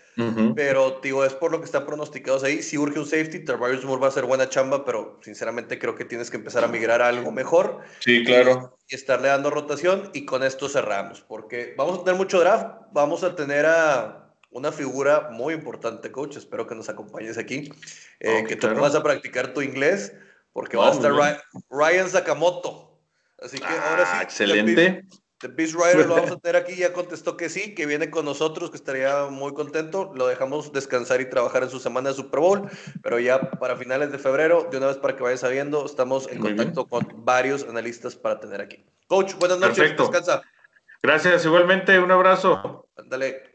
pero 0.54 1.00
digo, 1.02 1.24
es 1.24 1.32
por 1.32 1.52
lo 1.52 1.60
que 1.60 1.64
están 1.64 1.86
pronosticados 1.86 2.44
ahí. 2.44 2.62
Si 2.62 2.76
urge 2.76 2.98
un 2.98 3.06
safety, 3.06 3.44
Tarbarius 3.44 3.84
Moore 3.84 4.02
va 4.02 4.08
a 4.08 4.12
ser 4.12 4.24
buena 4.24 4.48
chamba, 4.48 4.84
pero 4.84 5.18
sinceramente 5.22 5.78
creo 5.78 5.94
que 5.94 6.04
tienes 6.04 6.30
que 6.30 6.36
empezar 6.36 6.64
a 6.64 6.68
migrar 6.68 7.00
a 7.00 7.08
algo 7.08 7.32
mejor. 7.32 7.80
Sí, 8.00 8.24
claro. 8.24 8.78
Y, 8.88 8.94
estarle 8.94 9.28
dando 9.28 9.48
rotación 9.48 10.10
y 10.12 10.26
con 10.26 10.42
esto 10.42 10.68
cerramos, 10.68 11.22
porque 11.22 11.74
vamos 11.78 12.00
a 12.00 12.04
tener 12.04 12.18
mucho 12.18 12.40
draft, 12.40 12.66
vamos 12.92 13.24
a 13.24 13.34
tener 13.34 13.64
a 13.64 14.34
una 14.50 14.70
figura 14.70 15.30
muy 15.30 15.54
importante, 15.54 16.12
coach, 16.12 16.36
espero 16.36 16.66
que 16.66 16.74
nos 16.74 16.90
acompañes 16.90 17.38
aquí, 17.38 17.72
eh, 18.20 18.44
que 18.46 18.56
tú 18.56 18.68
vas 18.74 18.94
a 18.94 19.02
practicar 19.02 19.54
tu 19.54 19.62
inglés, 19.62 20.12
porque 20.52 20.76
va 20.76 20.90
a 20.90 20.92
estar 20.92 21.10
Ryan 21.70 22.10
Sakamoto. 22.10 23.00
Así 23.38 23.58
que 23.58 23.64
ahora 23.64 24.04
sí. 24.04 24.12
Ah, 24.14 24.22
excelente. 24.22 25.04
The 25.42 25.48
Beast 25.48 25.74
Rider 25.74 26.06
lo 26.06 26.14
vamos 26.14 26.30
a 26.30 26.36
tener 26.40 26.56
aquí, 26.56 26.76
ya 26.76 26.92
contestó 26.92 27.36
que 27.36 27.48
sí, 27.48 27.74
que 27.74 27.84
viene 27.84 28.10
con 28.10 28.24
nosotros, 28.24 28.70
que 28.70 28.76
estaría 28.76 29.26
muy 29.26 29.52
contento. 29.52 30.12
Lo 30.14 30.28
dejamos 30.28 30.72
descansar 30.72 31.20
y 31.20 31.28
trabajar 31.28 31.64
en 31.64 31.70
su 31.70 31.80
semana 31.80 32.10
de 32.10 32.14
Super 32.14 32.40
Bowl, 32.40 32.70
pero 33.02 33.18
ya 33.18 33.50
para 33.50 33.76
finales 33.76 34.12
de 34.12 34.18
febrero, 34.18 34.68
de 34.70 34.78
una 34.78 34.86
vez 34.86 34.98
para 34.98 35.16
que 35.16 35.22
vayas 35.24 35.40
sabiendo, 35.40 35.84
estamos 35.84 36.28
en 36.28 36.38
contacto 36.38 36.86
con 36.86 37.24
varios 37.24 37.64
analistas 37.64 38.14
para 38.14 38.38
tener 38.38 38.60
aquí. 38.60 38.86
Coach, 39.08 39.34
buenas 39.34 39.58
noches, 39.58 39.78
Perfecto. 39.78 40.04
descansa. 40.04 40.42
Gracias, 41.02 41.44
igualmente, 41.44 41.98
un 41.98 42.12
abrazo. 42.12 42.88
Ándale. 42.96 43.50